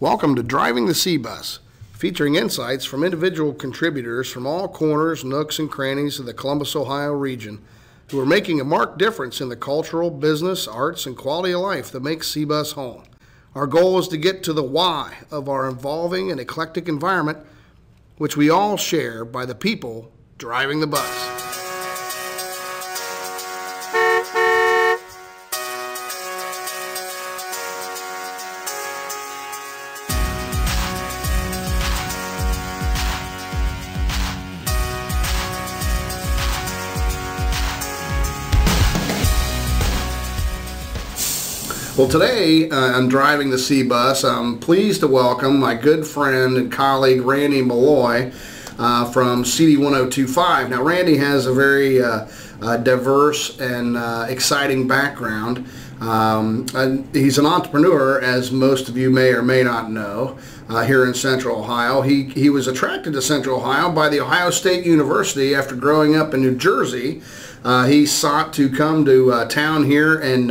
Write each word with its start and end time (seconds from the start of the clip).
Welcome 0.00 0.34
to 0.34 0.42
Driving 0.42 0.86
the 0.86 0.94
C 0.94 1.16
bus, 1.16 1.60
featuring 1.92 2.34
insights 2.34 2.84
from 2.84 3.04
individual 3.04 3.54
contributors 3.54 4.28
from 4.28 4.44
all 4.44 4.66
corners, 4.66 5.22
nooks, 5.22 5.60
and 5.60 5.70
crannies 5.70 6.18
of 6.18 6.26
the 6.26 6.34
Columbus, 6.34 6.74
Ohio 6.74 7.12
region 7.12 7.62
who 8.10 8.18
are 8.18 8.26
making 8.26 8.60
a 8.60 8.64
marked 8.64 8.98
difference 8.98 9.40
in 9.40 9.50
the 9.50 9.56
cultural, 9.56 10.10
business, 10.10 10.66
arts, 10.66 11.06
and 11.06 11.16
quality 11.16 11.52
of 11.52 11.60
life 11.60 11.92
that 11.92 12.02
makes 12.02 12.28
C-bus 12.28 12.72
home. 12.72 13.04
Our 13.54 13.68
goal 13.68 13.96
is 14.00 14.08
to 14.08 14.16
get 14.16 14.42
to 14.42 14.52
the 14.52 14.64
why 14.64 15.18
of 15.30 15.48
our 15.48 15.68
evolving 15.68 16.28
and 16.32 16.40
eclectic 16.40 16.88
environment, 16.88 17.38
which 18.18 18.36
we 18.36 18.50
all 18.50 18.76
share 18.76 19.24
by 19.24 19.46
the 19.46 19.54
people 19.54 20.10
driving 20.38 20.80
the 20.80 20.88
bus. 20.88 21.33
Well, 42.04 42.12
today 42.12 42.68
uh, 42.68 42.98
I'm 42.98 43.08
driving 43.08 43.48
the 43.48 43.58
C 43.58 43.82
bus. 43.82 44.24
I'm 44.24 44.58
pleased 44.58 45.00
to 45.00 45.08
welcome 45.08 45.58
my 45.58 45.74
good 45.74 46.06
friend 46.06 46.54
and 46.58 46.70
colleague 46.70 47.22
Randy 47.22 47.62
Malloy 47.62 48.30
uh, 48.78 49.10
from 49.10 49.42
CD 49.46 49.78
1025. 49.78 50.68
Now, 50.68 50.82
Randy 50.82 51.16
has 51.16 51.46
a 51.46 51.54
very 51.54 52.02
uh, 52.02 52.26
uh 52.60 52.76
diverse 52.76 53.58
and 53.58 53.96
uh, 53.96 54.26
exciting 54.28 54.86
background. 54.86 55.66
Um, 56.02 56.66
he's 57.14 57.38
an 57.38 57.46
entrepreneur, 57.46 58.20
as 58.20 58.52
most 58.52 58.90
of 58.90 58.98
you 58.98 59.08
may 59.08 59.30
or 59.30 59.42
may 59.42 59.62
not 59.62 59.90
know, 59.90 60.36
uh, 60.68 60.84
here 60.84 61.06
in 61.06 61.14
Central 61.14 61.60
Ohio. 61.60 62.02
He, 62.02 62.24
he 62.24 62.50
was 62.50 62.66
attracted 62.66 63.14
to 63.14 63.22
Central 63.22 63.60
Ohio 63.60 63.90
by 63.90 64.10
the 64.10 64.20
Ohio 64.20 64.50
State 64.50 64.84
University 64.84 65.54
after 65.54 65.74
growing 65.74 66.16
up 66.16 66.34
in 66.34 66.42
New 66.42 66.54
Jersey. 66.54 67.22
He 67.86 68.06
sought 68.06 68.52
to 68.54 68.68
come 68.68 69.04
to 69.04 69.46
town 69.48 69.84
here 69.84 70.18
and 70.18 70.50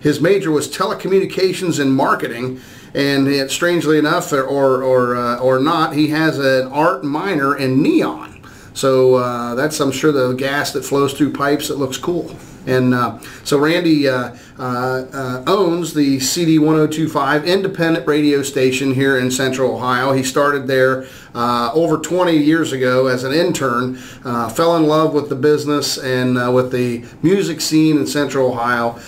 his 0.00 0.20
major 0.20 0.50
was 0.50 0.68
telecommunications 0.68 1.80
and 1.80 1.92
marketing, 1.94 2.60
and 2.94 3.28
it, 3.28 3.50
strangely 3.50 3.98
enough, 3.98 4.32
or 4.32 4.82
or 4.82 5.16
uh, 5.16 5.38
or 5.38 5.58
not, 5.58 5.94
he 5.94 6.08
has 6.08 6.38
an 6.38 6.68
art 6.68 7.04
minor 7.04 7.56
in 7.56 7.82
neon. 7.82 8.40
So 8.74 9.16
uh, 9.16 9.54
that's 9.54 9.80
I'm 9.80 9.90
sure 9.90 10.12
the 10.12 10.32
gas 10.34 10.72
that 10.72 10.84
flows 10.84 11.12
through 11.12 11.32
pipes 11.32 11.68
that 11.68 11.78
looks 11.78 11.98
cool. 11.98 12.36
And 12.68 12.92
uh, 12.92 13.18
so 13.44 13.58
Randy 13.58 14.08
uh, 14.08 14.36
uh, 14.58 15.06
uh, 15.12 15.44
owns 15.46 15.94
the 15.94 16.20
CD 16.20 16.58
1025 16.58 17.46
independent 17.46 18.06
radio 18.06 18.42
station 18.42 18.92
here 18.92 19.16
in 19.18 19.30
Central 19.30 19.76
Ohio. 19.76 20.12
He 20.12 20.22
started 20.22 20.66
there 20.66 21.06
uh, 21.34 21.70
over 21.72 21.96
20 21.96 22.36
years 22.36 22.72
ago 22.72 23.06
as 23.06 23.24
an 23.24 23.32
intern, 23.32 23.98
uh, 24.24 24.50
fell 24.50 24.76
in 24.76 24.84
love 24.84 25.14
with 25.14 25.30
the 25.30 25.34
business 25.34 25.96
and 25.96 26.54
with 26.54 26.72
the 26.72 27.04
music 27.22 27.60
scene 27.60 27.96
in 27.96 28.06
Central 28.06 28.50
Ohio, 28.50 28.98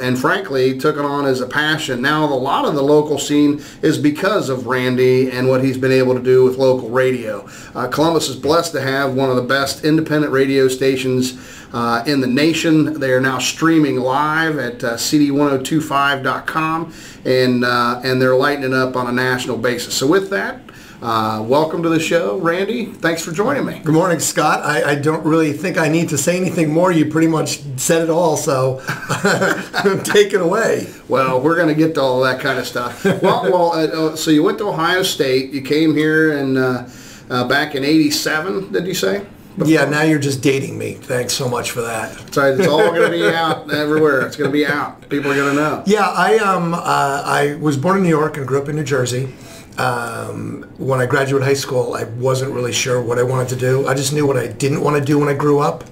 and 0.00 0.18
frankly 0.18 0.78
took 0.78 0.96
it 0.96 1.04
on 1.04 1.26
as 1.26 1.40
a 1.40 1.46
passion. 1.46 2.00
Now, 2.02 2.24
a 2.24 2.34
lot 2.34 2.64
of 2.64 2.74
the 2.74 2.82
local 2.82 3.18
scene 3.18 3.62
is 3.82 3.98
because 3.98 4.48
of 4.48 4.66
Randy 4.66 5.30
and 5.30 5.48
what 5.48 5.62
he's 5.62 5.78
been 5.78 5.92
able 5.92 6.14
to 6.14 6.22
do 6.22 6.44
with 6.44 6.56
local 6.56 6.88
radio. 6.88 7.46
Columbus 7.90 8.28
is 8.28 8.36
blessed 8.36 8.72
to 8.72 8.80
have 8.80 9.14
one 9.14 9.30
of 9.30 9.36
the 9.36 9.42
best 9.42 9.84
independent 9.84 10.32
radio 10.32 10.66
stations 10.68 11.38
uh, 11.72 12.02
in 12.06 12.20
the 12.20 12.26
nation. 12.26 12.98
They 12.98 13.12
are 13.12 13.20
now 13.20 13.38
streaming 13.38 13.96
live 13.96 14.58
at 14.58 14.82
uh, 14.84 14.94
cd1025.com 14.94 16.92
and, 17.24 17.64
uh, 17.64 18.00
and 18.04 18.20
they're 18.20 18.36
lighting 18.36 18.64
it 18.64 18.72
up 18.72 18.96
on 18.96 19.06
a 19.06 19.12
national 19.12 19.58
basis. 19.58 19.94
So 19.94 20.06
with 20.06 20.30
that, 20.30 20.60
uh, 21.00 21.40
welcome 21.46 21.80
to 21.84 21.88
the 21.88 22.00
show, 22.00 22.38
Randy. 22.38 22.86
Thanks 22.86 23.22
for 23.22 23.30
joining 23.30 23.64
me. 23.64 23.78
Good 23.84 23.94
morning, 23.94 24.18
Scott. 24.18 24.64
I, 24.64 24.82
I, 24.82 24.94
don't 24.96 25.24
really 25.24 25.52
think 25.52 25.78
I 25.78 25.86
need 25.86 26.08
to 26.08 26.18
say 26.18 26.36
anything 26.36 26.72
more. 26.72 26.90
You 26.90 27.06
pretty 27.06 27.28
much 27.28 27.60
said 27.76 28.02
it 28.02 28.10
all, 28.10 28.36
so 28.36 28.80
take 30.02 30.32
it 30.32 30.40
away. 30.40 30.92
Well, 31.06 31.40
we're 31.40 31.54
going 31.54 31.68
to 31.68 31.76
get 31.76 31.94
to 31.94 32.00
all 32.00 32.20
that 32.22 32.40
kind 32.40 32.58
of 32.58 32.66
stuff. 32.66 33.04
Well, 33.04 33.44
well, 33.44 33.72
uh, 33.72 33.86
uh, 33.86 34.16
so 34.16 34.32
you 34.32 34.42
went 34.42 34.58
to 34.58 34.68
Ohio 34.68 35.04
State. 35.04 35.52
You 35.52 35.62
came 35.62 35.94
here 35.94 36.36
and 36.36 36.58
uh, 36.58 36.88
uh, 37.30 37.46
back 37.46 37.76
in 37.76 37.84
'87. 37.84 38.72
Did 38.72 38.84
you 38.88 38.94
say? 38.94 39.24
Yeah, 39.64 39.84
now 39.86 40.02
you're 40.02 40.18
just 40.18 40.42
dating 40.42 40.78
me. 40.78 40.94
Thanks 40.94 41.32
so 41.32 41.48
much 41.48 41.70
for 41.70 41.82
that. 41.82 42.34
So 42.34 42.54
it's 42.54 42.68
all 42.68 42.90
going 42.90 43.10
to 43.10 43.16
be 43.16 43.26
out 43.28 43.72
everywhere. 43.72 44.22
It's 44.22 44.36
going 44.36 44.50
to 44.50 44.52
be 44.52 44.66
out. 44.66 45.08
People 45.08 45.32
are 45.32 45.36
going 45.36 45.54
to 45.54 45.60
know. 45.60 45.82
Yeah, 45.86 46.06
I 46.08 46.36
um 46.38 46.74
uh, 46.74 46.78
I 47.24 47.56
was 47.60 47.76
born 47.76 47.98
in 47.98 48.02
New 48.02 48.08
York 48.08 48.36
and 48.36 48.46
grew 48.46 48.60
up 48.60 48.68
in 48.68 48.76
New 48.76 48.84
Jersey. 48.84 49.34
Um, 49.78 50.68
when 50.76 51.00
I 51.00 51.06
graduated 51.06 51.46
high 51.46 51.54
school, 51.54 51.94
I 51.94 52.04
wasn't 52.04 52.52
really 52.52 52.72
sure 52.72 53.00
what 53.00 53.18
I 53.18 53.22
wanted 53.22 53.48
to 53.50 53.56
do. 53.56 53.86
I 53.86 53.94
just 53.94 54.12
knew 54.12 54.26
what 54.26 54.36
I 54.36 54.48
didn't 54.48 54.80
want 54.80 54.96
to 54.96 55.04
do 55.04 55.18
when 55.18 55.28
I 55.28 55.34
grew 55.34 55.60
up. 55.60 55.84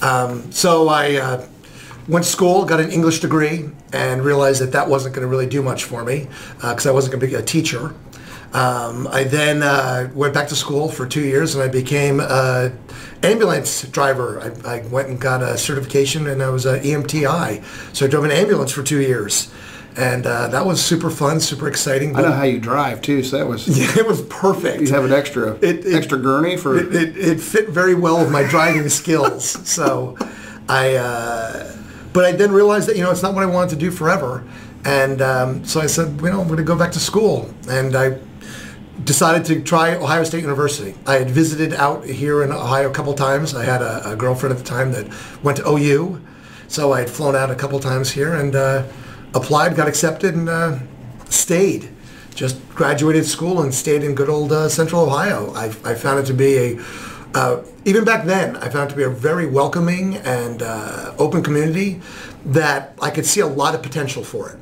Um, 0.00 0.52
so 0.52 0.88
I 0.88 1.16
uh, 1.16 1.46
went 2.06 2.24
to 2.24 2.30
school, 2.30 2.64
got 2.64 2.80
an 2.80 2.92
English 2.92 3.20
degree, 3.20 3.68
and 3.92 4.24
realized 4.24 4.60
that 4.62 4.72
that 4.72 4.88
wasn't 4.88 5.14
going 5.14 5.24
to 5.24 5.28
really 5.28 5.46
do 5.46 5.60
much 5.62 5.84
for 5.84 6.04
me 6.04 6.28
because 6.60 6.86
uh, 6.86 6.90
I 6.90 6.92
wasn't 6.92 7.14
going 7.14 7.20
to 7.20 7.26
be 7.26 7.34
a 7.34 7.44
teacher. 7.44 7.94
Um, 8.52 9.06
I 9.08 9.24
then 9.24 9.62
uh, 9.62 10.10
went 10.14 10.32
back 10.32 10.48
to 10.48 10.56
school 10.56 10.88
for 10.88 11.06
two 11.06 11.20
years 11.20 11.54
and 11.54 11.62
I 11.62 11.68
became 11.68 12.20
an 12.20 12.78
ambulance 13.22 13.82
driver. 13.88 14.40
I, 14.64 14.76
I, 14.76 14.86
went 14.86 15.08
and 15.08 15.20
got 15.20 15.42
a 15.42 15.58
certification 15.58 16.26
and 16.26 16.42
I 16.42 16.48
was 16.48 16.64
an 16.64 16.80
EMTI. 16.80 17.94
So 17.94 18.06
I 18.06 18.08
drove 18.08 18.24
an 18.24 18.30
ambulance 18.30 18.72
for 18.72 18.82
two 18.82 19.00
years. 19.00 19.52
And 19.96 20.26
uh, 20.26 20.48
that 20.48 20.64
was 20.64 20.84
super 20.84 21.08
fun, 21.08 21.40
super 21.40 21.68
exciting. 21.68 22.16
I 22.16 22.20
know 22.20 22.32
how 22.32 22.42
you 22.42 22.60
drive 22.60 23.00
too, 23.00 23.22
so 23.22 23.38
that 23.38 23.46
was 23.46 23.66
yeah, 23.78 23.98
it 23.98 24.06
was 24.06 24.22
perfect. 24.22 24.82
You 24.82 24.88
have 24.88 25.04
an 25.04 25.12
extra 25.12 25.54
it, 25.62 25.86
it, 25.86 25.94
extra 25.94 26.18
gurney 26.18 26.58
for 26.58 26.76
it, 26.78 26.94
it, 26.94 27.16
it. 27.16 27.40
fit 27.40 27.70
very 27.70 27.94
well 27.94 28.18
with 28.18 28.30
my 28.30 28.42
driving 28.42 28.88
skills. 28.88 29.56
So 29.66 30.16
I, 30.68 30.96
uh, 30.96 31.76
but 32.12 32.24
I 32.24 32.32
then 32.32 32.52
realized 32.52 32.88
that 32.88 32.96
you 32.96 33.02
know 33.02 33.10
it's 33.10 33.22
not 33.22 33.34
what 33.34 33.42
I 33.42 33.46
wanted 33.46 33.70
to 33.70 33.76
do 33.76 33.90
forever, 33.90 34.44
and 34.84 35.20
um, 35.20 35.64
so 35.64 35.80
I 35.80 35.86
said, 35.86 36.20
you 36.20 36.30
know, 36.30 36.40
I'm 36.40 36.46
going 36.46 36.58
to 36.58 36.62
go 36.62 36.76
back 36.76 36.92
to 36.92 37.00
school, 37.00 37.50
and 37.68 37.96
I 37.96 38.18
decided 39.04 39.44
to 39.46 39.62
try 39.62 39.94
Ohio 39.94 40.24
State 40.24 40.42
University. 40.42 40.94
I 41.06 41.14
had 41.14 41.30
visited 41.30 41.74
out 41.74 42.04
here 42.04 42.42
in 42.42 42.52
Ohio 42.52 42.90
a 42.90 42.92
couple 42.92 43.14
times. 43.14 43.54
I 43.54 43.64
had 43.64 43.82
a, 43.82 44.12
a 44.12 44.16
girlfriend 44.16 44.56
at 44.56 44.58
the 44.58 44.68
time 44.68 44.92
that 44.92 45.06
went 45.42 45.58
to 45.58 45.68
OU, 45.68 46.20
so 46.68 46.92
I 46.92 47.00
had 47.00 47.10
flown 47.10 47.36
out 47.36 47.50
a 47.50 47.54
couple 47.54 47.78
times 47.80 48.10
here 48.10 48.34
and 48.34 48.54
uh, 48.54 48.84
applied, 49.34 49.76
got 49.76 49.88
accepted, 49.88 50.34
and 50.34 50.48
uh, 50.48 50.78
stayed. 51.28 51.90
Just 52.34 52.60
graduated 52.70 53.24
school 53.24 53.62
and 53.62 53.72
stayed 53.72 54.02
in 54.02 54.14
good 54.14 54.28
old 54.28 54.52
uh, 54.52 54.68
Central 54.68 55.02
Ohio. 55.02 55.52
I, 55.54 55.66
I, 55.84 55.94
found 55.94 56.20
it 56.20 56.26
to 56.26 56.34
be 56.34 56.56
a 56.56 56.80
uh, 57.34 57.62
even 57.84 58.04
back 58.04 58.24
then, 58.24 58.56
I 58.56 58.68
found 58.70 58.90
it 58.90 58.94
to 58.94 58.96
be 58.96 59.02
a 59.02 59.10
very 59.10 59.46
welcoming 59.46 60.16
and 60.16 60.62
uh, 60.62 61.14
open 61.18 61.42
community 61.42 62.00
that 62.46 62.98
I 63.00 63.10
could 63.10 63.26
see 63.26 63.40
a 63.40 63.46
lot 63.46 63.74
of 63.74 63.82
potential 63.82 64.24
for 64.24 64.50
it. 64.50 64.58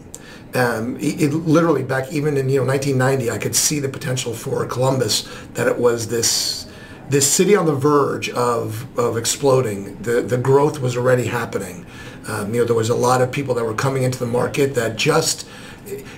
Um, 0.54 0.97
it, 0.97 1.20
it, 1.20 1.32
literally 1.32 1.82
back 1.82 2.12
even 2.12 2.37
in 2.37 2.48
you 2.48 2.60
know 2.60 2.66
1990, 2.66 3.31
I 3.31 3.38
could 3.38 3.56
see 3.56 3.81
the 3.81 3.88
potential 3.88 4.32
for 4.32 4.65
Columbus 4.66 5.28
that 5.54 5.66
it 5.66 5.78
was 5.78 6.09
this 6.09 6.66
this 7.09 7.31
city 7.31 7.54
on 7.56 7.66
the 7.66 7.75
verge 7.75 8.31
of 8.31 8.87
of 8.98 9.16
exploding. 9.16 10.00
The 10.03 10.22
the 10.22 10.38
growth 10.38 10.81
was 10.81 10.97
already 10.97 11.26
happening. 11.26 11.87
Um, 12.28 12.54
you 12.54 12.60
know 12.60 12.66
there 12.66 12.76
was 12.76 12.91
a 12.91 12.94
lot 12.94 13.20
of 13.20 13.32
people 13.32 13.54
that 13.54 13.65
were 13.65 13.75
coming 13.75 14.04
into 14.04 14.19
the 14.19 14.26
market 14.26 14.75
that 14.75 14.97
just 14.97 15.47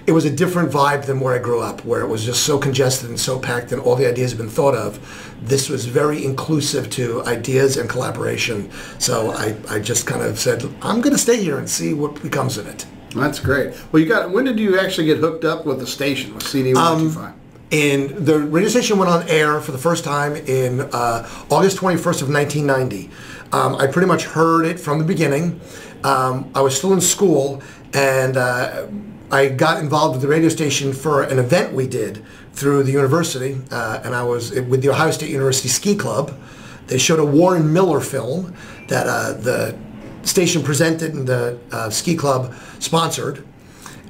it 0.06 0.12
was 0.12 0.24
a 0.24 0.30
different 0.30 0.70
vibe 0.70 1.06
than 1.06 1.20
where 1.20 1.34
I 1.34 1.38
grew 1.38 1.60
up, 1.60 1.84
where 1.84 2.00
it 2.00 2.06
was 2.06 2.24
just 2.24 2.44
so 2.44 2.58
congested 2.58 3.08
and 3.08 3.18
so 3.18 3.38
packed, 3.38 3.72
and 3.72 3.80
all 3.80 3.96
the 3.96 4.08
ideas 4.08 4.30
had 4.30 4.38
been 4.38 4.48
thought 4.48 4.74
of. 4.74 5.00
This 5.42 5.68
was 5.68 5.86
very 5.86 6.24
inclusive 6.24 6.88
to 6.90 7.24
ideas 7.24 7.76
and 7.76 7.88
collaboration. 7.88 8.70
So 8.98 9.32
I, 9.32 9.56
I 9.68 9.80
just 9.80 10.06
kind 10.06 10.22
of 10.22 10.38
said, 10.38 10.62
I'm 10.82 11.00
going 11.00 11.12
to 11.12 11.18
stay 11.18 11.42
here 11.42 11.58
and 11.58 11.68
see 11.68 11.94
what 11.94 12.22
becomes 12.22 12.58
of 12.58 12.66
it. 12.66 12.86
That's 13.14 13.38
great. 13.38 13.74
Well, 13.92 14.02
you 14.02 14.08
got. 14.08 14.30
When 14.30 14.44
did 14.44 14.58
you 14.58 14.78
actually 14.78 15.06
get 15.06 15.18
hooked 15.18 15.44
up 15.44 15.64
with 15.64 15.78
the 15.78 15.86
station 15.86 16.34
with 16.34 16.42
CD 16.42 16.74
one 16.74 16.98
two 16.98 17.10
five? 17.10 17.34
And 17.72 18.10
the 18.10 18.38
radio 18.38 18.68
station 18.68 18.98
went 18.98 19.10
on 19.10 19.28
air 19.28 19.60
for 19.60 19.72
the 19.72 19.78
first 19.78 20.04
time 20.04 20.36
in 20.36 20.82
uh, 20.92 21.28
August 21.50 21.78
21st 21.78 22.22
of 22.22 22.30
1990. 22.30 23.10
Um, 23.52 23.74
I 23.74 23.88
pretty 23.88 24.06
much 24.06 24.24
heard 24.24 24.66
it 24.66 24.78
from 24.78 25.00
the 25.00 25.04
beginning. 25.04 25.60
Um, 26.04 26.48
I 26.54 26.60
was 26.60 26.76
still 26.76 26.92
in 26.92 27.00
school, 27.00 27.62
and 27.92 28.36
uh, 28.36 28.86
I 29.32 29.48
got 29.48 29.80
involved 29.80 30.14
with 30.14 30.22
the 30.22 30.28
radio 30.28 30.48
station 30.48 30.92
for 30.92 31.24
an 31.24 31.40
event 31.40 31.72
we 31.72 31.88
did 31.88 32.24
through 32.52 32.84
the 32.84 32.92
university, 32.92 33.60
uh, 33.72 34.00
and 34.04 34.14
I 34.14 34.22
was 34.22 34.52
with 34.52 34.82
the 34.82 34.90
Ohio 34.90 35.10
State 35.10 35.30
University 35.30 35.68
Ski 35.68 35.96
Club. 35.96 36.38
They 36.86 36.98
showed 36.98 37.18
a 37.18 37.24
Warren 37.24 37.72
Miller 37.72 38.00
film 38.00 38.54
that 38.88 39.08
uh, 39.08 39.32
the 39.32 39.76
station 40.22 40.62
presented 40.62 41.12
in 41.12 41.24
the 41.24 41.58
uh, 41.72 41.90
ski 41.90 42.14
club 42.14 42.54
sponsored. 42.78 43.46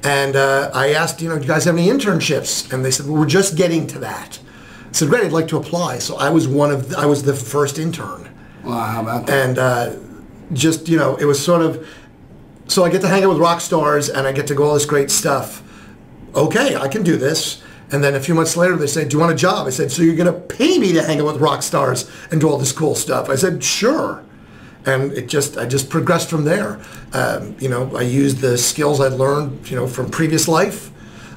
And 0.02 0.36
uh, 0.36 0.70
I 0.72 0.92
asked, 0.92 1.20
you 1.20 1.28
know, 1.28 1.36
do 1.36 1.42
you 1.42 1.48
guys 1.48 1.64
have 1.64 1.76
any 1.76 1.88
internships? 1.88 2.72
And 2.72 2.84
they 2.84 2.90
said, 2.90 3.06
well, 3.06 3.18
we're 3.18 3.26
just 3.26 3.56
getting 3.56 3.86
to 3.88 3.98
that. 4.00 4.38
I 4.88 4.92
said, 4.92 5.08
great, 5.08 5.24
I'd 5.24 5.32
like 5.32 5.48
to 5.48 5.56
apply. 5.56 5.98
So 5.98 6.16
I 6.16 6.30
was 6.30 6.46
one 6.46 6.70
of, 6.70 6.90
the, 6.90 6.98
I 6.98 7.06
was 7.06 7.22
the 7.22 7.34
first 7.34 7.78
intern. 7.78 8.30
Wow, 8.64 8.84
how 8.84 9.02
about 9.02 9.26
that? 9.26 9.48
And 9.48 9.58
uh, 9.58 9.96
just, 10.52 10.88
you 10.88 10.96
know, 10.96 11.16
it 11.16 11.24
was 11.24 11.42
sort 11.42 11.62
of, 11.62 11.86
so 12.68 12.84
I 12.84 12.90
get 12.90 13.00
to 13.02 13.08
hang 13.08 13.24
out 13.24 13.30
with 13.30 13.38
rock 13.38 13.60
stars 13.60 14.08
and 14.08 14.26
I 14.26 14.32
get 14.32 14.46
to 14.48 14.54
go 14.54 14.64
all 14.64 14.74
this 14.74 14.86
great 14.86 15.10
stuff. 15.10 15.62
Okay, 16.34 16.76
I 16.76 16.88
can 16.88 17.02
do 17.02 17.16
this. 17.16 17.62
And 17.90 18.02
then 18.02 18.14
a 18.14 18.20
few 18.20 18.34
months 18.34 18.56
later, 18.56 18.76
they 18.76 18.88
said, 18.88 19.08
"Do 19.08 19.16
you 19.16 19.20
want 19.20 19.32
a 19.32 19.36
job?" 19.36 19.66
I 19.66 19.70
said, 19.70 19.92
"So 19.92 20.02
you're 20.02 20.16
going 20.16 20.32
to 20.32 20.38
pay 20.38 20.78
me 20.78 20.92
to 20.92 21.02
hang 21.02 21.20
out 21.20 21.26
with 21.26 21.36
rock 21.36 21.62
stars 21.62 22.10
and 22.32 22.40
do 22.40 22.48
all 22.48 22.58
this 22.58 22.72
cool 22.72 22.96
stuff?" 22.96 23.30
I 23.30 23.36
said, 23.36 23.62
"Sure." 23.62 24.24
And 24.86 25.12
it 25.12 25.26
just, 25.26 25.58
I 25.58 25.66
just 25.66 25.90
progressed 25.90 26.30
from 26.30 26.44
there. 26.44 26.80
Um, 27.12 27.56
you 27.58 27.68
know, 27.68 27.94
I 27.96 28.02
used 28.02 28.38
the 28.38 28.56
skills 28.56 29.00
I'd 29.00 29.12
learned, 29.12 29.68
you 29.68 29.76
know, 29.76 29.86
from 29.88 30.10
previous 30.10 30.46
life. 30.48 30.90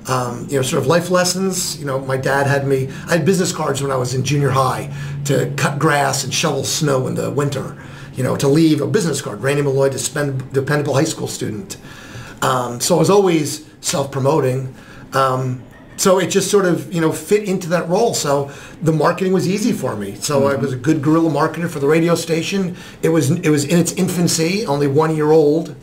Um, 0.07 0.47
you 0.49 0.55
know, 0.55 0.61
sort 0.61 0.81
of 0.81 0.87
life 0.87 1.09
lessons. 1.09 1.77
You 1.79 1.85
know, 1.85 1.99
my 1.99 2.17
dad 2.17 2.47
had 2.47 2.65
me. 2.67 2.89
I 3.07 3.17
had 3.17 3.25
business 3.25 3.51
cards 3.51 3.81
when 3.81 3.91
I 3.91 3.95
was 3.95 4.13
in 4.13 4.23
junior 4.23 4.49
high 4.49 4.93
to 5.25 5.51
cut 5.57 5.77
grass 5.79 6.23
and 6.23 6.33
shovel 6.33 6.63
snow 6.63 7.07
in 7.07 7.15
the 7.15 7.29
winter. 7.29 7.77
You 8.13 8.23
know, 8.23 8.35
to 8.37 8.47
leave 8.47 8.81
a 8.81 8.87
business 8.87 9.21
card. 9.21 9.41
Randy 9.41 9.61
Malloy, 9.61 9.89
to 9.89 9.99
spend, 9.99 10.51
dependable 10.51 10.93
high 10.93 11.03
school 11.03 11.27
student. 11.27 11.77
Um, 12.41 12.79
so 12.79 12.95
I 12.95 12.99
was 12.99 13.09
always 13.09 13.67
self-promoting. 13.81 14.73
Um, 15.13 15.63
so 15.99 16.17
it 16.17 16.27
just 16.27 16.49
sort 16.49 16.65
of 16.65 16.93
you 16.93 17.01
know 17.01 17.11
fit 17.11 17.43
into 17.43 17.67
that 17.69 17.87
role. 17.89 18.13
So 18.13 18.51
the 18.81 18.93
marketing 18.93 19.33
was 19.33 19.47
easy 19.47 19.73
for 19.73 19.97
me. 19.97 20.15
So 20.15 20.47
I 20.47 20.55
was 20.55 20.71
a 20.71 20.77
good 20.77 21.01
guerrilla 21.01 21.29
marketer 21.29 21.69
for 21.69 21.79
the 21.79 21.87
radio 21.87 22.15
station. 22.15 22.77
It 23.03 23.09
was 23.09 23.31
it 23.31 23.49
was 23.49 23.65
in 23.65 23.77
its 23.77 23.91
infancy, 23.91 24.65
only 24.65 24.87
one 24.87 25.13
year 25.13 25.31
old. 25.31 25.75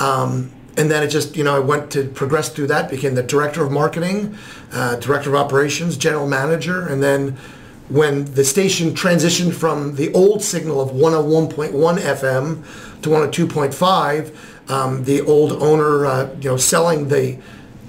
Um, 0.00 0.50
and 0.78 0.90
then 0.90 1.02
it 1.02 1.08
just, 1.08 1.36
you 1.36 1.44
know, 1.44 1.54
I 1.54 1.58
went 1.58 1.90
to 1.90 2.08
progress 2.08 2.48
through 2.48 2.68
that, 2.68 2.88
became 2.88 3.14
the 3.14 3.22
director 3.22 3.62
of 3.62 3.70
marketing, 3.70 4.38
uh, 4.72 4.96
director 4.96 5.28
of 5.28 5.36
operations, 5.36 5.98
general 5.98 6.26
manager, 6.26 6.88
and 6.88 7.02
then 7.02 7.36
when 7.90 8.24
the 8.32 8.42
station 8.42 8.92
transitioned 8.92 9.52
from 9.52 9.96
the 9.96 10.10
old 10.14 10.42
signal 10.42 10.80
of 10.80 10.92
101.1 10.92 11.72
FM 11.98 13.02
to 13.02 13.10
102.5, 13.10 14.70
um, 14.70 15.04
the 15.04 15.20
old 15.20 15.52
owner, 15.62 16.06
uh, 16.06 16.34
you 16.40 16.48
know, 16.48 16.56
selling 16.56 17.08
the 17.08 17.36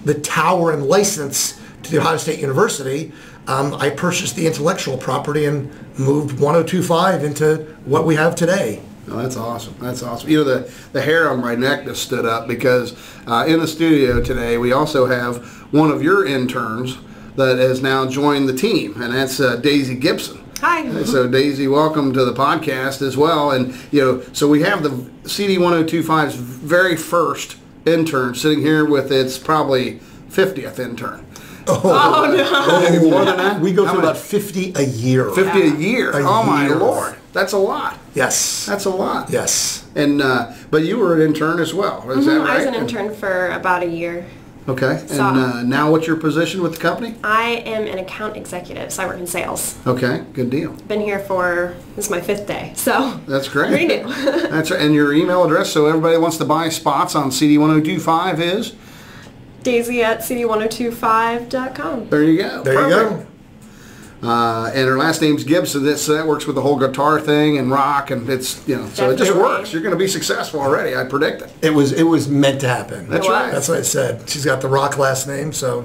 the 0.06 0.16
tower 0.16 0.72
and 0.72 0.86
license 0.86 1.60
to 1.84 1.92
the 1.92 2.00
Ohio 2.00 2.18
State 2.18 2.40
University, 2.40 3.12
um, 3.48 3.74
I 3.76 3.90
purchased 3.90 4.36
the 4.36 4.48
intellectual 4.48 4.98
property 4.98 5.46
and 5.46 5.70
moved 5.98 6.38
102.5 6.38 7.24
into 7.24 7.76
what 7.86 8.06
we 8.06 8.16
have 8.16 8.36
today. 8.36 8.82
Oh, 9.10 9.18
that's 9.18 9.36
awesome. 9.36 9.76
That's 9.82 10.02
awesome. 10.02 10.30
You 10.30 10.40
know, 10.40 10.44
the, 10.46 10.74
the 10.94 11.02
hair 11.02 11.30
on 11.30 11.42
my 11.42 11.56
neck 11.56 11.86
just 11.86 12.04
stood 12.04 12.26
up 12.26 12.48
because 12.48 12.96
uh, 13.28 13.46
in 13.48 13.60
the 13.60 13.68
studio 13.68 14.22
today, 14.22 14.58
we 14.58 14.72
also 14.72 15.06
have 15.06 15.46
one 15.74 15.92
of 15.92 16.02
your 16.02 16.26
interns 16.26 16.98
that 17.36 17.58
has 17.58 17.82
now 17.82 18.08
joined 18.08 18.48
the 18.48 18.54
team, 18.54 19.02
and 19.02 19.14
that's 19.14 19.40
uh, 19.40 19.58
Daisy 19.58 19.96
Gibson. 19.96 20.40
Hi. 20.62 21.04
So 21.04 21.28
Daisy, 21.28 21.68
welcome 21.68 22.14
to 22.14 22.24
the 22.24 22.32
podcast 22.32 23.02
as 23.02 23.18
well. 23.18 23.52
And 23.52 23.76
you 23.92 24.00
know, 24.00 24.22
so 24.32 24.48
we 24.48 24.62
have 24.62 24.82
the 24.82 25.10
CD 25.28 25.58
1025's 25.58 26.36
very 26.36 26.96
first 26.96 27.58
intern 27.86 28.36
sitting 28.36 28.62
here 28.62 28.86
with 28.86 29.12
its 29.12 29.38
probably 29.38 30.00
50th 30.30 30.80
intern. 30.80 31.26
Oh, 31.68 32.34
no. 32.36 32.90
Maybe 32.90 33.10
more 33.10 33.24
than 33.26 33.38
that? 33.38 33.62
We 33.62 33.72
go 33.72 33.86
How 33.86 33.94
through 33.94 34.02
about 34.02 34.18
50 34.18 34.74
a 34.76 34.82
year. 34.84 35.32
50 35.32 35.62
a 35.62 35.66
year. 35.76 36.12
A 36.12 36.18
oh 36.24 36.44
my 36.44 36.68
lord. 36.68 37.16
That's 37.32 37.54
a 37.54 37.58
lot. 37.58 37.98
Yes. 38.14 38.66
That's 38.66 38.86
a 38.86 38.90
lot. 38.90 39.30
yes. 39.30 39.86
And 39.96 40.22
uh, 40.22 40.54
but 40.72 40.84
you 40.84 40.98
were 40.98 41.16
an 41.16 41.22
intern 41.22 41.60
as 41.60 41.74
well. 41.74 42.10
Is 42.12 42.26
that 42.26 42.32
Mhm, 42.32 42.42
right? 42.46 42.50
I 42.52 42.58
was 42.58 42.66
an 42.66 42.76
intern 42.76 43.14
for 43.14 43.50
about 43.52 43.82
a 43.84 43.88
year. 43.88 44.26
Okay. 44.68 45.06
And 45.10 45.20
uh, 45.20 45.64
now 45.64 45.92
what's 45.92 46.08
your 46.08 46.16
position 46.16 46.62
with 46.62 46.74
the 46.74 46.80
company? 46.80 47.16
I 47.24 47.64
am 47.66 47.86
an 47.86 48.00
account 48.00 48.38
executive, 48.38 48.94
so 48.94 49.04
I 49.04 49.08
work 49.08 49.20
in 49.20 49.28
sales. 49.28 49.78
Okay. 49.86 50.24
Good 50.34 50.50
deal. 50.50 50.72
Been 50.88 51.02
here 51.02 51.20
for 51.20 51.76
this 51.96 52.06
is 52.06 52.12
my 52.12 52.22
fifth 52.22 52.48
day, 52.48 52.74
so 52.76 53.20
That's 53.28 53.50
great. 53.50 53.70
Pretty 53.70 53.88
new. 53.88 54.04
That's 54.50 54.72
right. 54.72 54.82
And 54.82 54.96
your 54.96 55.14
email 55.14 55.44
address, 55.44 55.72
so 55.72 55.86
everybody 55.86 56.18
wants 56.18 56.38
to 56.38 56.46
buy 56.46 56.70
spots 56.70 57.16
on 57.16 57.30
CD1025 57.30 58.40
is? 58.40 58.76
Daisy 59.64 60.04
at 60.04 60.20
cd1025.com. 60.20 62.10
There 62.10 62.24
you 62.24 62.38
go. 62.42 62.64
There 62.64 62.90
you 62.90 62.96
Perfect. 62.96 63.33
Uh, 64.24 64.72
and 64.74 64.88
her 64.88 64.98
last 64.98 65.22
name's 65.22 65.44
Gibson. 65.44 65.84
That, 65.84 65.98
so 65.98 66.14
that 66.14 66.26
works 66.26 66.46
with 66.48 66.56
the 66.56 66.62
whole 66.62 66.78
guitar 66.80 67.20
thing 67.20 67.58
and 67.58 67.70
rock, 67.70 68.10
and 68.10 68.30
it's 68.30 68.66
you 68.68 68.78
know, 68.78 68.88
so 68.90 69.10
it 69.10 69.18
just 69.18 69.30
Definitely. 69.32 69.42
works. 69.44 69.74
You're 69.74 69.82
going 69.82 69.92
to 69.94 69.98
be 70.00 70.08
successful 70.08 70.62
already. 70.62 70.96
I 70.96 71.04
predict 71.04 71.42
it. 71.42 71.52
It 71.62 71.72
was 71.72 71.92
it 71.92 72.04
was 72.04 72.30
meant 72.30 72.62
to 72.62 72.68
happen. 72.70 73.10
That's 73.10 73.28
right. 73.28 73.52
That's 73.52 73.68
what 73.68 73.80
I 73.80 73.82
said. 73.82 74.30
She's 74.30 74.46
got 74.46 74.62
the 74.62 74.70
rock 74.70 74.98
last 74.98 75.28
name, 75.28 75.52
so 75.52 75.84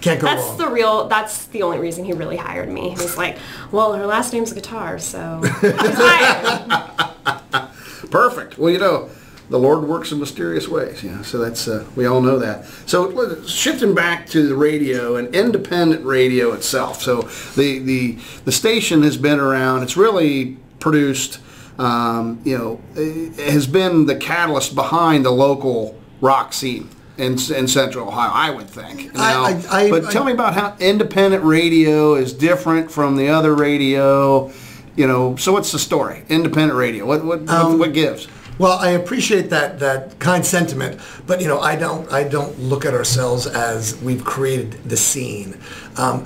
can't 0.00 0.20
go 0.20 0.26
That's 0.26 0.42
wrong. 0.42 0.58
the 0.58 0.68
real. 0.68 1.06
That's 1.08 1.46
the 1.46 1.62
only 1.62 1.78
reason 1.78 2.04
he 2.04 2.12
really 2.12 2.36
hired 2.36 2.68
me. 2.68 2.88
He 2.90 2.96
was 2.96 3.16
like, 3.16 3.38
"Well, 3.70 3.92
her 3.92 4.04
last 4.06 4.32
name's 4.32 4.52
guitar, 4.52 4.98
so 4.98 5.40
I'm 5.42 5.50
hired." 5.94 7.70
Perfect. 8.10 8.58
Well, 8.58 8.70
you 8.72 8.78
know, 8.78 9.10
the 9.48 9.58
Lord 9.58 9.84
works 9.84 10.10
in 10.12 10.18
mysterious 10.18 10.68
ways. 10.68 11.02
You 11.02 11.10
know, 11.12 11.22
so 11.22 11.38
that's 11.38 11.68
uh, 11.68 11.84
we 11.96 12.06
all 12.06 12.20
know 12.20 12.38
that. 12.38 12.64
So 12.86 13.42
shifting 13.46 13.94
back 13.94 14.26
to 14.30 14.46
the 14.48 14.54
radio 14.56 15.16
and 15.16 15.34
independent 15.34 16.04
radio 16.04 16.52
itself. 16.52 17.02
So 17.02 17.22
the 17.54 17.78
the 17.78 18.18
the 18.44 18.52
station 18.52 19.02
has 19.02 19.16
been 19.16 19.38
around. 19.40 19.82
It's 19.82 19.96
really 19.96 20.56
produced. 20.80 21.40
Um, 21.78 22.40
you 22.44 22.56
know, 22.56 22.80
it 22.94 23.34
has 23.52 23.66
been 23.66 24.06
the 24.06 24.16
catalyst 24.16 24.74
behind 24.74 25.24
the 25.26 25.30
local 25.30 25.98
rock 26.20 26.52
scene. 26.52 26.88
In, 27.18 27.32
in 27.54 27.66
Central 27.66 28.08
Ohio, 28.08 28.30
I 28.30 28.50
would 28.50 28.68
think. 28.68 29.14
Now, 29.14 29.44
I- 29.44 29.62
I- 29.70 29.90
but 29.90 30.04
I- 30.04 30.12
tell 30.12 30.22
me 30.22 30.32
about 30.32 30.52
how 30.52 30.76
independent 30.78 31.42
radio 31.44 32.14
is 32.14 32.34
different 32.34 32.90
from 32.90 33.16
the 33.16 33.30
other 33.30 33.54
radio. 33.54 34.52
You 34.96 35.06
know, 35.06 35.34
so 35.36 35.50
what's 35.52 35.72
the 35.72 35.78
story? 35.78 36.24
Independent 36.28 36.74
radio. 36.78 37.06
What 37.06 37.24
what 37.24 37.40
what, 37.44 37.78
what 37.78 37.92
gives? 37.94 38.28
Well, 38.58 38.78
I 38.78 38.90
appreciate 38.90 39.50
that 39.50 39.78
that 39.80 40.18
kind 40.18 40.44
sentiment, 40.44 41.00
but 41.26 41.40
you 41.42 41.48
know, 41.48 41.60
I 41.60 41.76
don't 41.76 42.10
I 42.10 42.24
don't 42.24 42.58
look 42.58 42.86
at 42.86 42.94
ourselves 42.94 43.46
as 43.46 44.00
we've 44.00 44.24
created 44.24 44.72
the 44.84 44.96
scene. 44.96 45.60
Um, 45.98 46.24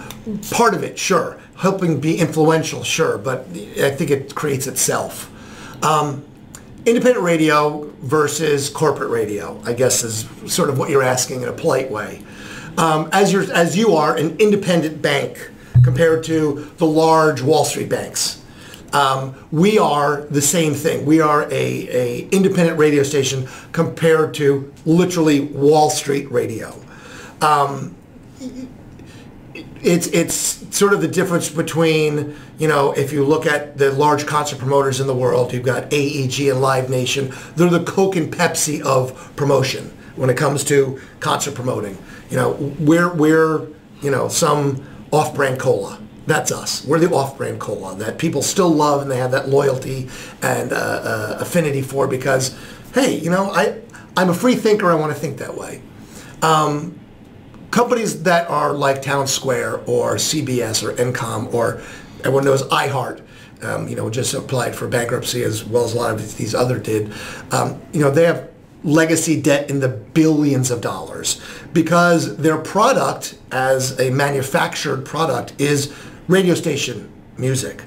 part 0.52 0.74
of 0.74 0.84
it, 0.84 0.96
sure, 0.96 1.40
helping 1.56 1.98
be 1.98 2.18
influential, 2.18 2.84
sure, 2.84 3.18
but 3.18 3.46
I 3.80 3.90
think 3.90 4.10
it 4.10 4.34
creates 4.34 4.68
itself. 4.68 5.28
Um, 5.84 6.24
independent 6.86 7.24
radio 7.24 7.90
versus 8.02 8.68
corporate 8.68 9.10
radio, 9.10 9.60
I 9.64 9.72
guess, 9.72 10.04
is 10.04 10.28
sort 10.46 10.70
of 10.70 10.78
what 10.78 10.88
you're 10.88 11.02
asking 11.02 11.42
in 11.42 11.48
a 11.48 11.52
polite 11.52 11.90
way. 11.90 12.22
Um, 12.78 13.08
as 13.12 13.32
you're 13.32 13.52
as 13.52 13.76
you 13.76 13.94
are 13.96 14.16
an 14.16 14.36
independent 14.38 15.02
bank 15.02 15.50
compared 15.82 16.22
to 16.24 16.70
the 16.76 16.86
large 16.86 17.42
Wall 17.42 17.64
Street 17.64 17.88
banks. 17.88 18.39
Um, 18.92 19.34
we 19.52 19.78
are 19.78 20.22
the 20.22 20.42
same 20.42 20.74
thing. 20.74 21.06
We 21.06 21.20
are 21.20 21.42
a, 21.44 21.52
a 21.52 22.28
independent 22.30 22.78
radio 22.78 23.02
station 23.02 23.48
compared 23.72 24.34
to 24.34 24.72
literally 24.84 25.40
Wall 25.40 25.90
Street 25.90 26.30
radio. 26.30 26.74
Um, 27.40 27.96
it's 29.82 30.06
it's 30.08 30.34
sort 30.76 30.92
of 30.92 31.00
the 31.00 31.08
difference 31.08 31.48
between 31.48 32.36
you 32.58 32.68
know 32.68 32.92
if 32.92 33.12
you 33.12 33.24
look 33.24 33.46
at 33.46 33.78
the 33.78 33.90
large 33.92 34.26
concert 34.26 34.58
promoters 34.58 35.00
in 35.00 35.06
the 35.06 35.14
world, 35.14 35.52
you've 35.52 35.64
got 35.64 35.92
AEG 35.92 36.50
and 36.50 36.60
Live 36.60 36.90
Nation. 36.90 37.32
They're 37.56 37.70
the 37.70 37.84
Coke 37.84 38.16
and 38.16 38.32
Pepsi 38.32 38.80
of 38.82 39.34
promotion 39.36 39.86
when 40.16 40.30
it 40.30 40.36
comes 40.36 40.64
to 40.64 41.00
concert 41.20 41.54
promoting. 41.54 41.96
You 42.30 42.36
know, 42.36 42.50
we're 42.78 43.12
we're 43.12 43.68
you 44.02 44.10
know 44.10 44.28
some 44.28 44.86
off-brand 45.12 45.58
cola. 45.58 45.98
That's 46.30 46.52
us. 46.52 46.84
We're 46.86 47.00
the 47.00 47.12
off-brand 47.12 47.58
cola 47.58 47.96
that 47.96 48.18
people 48.18 48.40
still 48.42 48.70
love 48.70 49.02
and 49.02 49.10
they 49.10 49.16
have 49.16 49.32
that 49.32 49.48
loyalty 49.48 50.08
and 50.42 50.72
uh, 50.72 50.76
uh, 50.76 51.38
affinity 51.40 51.82
for 51.82 52.06
because, 52.06 52.56
hey, 52.94 53.18
you 53.18 53.30
know, 53.30 53.50
I 53.50 53.80
I'm 54.16 54.30
a 54.30 54.34
free 54.34 54.54
thinker. 54.54 54.90
I 54.90 54.94
want 54.94 55.12
to 55.12 55.18
think 55.18 55.38
that 55.38 55.56
way 55.56 55.82
companies 57.70 58.22
that 58.22 58.48
are 58.48 58.72
like 58.72 59.02
Townsquare 59.02 59.86
or 59.88 60.16
CBS 60.16 60.82
or 60.86 60.92
Entercom 60.94 61.52
or 61.52 61.82
everyone 62.20 62.44
knows 62.44 62.62
iHeart, 62.64 63.22
um, 63.62 63.88
you 63.88 63.96
know, 63.96 64.10
just 64.10 64.34
applied 64.34 64.74
for 64.74 64.88
bankruptcy 64.88 65.42
as 65.42 65.64
well 65.64 65.84
as 65.84 65.94
a 65.94 65.96
lot 65.96 66.14
of 66.14 66.36
these 66.36 66.54
other 66.54 66.78
did. 66.78 67.12
Um, 67.52 67.80
you 67.92 68.00
know, 68.00 68.10
they 68.10 68.24
have 68.24 68.50
legacy 68.82 69.40
debt 69.40 69.70
in 69.70 69.80
the 69.80 69.88
billions 69.88 70.70
of 70.70 70.80
dollars 70.80 71.40
because 71.72 72.36
their 72.38 72.56
product 72.56 73.38
as 73.52 73.98
a 74.00 74.10
manufactured 74.10 75.04
product 75.04 75.52
is 75.58 75.92
radio 76.30 76.54
station 76.54 77.10
music, 77.36 77.82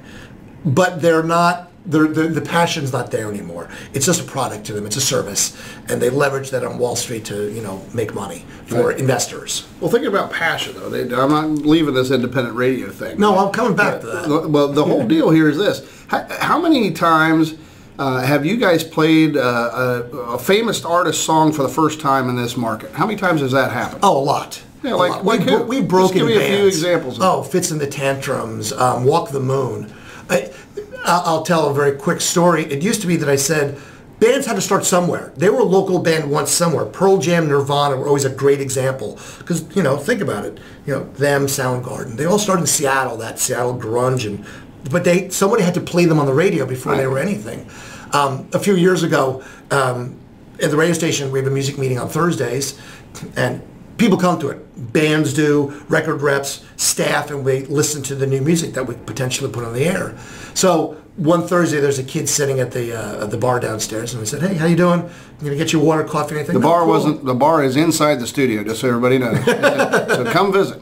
but 0.64 1.00
they're 1.02 1.22
not. 1.22 1.70
They're, 1.86 2.06
the 2.08 2.28
the 2.28 2.40
passion's 2.40 2.92
not 2.94 3.10
there 3.10 3.28
anymore. 3.30 3.68
It's 3.92 4.06
just 4.06 4.20
a 4.22 4.24
product 4.24 4.64
to 4.66 4.72
them. 4.72 4.86
It's 4.86 4.96
a 4.96 5.02
service, 5.02 5.54
and 5.90 6.00
they 6.00 6.08
leverage 6.08 6.50
that 6.50 6.64
on 6.64 6.78
Wall 6.78 6.96
Street 6.96 7.26
to 7.26 7.52
you 7.52 7.60
know 7.60 7.82
make 7.92 8.14
money 8.14 8.44
for 8.66 8.88
Right. 8.88 8.98
investors. 8.98 9.66
Well, 9.80 9.90
thinking 9.90 10.08
about 10.08 10.30
passion 10.32 10.74
though, 10.76 10.88
they, 10.88 11.02
I'm 11.14 11.30
not 11.30 11.48
leaving 11.66 11.92
this 11.94 12.10
independent 12.10 12.56
radio 12.56 12.88
thing. 12.90 13.20
No, 13.20 13.36
I'm 13.36 13.52
coming 13.52 13.76
back 13.76 14.00
to 14.00 14.06
that. 14.06 14.48
Well, 14.50 14.68
the 14.68 14.84
whole 14.84 15.06
deal 15.06 15.28
here 15.30 15.48
is 15.50 15.58
this: 15.58 15.82
how, 16.08 16.26
how 16.40 16.58
many 16.58 16.90
times 16.92 17.54
uh, 17.98 18.22
have 18.22 18.46
you 18.46 18.56
guys 18.56 18.82
played 18.82 19.36
uh, 19.36 20.00
a, 20.12 20.16
a 20.16 20.38
famous 20.38 20.86
artist 20.86 21.22
song 21.22 21.52
for 21.52 21.62
the 21.62 21.68
first 21.68 22.00
time 22.00 22.30
in 22.30 22.36
this 22.36 22.56
market? 22.56 22.92
How 22.92 23.04
many 23.06 23.18
times 23.18 23.42
has 23.42 23.52
that 23.52 23.72
happened? 23.72 24.00
Oh, 24.02 24.16
a 24.18 24.24
lot. 24.24 24.62
Yeah, 24.84 24.94
like- 24.94 25.24
like 25.24 25.40
we, 25.40 25.46
who? 25.52 25.62
we've 25.64 25.80
Just 25.80 25.88
broken 25.88 26.18
give 26.18 26.26
me 26.26 26.36
a 26.36 26.40
few 26.40 26.56
bands. 26.58 26.76
examples 26.76 27.16
of 27.18 27.22
Oh, 27.24 27.42
Fitz 27.42 27.70
and 27.70 27.80
the 27.80 27.86
Tantrums, 27.86 28.72
um, 28.72 29.04
Walk 29.04 29.30
the 29.30 29.40
Moon. 29.40 29.92
I, 30.30 30.50
I'll 31.06 31.42
tell 31.42 31.68
a 31.68 31.74
very 31.74 31.92
quick 31.92 32.20
story. 32.20 32.64
It 32.64 32.82
used 32.82 33.00
to 33.02 33.06
be 33.06 33.16
that 33.16 33.28
I 33.28 33.36
said, 33.36 33.78
bands 34.20 34.46
had 34.46 34.54
to 34.56 34.62
start 34.62 34.84
somewhere. 34.86 35.32
They 35.36 35.50
were 35.50 35.60
a 35.60 35.64
local 35.64 35.98
band 35.98 36.30
once 36.30 36.50
somewhere. 36.50 36.84
Pearl 36.86 37.18
Jam, 37.18 37.46
Nirvana 37.48 37.96
were 37.96 38.06
always 38.06 38.24
a 38.24 38.30
great 38.30 38.60
example 38.60 39.18
because 39.38 39.64
you 39.76 39.82
know 39.82 39.96
think 39.98 40.20
about 40.22 40.44
it. 40.46 40.58
You 40.86 40.94
know 40.94 41.04
them, 41.14 41.46
Soundgarden. 41.46 42.16
They 42.16 42.24
all 42.24 42.38
started 42.38 42.62
in 42.62 42.66
Seattle, 42.66 43.16
that 43.18 43.38
Seattle 43.38 43.76
grunge, 43.78 44.26
and 44.26 44.44
but 44.90 45.04
they 45.04 45.28
somebody 45.28 45.62
had 45.62 45.74
to 45.74 45.80
play 45.80 46.04
them 46.06 46.18
on 46.18 46.26
the 46.26 46.34
radio 46.34 46.64
before 46.66 46.96
they 46.96 47.06
were 47.06 47.18
anything. 47.18 47.68
Um, 48.12 48.48
a 48.54 48.58
few 48.58 48.76
years 48.76 49.02
ago, 49.02 49.42
um, 49.70 50.16
at 50.62 50.70
the 50.70 50.76
radio 50.76 50.94
station, 50.94 51.30
we 51.32 51.38
have 51.38 51.48
a 51.48 51.50
music 51.50 51.76
meeting 51.78 51.98
on 51.98 52.08
Thursdays, 52.08 52.78
and 53.36 53.60
people 53.98 54.18
come 54.18 54.38
to 54.40 54.48
it. 54.48 54.92
Bands 54.92 55.32
do, 55.32 55.84
record 55.88 56.22
reps, 56.22 56.64
staff, 56.76 57.30
and 57.30 57.44
we 57.44 57.64
listen 57.66 58.02
to 58.04 58.14
the 58.14 58.26
new 58.26 58.40
music 58.40 58.74
that 58.74 58.86
we 58.86 58.94
potentially 58.94 59.50
put 59.50 59.64
on 59.64 59.72
the 59.72 59.84
air. 59.84 60.16
So 60.54 61.00
one 61.16 61.46
Thursday, 61.46 61.80
there's 61.80 61.98
a 61.98 62.04
kid 62.04 62.28
sitting 62.28 62.60
at 62.60 62.72
the 62.72 62.92
uh, 62.92 63.24
at 63.24 63.30
the 63.30 63.38
bar 63.38 63.60
downstairs, 63.60 64.12
and 64.12 64.20
we 64.20 64.26
said, 64.26 64.42
"Hey, 64.42 64.54
how 64.54 64.66
you 64.66 64.76
doing? 64.76 65.02
You 65.02 65.44
gonna 65.44 65.56
get 65.56 65.72
you 65.72 65.80
water, 65.80 66.04
coffee, 66.04 66.36
anything?" 66.36 66.54
The 66.54 66.60
bar 66.60 66.86
wasn't. 66.86 67.24
The 67.24 67.34
bar 67.34 67.62
is 67.62 67.76
inside 67.76 68.16
the 68.16 68.26
studio, 68.26 68.64
just 68.64 68.80
so 68.80 68.88
everybody 68.88 69.18
knows. 69.18 69.44
so 69.44 70.24
come 70.32 70.52
visit. 70.52 70.80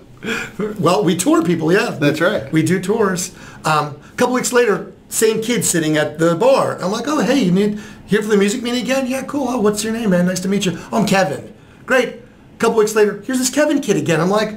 Well, 0.78 1.02
we 1.02 1.16
tour 1.16 1.42
people, 1.42 1.72
yeah. 1.72 1.90
That's 1.90 2.20
right. 2.20 2.50
We 2.52 2.62
do 2.62 2.80
tours. 2.80 3.34
Um, 3.64 4.00
a 4.12 4.16
couple 4.16 4.34
weeks 4.34 4.52
later, 4.52 4.92
same 5.08 5.42
kid 5.42 5.64
sitting 5.64 5.96
at 5.96 6.18
the 6.18 6.36
bar. 6.36 6.78
I'm 6.80 6.92
like, 6.92 7.08
oh, 7.08 7.20
hey, 7.20 7.42
you 7.42 7.50
need 7.50 7.80
here 8.06 8.22
for 8.22 8.28
the 8.28 8.36
music 8.36 8.62
meeting 8.62 8.82
again? 8.82 9.06
Yeah, 9.06 9.22
cool. 9.24 9.48
Oh, 9.48 9.60
what's 9.60 9.82
your 9.82 9.92
name, 9.92 10.10
man? 10.10 10.26
Nice 10.26 10.40
to 10.40 10.48
meet 10.48 10.64
you. 10.64 10.78
Oh, 10.92 11.00
I'm 11.00 11.06
Kevin. 11.06 11.52
Great. 11.86 12.21
A 12.62 12.64
couple 12.64 12.78
weeks 12.78 12.94
later, 12.94 13.20
here's 13.22 13.40
this 13.40 13.50
Kevin 13.50 13.80
kid 13.80 13.96
again. 13.96 14.20
I'm 14.20 14.30
like, 14.30 14.56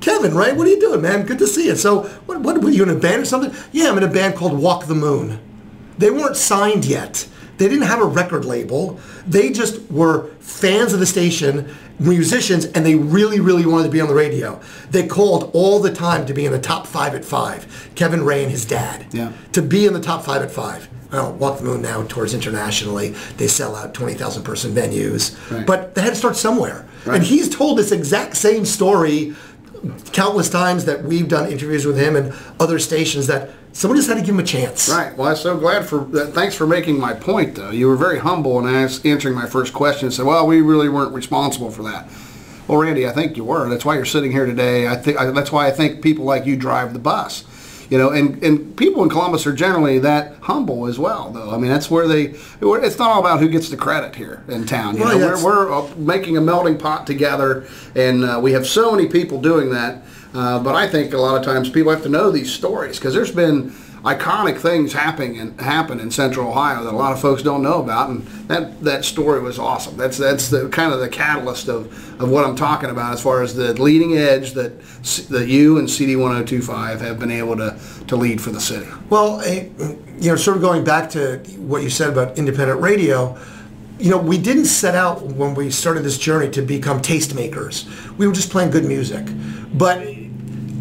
Kevin, 0.00 0.34
right? 0.34 0.54
What 0.54 0.68
are 0.68 0.70
you 0.70 0.78
doing, 0.78 1.02
man? 1.02 1.26
Good 1.26 1.40
to 1.40 1.48
see 1.48 1.66
you. 1.66 1.74
So, 1.74 2.04
what, 2.26 2.40
what 2.42 2.62
were 2.62 2.70
you 2.70 2.84
in 2.84 2.90
a 2.90 2.94
band 2.94 3.22
or 3.22 3.24
something? 3.24 3.52
Yeah, 3.72 3.90
I'm 3.90 3.98
in 3.98 4.04
a 4.04 4.08
band 4.08 4.36
called 4.36 4.56
Walk 4.56 4.86
the 4.86 4.94
Moon. 4.94 5.40
They 5.98 6.10
weren't 6.10 6.36
signed 6.36 6.84
yet. 6.84 7.28
They 7.58 7.68
didn't 7.68 7.88
have 7.88 8.00
a 8.00 8.04
record 8.04 8.44
label. 8.44 9.00
They 9.26 9.50
just 9.50 9.90
were 9.90 10.28
fans 10.38 10.92
of 10.92 11.00
the 11.00 11.06
station, 11.06 11.74
musicians, 11.98 12.66
and 12.66 12.86
they 12.86 12.94
really, 12.94 13.40
really 13.40 13.66
wanted 13.66 13.86
to 13.86 13.90
be 13.90 14.00
on 14.00 14.06
the 14.06 14.14
radio. 14.14 14.60
They 14.92 15.04
called 15.04 15.50
all 15.54 15.80
the 15.80 15.92
time 15.92 16.26
to 16.26 16.34
be 16.34 16.46
in 16.46 16.52
the 16.52 16.60
top 16.60 16.86
five 16.86 17.16
at 17.16 17.24
five. 17.24 17.90
Kevin 17.96 18.24
Ray 18.24 18.44
and 18.44 18.52
his 18.52 18.64
dad. 18.64 19.06
Yeah. 19.12 19.32
To 19.54 19.60
be 19.60 19.86
in 19.86 19.92
the 19.92 20.00
top 20.00 20.24
five 20.24 20.40
at 20.40 20.52
five. 20.52 20.88
Well, 21.10 21.32
Walk 21.32 21.58
the 21.58 21.64
Moon 21.64 21.82
now 21.82 22.04
tours 22.04 22.32
internationally. 22.32 23.10
They 23.38 23.48
sell 23.48 23.74
out 23.74 23.92
20,000 23.92 24.44
person 24.44 24.72
venues. 24.72 25.34
Right. 25.50 25.66
But 25.66 25.96
they 25.96 26.02
had 26.02 26.10
to 26.10 26.16
start 26.16 26.36
somewhere. 26.36 26.86
Right. 27.04 27.16
And 27.16 27.24
he's 27.24 27.48
told 27.48 27.78
this 27.78 27.92
exact 27.92 28.36
same 28.36 28.64
story 28.64 29.34
countless 30.12 30.48
times 30.48 30.84
that 30.86 31.04
we've 31.04 31.28
done 31.28 31.50
interviews 31.50 31.84
with 31.84 31.98
him 31.98 32.16
and 32.16 32.34
other 32.58 32.78
stations 32.78 33.26
that 33.26 33.50
someone 33.72 33.96
just 33.98 34.08
had 34.08 34.14
to 34.14 34.20
give 34.20 34.30
him 34.30 34.38
a 34.38 34.44
chance. 34.44 34.88
Right. 34.88 35.16
Well, 35.16 35.28
I'm 35.28 35.36
so 35.36 35.58
glad 35.58 35.84
for 35.84 35.98
that. 36.06 36.32
Thanks 36.32 36.54
for 36.54 36.66
making 36.66 36.98
my 36.98 37.12
point, 37.12 37.54
though. 37.54 37.70
You 37.70 37.88
were 37.88 37.96
very 37.96 38.18
humble 38.18 38.66
in 38.66 38.74
answering 38.74 39.34
my 39.34 39.46
first 39.46 39.72
question. 39.72 40.10
Said, 40.10 40.26
"Well, 40.26 40.46
we 40.46 40.60
really 40.60 40.88
weren't 40.88 41.12
responsible 41.12 41.70
for 41.70 41.82
that." 41.82 42.08
Well, 42.66 42.78
Randy, 42.78 43.06
I 43.06 43.12
think 43.12 43.36
you 43.36 43.44
were. 43.44 43.68
That's 43.68 43.84
why 43.84 43.94
you're 43.94 44.06
sitting 44.06 44.32
here 44.32 44.46
today. 44.46 44.88
I 44.88 44.96
think 44.96 45.18
I, 45.18 45.30
that's 45.30 45.52
why 45.52 45.66
I 45.66 45.70
think 45.70 46.02
people 46.02 46.24
like 46.24 46.46
you 46.46 46.56
drive 46.56 46.94
the 46.94 46.98
bus. 46.98 47.44
You 47.94 48.00
know, 48.00 48.10
and, 48.10 48.42
and 48.42 48.76
people 48.76 49.04
in 49.04 49.08
Columbus 49.08 49.46
are 49.46 49.52
generally 49.52 50.00
that 50.00 50.34
humble 50.40 50.88
as 50.88 50.98
well, 50.98 51.30
though. 51.30 51.52
I 51.52 51.58
mean, 51.58 51.70
that's 51.70 51.88
where 51.88 52.08
they. 52.08 52.34
It's 52.60 52.98
not 52.98 53.10
all 53.10 53.20
about 53.20 53.38
who 53.38 53.48
gets 53.48 53.68
the 53.68 53.76
credit 53.76 54.16
here 54.16 54.42
in 54.48 54.66
town. 54.66 54.96
You 54.96 55.04
Well, 55.04 55.16
know, 55.16 55.26
we're, 55.44 55.68
we're 55.68 55.72
uh, 55.72 55.94
making 55.94 56.36
a 56.36 56.40
melting 56.40 56.76
pot 56.76 57.06
together, 57.06 57.68
and 57.94 58.24
uh, 58.24 58.40
we 58.42 58.50
have 58.50 58.66
so 58.66 58.90
many 58.90 59.06
people 59.08 59.40
doing 59.40 59.70
that. 59.70 60.02
Uh, 60.34 60.58
but 60.58 60.74
I 60.74 60.88
think 60.88 61.12
a 61.14 61.18
lot 61.18 61.38
of 61.38 61.44
times 61.44 61.70
people 61.70 61.92
have 61.92 62.02
to 62.02 62.08
know 62.08 62.30
these 62.30 62.52
stories 62.52 62.98
because 62.98 63.14
there's 63.14 63.30
been 63.30 63.72
iconic 64.04 64.58
things 64.58 64.92
happening 64.92 65.38
and 65.38 65.58
happen 65.58 65.98
in 65.98 66.10
Central 66.10 66.48
Ohio 66.48 66.84
that 66.84 66.92
a 66.92 66.96
lot 66.96 67.12
of 67.12 67.20
folks 67.20 67.42
don't 67.42 67.62
know 67.62 67.80
about, 67.80 68.10
and 68.10 68.26
that 68.48 68.82
that 68.82 69.04
story 69.04 69.40
was 69.40 69.58
awesome. 69.58 69.96
That's 69.96 70.18
that's 70.18 70.50
the 70.50 70.68
kind 70.68 70.92
of 70.92 71.00
the 71.00 71.08
catalyst 71.08 71.68
of, 71.68 71.86
of 72.20 72.30
what 72.30 72.44
I'm 72.44 72.56
talking 72.56 72.90
about 72.90 73.14
as 73.14 73.22
far 73.22 73.42
as 73.42 73.54
the 73.54 73.80
leading 73.80 74.18
edge 74.18 74.52
that 74.52 74.80
that 75.30 75.46
you 75.48 75.78
and 75.78 75.88
CD 75.88 76.16
1025 76.16 77.00
have 77.00 77.18
been 77.18 77.30
able 77.30 77.56
to 77.56 77.78
to 78.08 78.16
lead 78.16 78.40
for 78.40 78.50
the 78.50 78.60
city. 78.60 78.86
Well, 79.08 79.40
eh, 79.40 79.68
you 80.18 80.30
know, 80.30 80.36
sort 80.36 80.56
of 80.56 80.62
going 80.62 80.84
back 80.84 81.08
to 81.10 81.38
what 81.58 81.82
you 81.82 81.90
said 81.90 82.10
about 82.10 82.36
independent 82.36 82.80
radio, 82.80 83.38
you 83.98 84.10
know, 84.10 84.18
we 84.18 84.36
didn't 84.36 84.66
set 84.66 84.94
out 84.94 85.22
when 85.22 85.54
we 85.54 85.70
started 85.70 86.02
this 86.02 86.18
journey 86.18 86.50
to 86.50 86.62
become 86.62 87.00
tastemakers. 87.00 87.86
We 88.18 88.26
were 88.26 88.34
just 88.34 88.50
playing 88.50 88.70
good 88.70 88.84
music. 88.84 89.24
But 89.72 90.13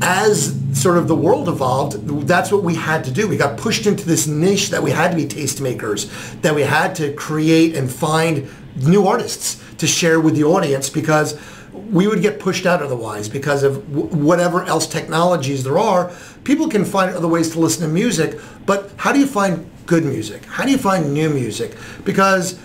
as 0.03 0.53
sort 0.73 0.97
of 0.97 1.07
the 1.07 1.15
world 1.15 1.47
evolved, 1.47 2.05
that's 2.27 2.51
what 2.51 2.61
we 2.61 2.75
had 2.75 3.05
to 3.05 3.11
do. 3.11 3.25
We 3.25 3.37
got 3.37 3.57
pushed 3.57 3.87
into 3.87 4.05
this 4.05 4.27
niche 4.27 4.69
that 4.69 4.83
we 4.83 4.91
had 4.91 5.11
to 5.11 5.15
be 5.15 5.25
tastemakers, 5.25 6.11
that 6.41 6.53
we 6.53 6.61
had 6.61 6.93
to 6.95 7.13
create 7.13 7.77
and 7.77 7.89
find 7.89 8.49
new 8.75 9.07
artists 9.07 9.63
to 9.77 9.87
share 9.87 10.19
with 10.19 10.35
the 10.35 10.43
audience 10.43 10.89
because 10.89 11.39
we 11.71 12.05
would 12.07 12.21
get 12.21 12.37
pushed 12.37 12.65
out 12.65 12.81
otherwise 12.81 13.29
because 13.29 13.63
of 13.63 14.13
whatever 14.13 14.63
else 14.65 14.87
technologies 14.87 15.63
there 15.63 15.79
are. 15.79 16.11
People 16.43 16.67
can 16.67 16.83
find 16.83 17.15
other 17.15 17.29
ways 17.29 17.51
to 17.51 17.59
listen 17.59 17.87
to 17.87 17.93
music, 17.93 18.37
but 18.65 18.91
how 18.97 19.13
do 19.13 19.19
you 19.19 19.27
find 19.27 19.69
good 19.85 20.03
music? 20.03 20.43
How 20.45 20.65
do 20.65 20.71
you 20.71 20.77
find 20.77 21.13
new 21.13 21.29
music? 21.29 21.77
Because 22.03 22.59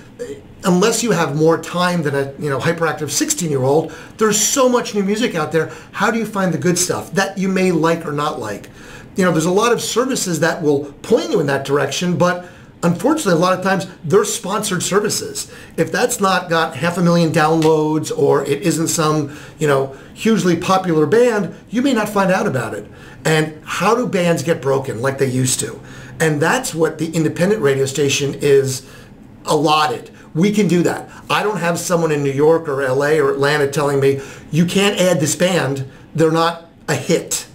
unless 0.65 1.03
you 1.03 1.13
have 1.13 1.37
more 1.37 1.61
time 1.61 2.03
than 2.03 2.15
a 2.15 2.33
you 2.39 2.51
know 2.51 2.59
hyperactive 2.59 3.11
16 3.11 3.51
year 3.51 3.63
old, 3.63 3.93
there's 4.17 4.41
so 4.41 4.69
much 4.69 4.95
new 4.95 5.03
music 5.03 5.35
out 5.35 5.53
there. 5.53 5.71
How 5.93 6.11
do 6.11 6.19
you 6.19 6.27
find 6.27 6.53
the 6.53 6.59
good 6.59 6.79
stuff 6.79 7.13
that 7.13 7.39
you 7.39 7.49
may 7.49 7.73
like 7.73 8.07
or 8.07 8.13
not 8.13 8.39
like? 8.39 8.69
You 9.17 9.25
know, 9.25 9.33
there's 9.33 9.47
a 9.47 9.51
lot 9.51 9.73
of 9.73 9.81
services 9.81 10.41
that 10.41 10.63
will 10.63 10.93
point 11.03 11.31
you 11.31 11.41
in 11.41 11.47
that 11.47 11.65
direction, 11.65 12.17
but 12.17 12.49
unfortunately, 12.83 13.33
a 13.33 13.37
lot 13.45 13.59
of 13.59 13.65
times 13.65 13.87
they're 14.05 14.25
sponsored 14.25 14.83
services. 14.83 15.51
If 15.77 15.91
that's 15.91 16.21
not 16.21 16.49
got 16.49 16.77
half 16.77 16.99
a 16.99 17.03
million 17.03 17.33
downloads 17.33 18.17
or 18.17 18.45
it 18.45 18.63
isn't 18.63 18.89
some, 18.89 19.37
you 19.59 19.67
know, 19.67 19.97
hugely 20.15 20.57
popular 20.57 21.07
band, 21.07 21.55
you 21.69 21.83
may 21.83 21.93
not 21.93 22.09
find 22.09 22.31
out 22.31 22.47
about 22.47 22.75
it. 22.75 22.87
And 23.25 23.61
how 23.65 23.97
do 23.97 24.07
bands 24.07 24.43
get 24.43 24.63
broken 24.63 25.03
like 25.03 25.19
they 25.19 25.27
used 25.27 25.59
to? 25.61 25.81
And 26.21 26.41
that's 26.41 26.75
what 26.75 26.99
the 26.99 27.11
independent 27.11 27.63
radio 27.63 27.87
station 27.87 28.35
is 28.41 28.89
allotted. 29.49 30.11
We 30.35 30.53
can 30.53 30.69
do 30.69 30.83
that. 30.83 31.09
I 31.29 31.43
don't 31.43 31.59
have 31.59 31.79
someone 31.79 32.13
in 32.13 32.23
New 32.23 32.33
York 32.33 32.69
or 32.69 32.87
LA 32.87 33.17
or 33.19 33.33
Atlanta 33.33 33.71
telling 33.71 33.99
me, 33.99 34.21
you 34.51 34.67
can't 34.67 35.01
add 35.01 35.21
this 35.21 35.35
band. 35.35 35.89
They're 36.15 36.31
not 36.31 36.67
a 36.89 36.95
hit. 36.95 37.47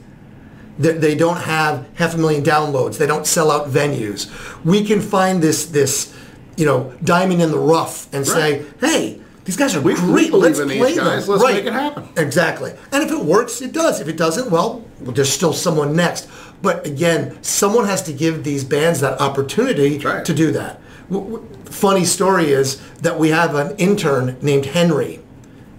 They, 0.78 0.94
they 0.94 1.16
don't 1.16 1.38
have 1.38 1.88
half 1.96 2.16
a 2.16 2.18
million 2.18 2.44
downloads. 2.44 2.98
They 2.98 3.08
don't 3.08 3.28
sell 3.28 3.52
out 3.52 3.68
venues. 3.70 4.30
We 4.66 4.84
can 4.84 5.02
find 5.02 5.42
this 5.42 5.68
this 5.68 6.16
you 6.58 6.66
know 6.66 6.94
diamond 7.04 7.42
in 7.42 7.52
the 7.52 7.60
rough 7.60 8.12
and 8.14 8.26
say, 8.26 8.66
hey, 8.80 9.22
these 9.46 9.58
guys 9.58 9.76
are 9.76 9.82
We- 9.82 9.96
great. 9.96 10.34
Let's 10.34 10.60
play 10.60 10.80
guys. 10.80 10.96
them. 10.96 11.06
Let's 11.06 11.44
right. 11.44 11.56
make 11.56 11.66
it 11.66 11.74
happen. 11.74 12.10
Exactly. 12.18 12.74
And 12.92 13.04
if 13.04 13.12
it 13.12 13.20
works, 13.20 13.62
it 13.62 13.74
does. 13.74 14.00
If 14.00 14.08
it 14.08 14.18
doesn't, 14.18 14.50
well, 14.50 14.84
there's 15.00 15.32
still 15.32 15.54
someone 15.54 15.96
next. 15.96 16.28
But 16.62 16.88
again, 16.88 17.38
someone 17.44 17.86
has 17.86 18.02
to 18.04 18.14
give 18.14 18.44
these 18.44 18.64
bands 18.64 19.02
that 19.02 19.20
opportunity 19.20 20.00
right. 20.00 20.24
to 20.24 20.34
do 20.34 20.52
that. 20.54 20.80
W- 21.14 21.38
w- 21.38 21.56
funny 21.66 22.06
story 22.06 22.52
is 22.52 22.82
that 23.02 23.20
we 23.20 23.30
have 23.30 23.56
an 23.56 23.76
intern 23.78 24.38
named 24.42 24.66
Henry, 24.68 25.20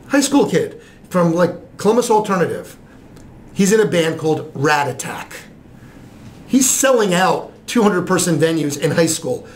high 0.09 0.21
school 0.21 0.49
kid 0.49 0.81
from 1.11 1.35
like 1.35 1.77
Columbus 1.77 2.11
Alternative. 2.11 2.77
He's 3.53 3.73
in 3.73 3.81
a 3.81 3.87
band 3.87 4.19
called 4.19 4.51
Rat 4.55 4.89
Attack. 4.89 5.35
He's 6.47 6.69
selling 6.71 7.15
out 7.15 7.53
200 7.67 8.07
person 8.07 8.37
venues 8.39 8.81
in 8.81 8.93
high 8.93 9.07
school. 9.07 9.47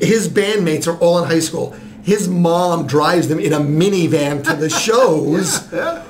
His 0.00 0.28
bandmates 0.28 0.86
are 0.86 0.96
all 0.98 1.18
in 1.22 1.28
high 1.28 1.40
school. 1.40 1.72
His 2.02 2.28
mom 2.28 2.86
drives 2.86 3.28
them 3.28 3.38
in 3.38 3.52
a 3.52 3.58
minivan 3.60 4.42
to 4.44 4.54
the 4.56 4.70
shows. 4.86 5.70
Yeah. 5.72 6.04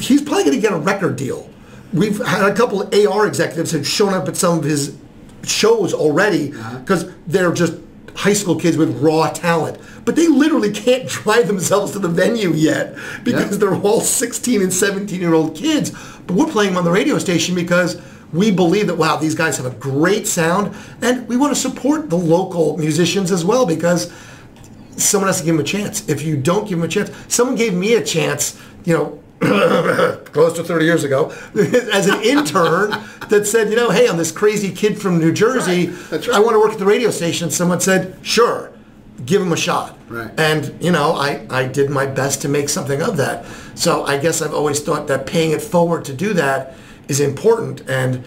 He's 0.00 0.22
probably 0.22 0.44
going 0.44 0.54
to 0.54 0.60
get 0.60 0.72
a 0.72 0.78
record 0.78 1.16
deal. 1.16 1.50
We've 1.92 2.24
had 2.24 2.50
a 2.50 2.54
couple 2.54 2.80
of 2.82 2.94
AR 2.94 3.26
executives 3.26 3.72
have 3.72 3.86
shown 3.86 4.14
up 4.14 4.28
at 4.28 4.36
some 4.36 4.58
of 4.58 4.64
his 4.64 4.96
shows 5.44 5.92
already 5.94 6.52
uh-huh. 6.52 6.78
because 6.80 7.10
they're 7.26 7.52
just 7.52 7.74
high 8.14 8.32
school 8.34 8.56
kids 8.56 8.76
with 8.76 8.96
raw 9.02 9.30
talent. 9.30 9.78
But 10.04 10.16
they 10.16 10.28
literally 10.28 10.70
can't 10.70 11.08
drive 11.08 11.46
themselves 11.46 11.92
to 11.92 11.98
the 11.98 12.08
venue 12.08 12.52
yet 12.52 12.94
because 13.24 13.52
Yeah. 13.52 13.56
they're 13.58 13.74
all 13.74 14.00
16 14.00 14.60
and 14.62 14.72
17 14.72 15.20
year 15.20 15.32
old 15.34 15.54
kids. 15.54 15.92
But 16.26 16.36
we're 16.36 16.46
playing 16.46 16.70
them 16.70 16.78
on 16.78 16.84
the 16.84 16.90
radio 16.90 17.18
station 17.18 17.54
because 17.54 18.00
we 18.32 18.50
believe 18.50 18.86
that, 18.86 18.96
wow, 18.96 19.16
these 19.16 19.34
guys 19.34 19.56
have 19.56 19.66
a 19.66 19.70
great 19.70 20.26
sound. 20.26 20.74
And 21.00 21.26
we 21.28 21.36
want 21.36 21.54
to 21.54 21.60
support 21.60 22.10
the 22.10 22.16
local 22.16 22.76
musicians 22.76 23.30
as 23.32 23.44
well 23.44 23.64
because 23.66 24.12
someone 24.96 25.28
has 25.28 25.38
to 25.40 25.44
give 25.46 25.54
them 25.56 25.64
a 25.64 25.66
chance. 25.66 26.06
If 26.08 26.22
you 26.22 26.36
don't 26.36 26.68
give 26.68 26.78
them 26.78 26.84
a 26.84 26.88
chance, 26.88 27.10
someone 27.28 27.56
gave 27.56 27.74
me 27.74 27.94
a 27.94 28.04
chance, 28.04 28.60
you 28.84 28.94
know, 28.94 29.18
close 30.32 30.54
to 30.54 30.64
30 30.64 30.84
years 30.84 31.04
ago, 31.04 31.30
as 31.92 32.06
an 32.08 32.22
intern 32.22 32.90
that 33.28 33.46
said, 33.46 33.70
you 33.70 33.76
know, 33.76 33.90
hey, 33.90 34.08
I'm 34.08 34.16
this 34.16 34.32
crazy 34.32 34.72
kid 34.72 35.00
from 35.00 35.18
New 35.18 35.32
Jersey. 35.32 35.88
Right. 35.88 36.12
Right. 36.12 36.28
I 36.30 36.40
want 36.40 36.54
to 36.54 36.60
work 36.60 36.72
at 36.72 36.78
the 36.78 36.86
radio 36.86 37.10
station. 37.10 37.50
Someone 37.50 37.80
said, 37.80 38.16
sure, 38.22 38.72
give 39.24 39.42
him 39.42 39.52
a 39.52 39.56
shot. 39.56 39.98
Right. 40.08 40.30
And, 40.38 40.76
you 40.82 40.92
know, 40.92 41.12
I, 41.12 41.46
I 41.50 41.66
did 41.66 41.90
my 41.90 42.06
best 42.06 42.42
to 42.42 42.48
make 42.48 42.68
something 42.68 43.02
of 43.02 43.16
that. 43.18 43.44
So 43.74 44.04
I 44.04 44.18
guess 44.18 44.42
I've 44.42 44.54
always 44.54 44.80
thought 44.80 45.06
that 45.08 45.26
paying 45.26 45.52
it 45.52 45.62
forward 45.62 46.04
to 46.06 46.14
do 46.14 46.32
that 46.34 46.76
is 47.08 47.20
important. 47.20 47.88
And 47.88 48.24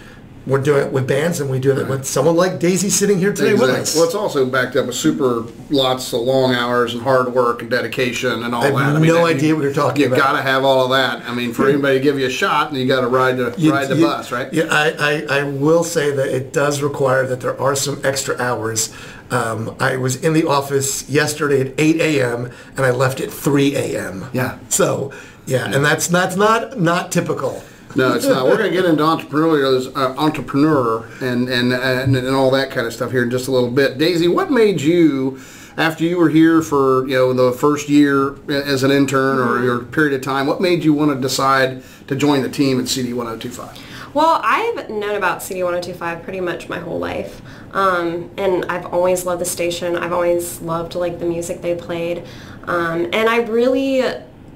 we're 0.48 0.62
doing 0.62 0.86
it 0.86 0.92
with 0.92 1.08
bands, 1.08 1.40
and 1.40 1.50
we 1.50 1.60
do 1.60 1.72
it 1.80 1.88
with 1.88 2.06
someone 2.06 2.36
like 2.36 2.60
Daisy 2.60 2.90
sitting 2.90 3.18
here 3.18 3.34
today 3.34 3.54
with 3.54 3.70
us. 3.70 3.96
Well, 3.96 4.06
it's 4.06 4.14
also 4.14 4.46
backed 4.46 4.76
up 4.76 4.86
with 4.86 4.96
super 4.96 5.44
lots 5.72 6.14
of 6.14 6.22
long 6.22 6.54
hours 6.54 6.94
and 6.94 7.02
hard 7.02 7.34
work 7.34 7.62
and 7.62 7.72
dedication 7.72 8.44
and 8.44 8.54
all 8.54 8.62
that. 8.62 8.74
I 8.76 8.84
have 8.84 8.94
that. 9.02 9.08
no 9.08 9.26
idea 9.26 9.56
what 9.56 9.64
you're 9.64 9.74
talking 9.74 10.06
about. 10.06 10.16
you 10.16 10.22
about. 10.22 10.34
got 10.34 10.38
to 10.38 10.44
have 10.44 10.64
all 10.64 10.84
of 10.86 10.92
that. 10.92 11.28
I 11.28 11.34
mean, 11.34 11.52
for 11.52 11.68
anybody 11.68 11.98
to 11.98 12.04
give 12.04 12.20
you 12.20 12.28
a 12.28 12.30
shot, 12.30 12.70
and 12.70 12.78
you 12.80 12.88
got 12.88 13.02
to 13.02 13.08
ride 13.08 13.38
the 13.38 13.56
You- 13.58 13.72
ride 13.72 13.88
the 13.88 13.96
you- 13.98 14.06
bus, 14.06 14.32
right? 14.32 14.54
Yeah, 14.54 14.66
I, 14.70 15.26
I, 15.30 15.40
I 15.40 15.44
will 15.44 15.84
say 15.84 16.12
that 16.12 16.28
it 16.28 16.54
does 16.54 16.82
require 16.84 17.26
that 17.26 17.42
there 17.42 17.60
are 17.60 17.76
some 17.76 18.00
extra 18.04 18.40
hours. 18.40 18.94
Um, 19.32 19.76
I 19.80 19.98
was 19.98 20.16
in 20.24 20.34
the 20.34 20.48
office 20.48 21.10
yesterday 21.10 21.62
at 21.62 21.74
8 21.80 22.00
a.m. 22.00 22.52
and 22.78 22.86
I 22.86 22.92
left 22.92 23.20
at 23.20 23.32
3 23.32 23.76
a.m. 23.76 24.30
Yeah. 24.34 24.60
So, 24.70 25.12
yeah, 25.48 25.66
and 25.66 25.84
that's 25.84 26.08
that's 26.08 26.36
not 26.36 26.80
not 26.80 27.12
typical. 27.12 27.64
No, 27.96 28.14
it's 28.14 28.28
not. 28.28 28.46
We're 28.46 28.58
going 28.58 28.72
to 28.72 28.76
get 28.76 28.86
into 28.86 29.04
entrepreneur, 29.04 29.66
uh, 29.96 30.16
entrepreneur 30.18 31.08
and, 31.22 31.48
and 31.48 31.74
and 31.74 32.16
and 32.16 32.36
all 32.36 32.52
that 32.52 32.70
kind 32.72 32.86
of 32.86 32.94
stuff 32.94 33.12
here 33.12 33.24
in 33.24 33.32
just 33.32 33.48
a 33.48 33.52
little 33.52 33.72
bit. 33.72 33.98
Daisy, 33.98 34.28
what 34.28 34.52
made 34.52 34.82
you, 34.82 35.40
after 35.78 36.04
you 36.04 36.18
were 36.18 36.30
here 36.30 36.62
for 36.62 37.08
you 37.08 37.16
know 37.16 37.34
the 37.34 37.54
first 37.54 37.88
year 37.88 38.36
as 38.50 38.84
an 38.84 38.92
intern 38.92 39.40
or 39.40 39.64
your 39.64 39.80
period 39.80 40.14
of 40.14 40.22
time, 40.22 40.46
what 40.46 40.60
made 40.60 40.84
you 40.84 40.94
want 40.94 41.12
to 41.12 41.20
decide 41.20 41.84
to 42.08 42.16
join 42.16 42.42
the 42.42 42.50
team 42.50 42.80
at 42.80 42.90
CD 42.90 43.14
1025? 43.14 44.14
Well, 44.14 44.40
I've 44.44 44.90
known 44.90 45.16
about 45.16 45.44
CD 45.44 45.62
1025 45.64 46.24
pretty 46.24 46.40
much 46.40 46.70
my 46.70 46.80
whole 46.80 47.00
life. 47.00 47.42
Um, 47.74 48.32
and 48.38 48.64
I've 48.70 48.86
always 48.86 49.26
loved 49.26 49.42
the 49.42 49.46
station. 49.46 49.98
I've 49.98 50.14
always 50.14 50.62
loved 50.62 50.96
like 50.96 51.20
the 51.20 51.26
music 51.26 51.62
they 51.62 51.76
played. 51.76 52.24
Um, 52.64 53.10
and 53.12 53.28
I 53.28 53.42
really 53.42 54.02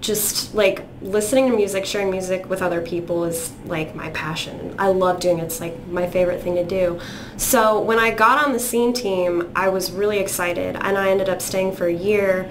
just 0.01 0.55
like 0.55 0.83
listening 1.01 1.49
to 1.49 1.55
music, 1.55 1.85
sharing 1.85 2.09
music 2.09 2.49
with 2.49 2.61
other 2.61 2.81
people 2.81 3.25
is 3.25 3.51
like 3.65 3.95
my 3.95 4.09
passion. 4.11 4.73
I 4.79 4.87
love 4.87 5.19
doing 5.19 5.39
it. 5.39 5.43
It's 5.43 5.59
like 5.59 5.87
my 5.87 6.09
favorite 6.09 6.41
thing 6.41 6.55
to 6.55 6.63
do. 6.63 6.99
So 7.37 7.81
when 7.81 7.99
I 7.99 8.11
got 8.11 8.43
on 8.43 8.53
the 8.53 8.59
scene 8.59 8.93
team, 8.93 9.51
I 9.55 9.69
was 9.69 9.91
really 9.91 10.19
excited 10.19 10.75
and 10.77 10.97
I 10.97 11.09
ended 11.09 11.29
up 11.29 11.41
staying 11.41 11.75
for 11.75 11.87
a 11.87 11.93
year 11.93 12.49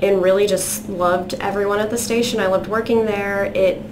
and 0.00 0.22
really 0.22 0.46
just 0.46 0.88
loved 0.88 1.34
everyone 1.34 1.80
at 1.80 1.90
the 1.90 1.98
station. 1.98 2.40
I 2.40 2.46
loved 2.46 2.66
working 2.66 3.04
there. 3.04 3.44
It 3.46 3.82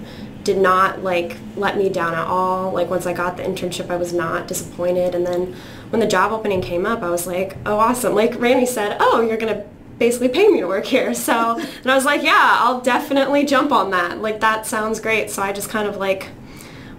did 0.44 0.58
not 0.58 1.02
like 1.02 1.36
let 1.56 1.76
me 1.76 1.88
down 1.88 2.14
at 2.14 2.26
all. 2.26 2.72
Like 2.72 2.88
once 2.88 3.06
I 3.06 3.12
got 3.12 3.36
the 3.36 3.42
internship, 3.42 3.90
I 3.90 3.96
was 3.96 4.12
not 4.12 4.46
disappointed. 4.46 5.14
And 5.14 5.26
then 5.26 5.56
when 5.90 6.00
the 6.00 6.06
job 6.06 6.32
opening 6.32 6.60
came 6.60 6.86
up, 6.86 7.02
I 7.02 7.10
was 7.10 7.26
like, 7.26 7.56
oh, 7.66 7.78
awesome. 7.78 8.14
Like 8.14 8.40
Randy 8.40 8.66
said, 8.66 8.96
oh, 9.00 9.20
you're 9.20 9.36
going 9.36 9.54
to 9.54 9.66
basically 9.98 10.28
pay 10.28 10.48
me 10.48 10.60
to 10.60 10.66
work 10.66 10.84
here. 10.84 11.14
So, 11.14 11.58
and 11.58 11.90
I 11.90 11.94
was 11.94 12.04
like, 12.04 12.22
yeah, 12.22 12.56
I'll 12.60 12.80
definitely 12.80 13.44
jump 13.44 13.72
on 13.72 13.90
that. 13.92 14.20
Like 14.20 14.40
that 14.40 14.66
sounds 14.66 15.00
great. 15.00 15.30
So 15.30 15.42
I 15.42 15.52
just 15.52 15.70
kind 15.70 15.88
of 15.88 15.96
like 15.96 16.28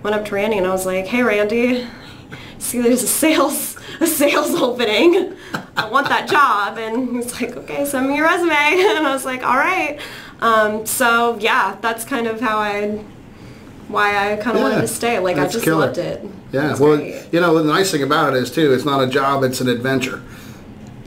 went 0.04 0.16
up 0.16 0.26
to 0.26 0.36
Randy 0.36 0.58
and 0.58 0.66
I 0.68 0.72
was 0.72 0.86
like, 0.86 1.06
hey, 1.08 1.22
Randy, 1.24 1.88
see 2.60 2.82
there's 2.82 3.04
a 3.04 3.08
sales, 3.08 3.78
a 4.00 4.08
sales 4.08 4.52
opening. 4.56 5.36
I 5.76 5.88
want 5.90 6.08
that 6.10 6.28
job. 6.28 6.78
And 6.78 7.16
he's 7.16 7.40
like, 7.40 7.56
okay, 7.56 7.86
send 7.86 8.08
me 8.08 8.16
your 8.18 8.26
resume. 8.26 8.50
And 8.98 9.06
I 9.08 9.14
was 9.14 9.26
like, 9.26 9.44
all 9.44 9.58
right. 9.58 10.00
Um, 10.42 10.86
so 10.86 11.38
yeah, 11.40 11.78
that's 11.82 12.04
kind 12.06 12.28
of 12.28 12.40
how 12.42 12.58
I 12.58 13.04
why 13.88 14.34
I 14.34 14.36
kind 14.38 14.58
of 14.58 14.64
Yeah, 14.64 14.70
wanted 14.70 14.82
to 14.82 14.88
stay. 14.88 15.18
Like 15.20 15.38
I 15.38 15.48
just 15.48 15.64
killer. 15.64 15.86
loved 15.86 15.98
it. 15.98 16.24
Yeah, 16.52 16.72
It's 16.72 16.80
well, 16.80 16.98
great. 16.98 17.26
you 17.32 17.40
know, 17.40 17.58
the 17.58 17.64
nice 17.64 17.92
thing 17.92 18.04
about 18.04 18.34
it 18.36 18.42
is 18.44 18.52
too, 18.52 18.72
it's 18.74 18.86
not 18.86 19.02
a 19.04 19.08
job; 19.08 19.44
it's 19.44 19.62
an 19.62 19.68
adventure. 19.70 20.22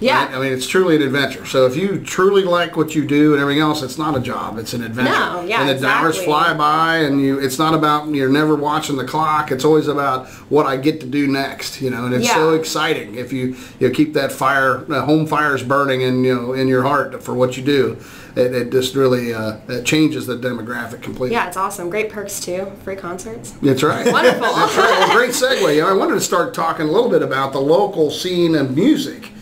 Yeah. 0.01 0.27
right? 0.27 0.35
I 0.35 0.41
mean, 0.41 0.53
it's 0.53 0.67
truly 0.67 0.97
an 0.97 1.03
adventure. 1.03 1.45
So 1.47 1.67
if 1.67 1.77
you 1.77 2.01
truly 2.01 2.43
like 2.43 2.77
what 2.77 2.95
you 2.95 3.07
do 3.07 3.33
and 3.33 3.41
everything 3.41 3.63
else, 3.63 3.83
it's 3.83 3.99
not 3.99 4.17
a 4.17 4.21
job; 4.21 4.59
it's 4.59 4.73
an 4.73 4.83
adventure. 4.83 5.13
No, 5.13 5.43
yeah, 5.43 5.69
and 5.69 5.79
the 5.79 5.87
hours 5.87 6.23
fly 6.23 6.55
by, 6.55 6.99
and 6.99 7.21
you. 7.21 7.39
It's 7.39 7.59
not 7.59 7.75
about 7.75 8.09
you're 8.09 8.31
never 8.31 8.55
watching 8.55 8.97
the 8.97 9.05
clock. 9.05 9.51
It's 9.51 9.65
always 9.65 9.89
about 9.89 10.29
what 10.49 10.67
I 10.67 10.77
get 10.77 11.01
to 11.01 11.07
do 11.07 11.27
next. 11.27 11.81
You 11.81 11.91
know, 11.91 12.07
and 12.07 12.15
it's 12.15 12.31
so 12.31 12.55
exciting 12.55 13.15
if 13.15 13.33
you 13.33 13.57
you 13.79 13.91
keep 13.91 14.15
that 14.15 14.33
fire, 14.33 14.79
the 14.79 15.03
home 15.03 15.27
fires 15.27 15.63
burning, 15.63 16.01
in 16.03 16.25
you 16.25 16.35
know 16.35 16.53
in 16.53 16.69
your 16.69 16.83
heart 16.83 17.23
for 17.23 17.35
what 17.35 17.57
you 17.57 17.63
do. 17.63 17.99
It, 18.37 18.55
it 18.55 18.71
just 18.71 18.95
really 18.95 19.35
uh, 19.35 19.59
it 19.69 19.85
changes 19.85 20.27
the 20.27 20.37
demographic 20.37 21.03
completely. 21.03 21.33
yeah, 21.33 21.49
it's 21.49 21.57
awesome. 21.57 21.91
Great 21.91 22.11
perks 22.11 22.39
too. 22.41 22.71
Free 22.85 22.95
concerts. 22.95 23.51
That's 23.63 23.83
right. 23.83 24.07
Wonderful. 24.13 24.41
That's 24.41 24.77
right. 24.77 24.99
Well, 25.01 25.17
great 25.17 25.31
segue. 25.31 25.85
I 25.85 25.93
wanted 25.93 26.15
to 26.15 26.21
start 26.21 26.55
talking 26.55 26.87
a 26.87 26.91
little 26.91 27.11
bit 27.11 27.23
about 27.23 27.53
the 27.53 27.61
local 27.61 28.11
scene 28.11 28.55
of 28.55 28.77
music 28.77 29.33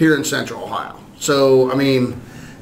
here 0.00 0.16
in 0.16 0.24
Central 0.24 0.64
Ohio. 0.64 0.96
So, 1.18 1.70
I 1.70 1.74
mean, 1.74 2.18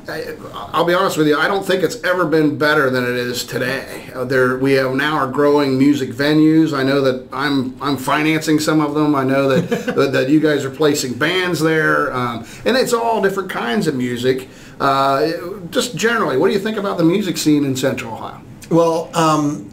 I- 0.09 0.35
I'll 0.73 0.85
be 0.85 0.93
honest 0.93 1.17
with 1.17 1.29
you. 1.29 1.39
I 1.39 1.47
don't 1.47 1.65
think 1.65 1.85
it's 1.85 2.03
ever 2.03 2.25
been 2.25 2.59
better 2.59 2.91
than 2.91 3.05
it 3.05 3.15
is 3.15 3.45
today. 3.45 4.11
Uh, 4.13 4.25
there, 4.25 4.59
we 4.59 4.73
have 4.73 4.93
now 4.95 5.15
are 5.19 5.29
growing 5.29 5.79
music 5.79 6.11
venues. 6.11 6.77
I 6.77 6.83
know 6.83 7.01
that 7.03 7.29
I'm 7.33 7.77
I'm 7.81 7.97
financing 7.97 8.59
some 8.59 8.81
of 8.81 8.95
them. 8.95 9.15
I 9.15 9.23
know 9.23 9.49
that 9.51 9.69
that, 9.97 10.13
that 10.13 10.29
you 10.31 10.41
guys 10.41 10.65
are 10.65 10.71
placing 10.71 11.13
bands 11.15 11.61
there, 11.61 12.13
um, 12.13 12.45
and 12.65 12.77
it's 12.77 12.93
all 12.93 13.23
different 13.23 13.51
kinds 13.51 13.87
of 13.87 13.95
music. 13.95 14.49
Uh, 14.81 15.31
just 15.71 15.95
generally, 15.95 16.37
what 16.39 16.49
do 16.49 16.55
you 16.55 16.59
think 16.61 16.77
about 16.77 16.99
the 16.99 17.05
music 17.05 17.37
scene 17.37 17.65
in 17.65 17.77
Central 17.77 18.15
Ohio? 18.15 18.41
Well, 18.71 19.11
um, 19.15 19.71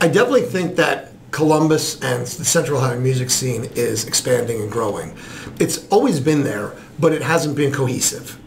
I 0.00 0.06
definitely 0.06 0.42
think 0.42 0.76
that 0.76 1.10
Columbus 1.32 2.00
and 2.02 2.24
the 2.26 2.44
Central 2.44 2.78
Ohio 2.78 3.00
music 3.00 3.30
scene 3.30 3.64
is 3.74 4.06
expanding 4.06 4.60
and 4.60 4.70
growing. 4.70 5.16
It's 5.58 5.88
always 5.88 6.20
been 6.20 6.44
there, 6.44 6.72
but 6.98 7.12
it 7.12 7.22
hasn't 7.22 7.56
been 7.56 7.72
cohesive. 7.72 8.38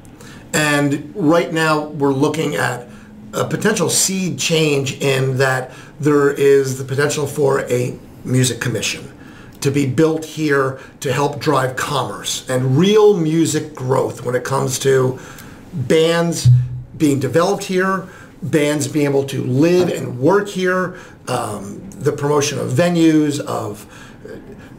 And 0.53 1.13
right 1.15 1.51
now, 1.51 1.88
we're 1.88 2.13
looking 2.13 2.55
at 2.55 2.88
a 3.33 3.45
potential 3.45 3.89
seed 3.89 4.39
change 4.39 4.99
in 5.01 5.38
that 5.38 5.71
there 5.99 6.31
is 6.31 6.77
the 6.77 6.83
potential 6.83 7.27
for 7.27 7.62
a 7.69 7.97
music 8.23 8.60
commission 8.60 9.12
to 9.62 9.71
be 9.71 9.86
built 9.86 10.23
here 10.23 10.79
to 10.99 11.12
help 11.12 11.39
drive 11.39 11.75
commerce 11.75 12.47
and 12.49 12.77
real 12.77 13.17
music 13.17 13.73
growth 13.73 14.23
when 14.23 14.36
it 14.36 14.43
comes 14.43 14.79
to 14.79 15.19
bands 15.73 16.47
being 16.97 17.19
developed 17.19 17.63
here, 17.63 18.07
bands 18.43 18.88
being 18.88 19.05
able 19.05 19.23
to 19.25 19.43
live 19.43 19.89
and 19.89 20.19
work 20.19 20.47
here, 20.47 20.97
um, 21.27 21.81
the 21.91 22.12
promotion 22.12 22.60
of 22.60 22.71
venues, 22.71 23.39
of 23.39 23.86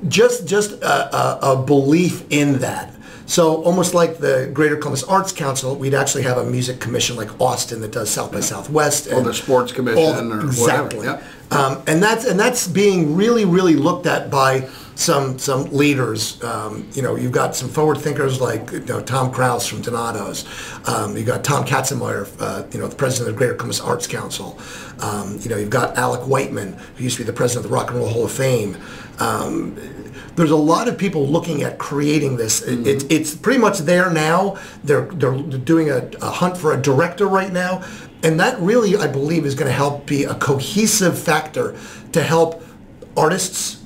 just 0.07 0.47
just 0.47 0.73
a, 0.83 1.17
a, 1.17 1.53
a 1.53 1.63
belief 1.63 2.25
in 2.31 2.59
that. 2.61 2.95
So 3.29 3.63
almost 3.63 3.93
like 3.93 4.19
the 4.19 4.51
Greater 4.55 4.77
Columbus 4.77 5.05
Arts 5.05 5.33
Council, 5.33 5.77
we'd 5.77 5.93
actually 5.93 6.23
have 6.23 6.39
a 6.39 6.45
music 6.45 6.81
commission 6.81 7.15
like 7.15 7.39
Austin 7.39 7.83
that 7.83 7.93
does 7.93 8.09
South 8.11 8.33
by 8.33 8.41
Southwest, 8.41 9.07
Or 9.13 9.23
the 9.23 9.35
sports 9.35 9.71
commission 9.71 10.03
or 10.03 10.13
whatever, 10.15 10.47
exactly. 10.47 11.05
yeah. 11.07 11.23
Um, 11.51 11.83
and 11.87 12.03
that's 12.03 12.25
and 12.25 12.41
that's 12.41 12.67
being 12.67 13.15
really 13.17 13.45
really 13.45 13.75
looked 13.75 14.07
at 14.07 14.31
by 14.31 14.69
some 14.95 15.39
some 15.39 15.65
leaders. 15.73 16.43
Um, 16.43 16.89
you 16.95 17.03
know, 17.03 17.17
you've 17.17 17.33
got 17.33 17.55
some 17.55 17.69
forward 17.69 17.99
thinkers 17.99 18.41
like 18.41 18.73
you 18.73 18.81
know 18.81 19.03
Tom 19.03 19.31
Krouse 19.33 19.69
from 19.69 19.83
Donato's. 19.83 20.47
Um, 20.87 21.15
you've 21.17 21.27
got 21.27 21.45
Tom 21.45 21.65
Katzenmeyer, 21.67 22.29
uh, 22.41 22.65
you 22.73 22.81
know, 22.81 22.87
the 22.89 22.97
president 22.97 23.29
of 23.29 23.35
the 23.35 23.39
Greater 23.39 23.55
Columbus 23.55 23.81
Arts 23.81 24.07
Council. 24.07 24.59
Um, 25.01 25.39
you 25.43 25.51
know, 25.51 25.57
you've 25.57 25.71
got 25.71 25.97
Alec 25.99 26.23
Whiteman, 26.23 26.73
who 26.97 27.05
used 27.05 27.17
to 27.19 27.23
be 27.23 27.27
the 27.27 27.33
president 27.37 27.67
of 27.67 27.71
the 27.71 27.75
Rock 27.77 27.91
and 27.91 27.99
Roll 27.99 28.09
Hall 28.09 28.25
of 28.25 28.33
Fame. 28.33 28.77
There's 30.39 30.53
a 30.53 30.57
lot 30.57 30.87
of 30.87 30.97
people 30.97 31.27
looking 31.27 31.65
at 31.65 31.79
creating 31.79 32.37
this. 32.37 32.63
It, 32.63 32.87
it's 32.87 33.05
it's 33.11 33.35
pretty 33.35 33.59
much 33.59 33.81
there 33.81 34.09
now. 34.09 34.57
They're 34.85 35.07
they're 35.07 35.35
doing 35.37 35.91
a, 35.91 36.09
a 36.23 36.31
hunt 36.31 36.57
for 36.57 36.73
a 36.73 36.81
director 36.81 37.27
right 37.27 37.53
now, 37.53 37.83
and 38.23 38.39
that 38.39 38.57
really, 38.61 38.97
I 38.97 39.09
believe, 39.09 39.45
is 39.45 39.57
going 39.57 39.67
to 39.67 39.75
help 39.75 40.07
be 40.07 40.23
a 40.23 40.37
cohesive 40.37 41.19
factor 41.19 41.77
to 42.13 42.23
help 42.23 42.63
artists 43.17 43.83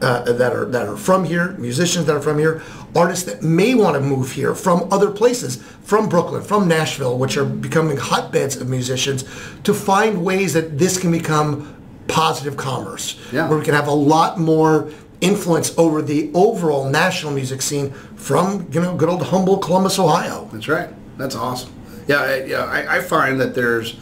uh, 0.00 0.32
that 0.32 0.54
are 0.54 0.64
that 0.64 0.88
are 0.88 0.96
from 0.96 1.24
here, 1.24 1.52
musicians 1.58 2.06
that 2.06 2.16
are 2.16 2.22
from 2.22 2.38
here, 2.38 2.62
artists 2.96 3.26
that 3.26 3.42
may 3.42 3.74
want 3.74 3.94
to 3.94 4.00
move 4.00 4.32
here 4.32 4.54
from 4.54 4.88
other 4.90 5.10
places, 5.10 5.56
from 5.82 6.08
Brooklyn, 6.08 6.42
from 6.42 6.68
Nashville, 6.68 7.18
which 7.18 7.36
are 7.36 7.44
becoming 7.44 7.98
hotbeds 7.98 8.56
of 8.56 8.66
musicians, 8.66 9.24
to 9.64 9.74
find 9.74 10.24
ways 10.24 10.54
that 10.54 10.78
this 10.78 10.98
can 10.98 11.12
become 11.12 11.76
positive 12.08 12.56
commerce, 12.56 13.18
Yeah. 13.30 13.48
where 13.48 13.58
we 13.58 13.64
can 13.64 13.74
have 13.74 13.88
a 13.88 13.94
lot 13.94 14.38
more 14.38 14.90
influence 15.22 15.76
over 15.78 16.02
the 16.02 16.30
overall 16.34 16.90
national 16.90 17.32
music 17.32 17.62
scene 17.62 17.92
from 18.16 18.68
you 18.72 18.80
know 18.80 18.94
good 18.94 19.08
old 19.08 19.22
humble 19.22 19.56
Columbus, 19.56 19.98
Ohio. 19.98 20.48
That's 20.52 20.68
right. 20.68 20.90
That's 21.16 21.34
awesome. 21.34 21.72
Yeah, 22.06 22.20
I, 22.20 22.44
yeah. 22.44 22.64
I, 22.64 22.98
I 22.98 23.00
find 23.00 23.40
that 23.40 23.54
there's 23.54 23.96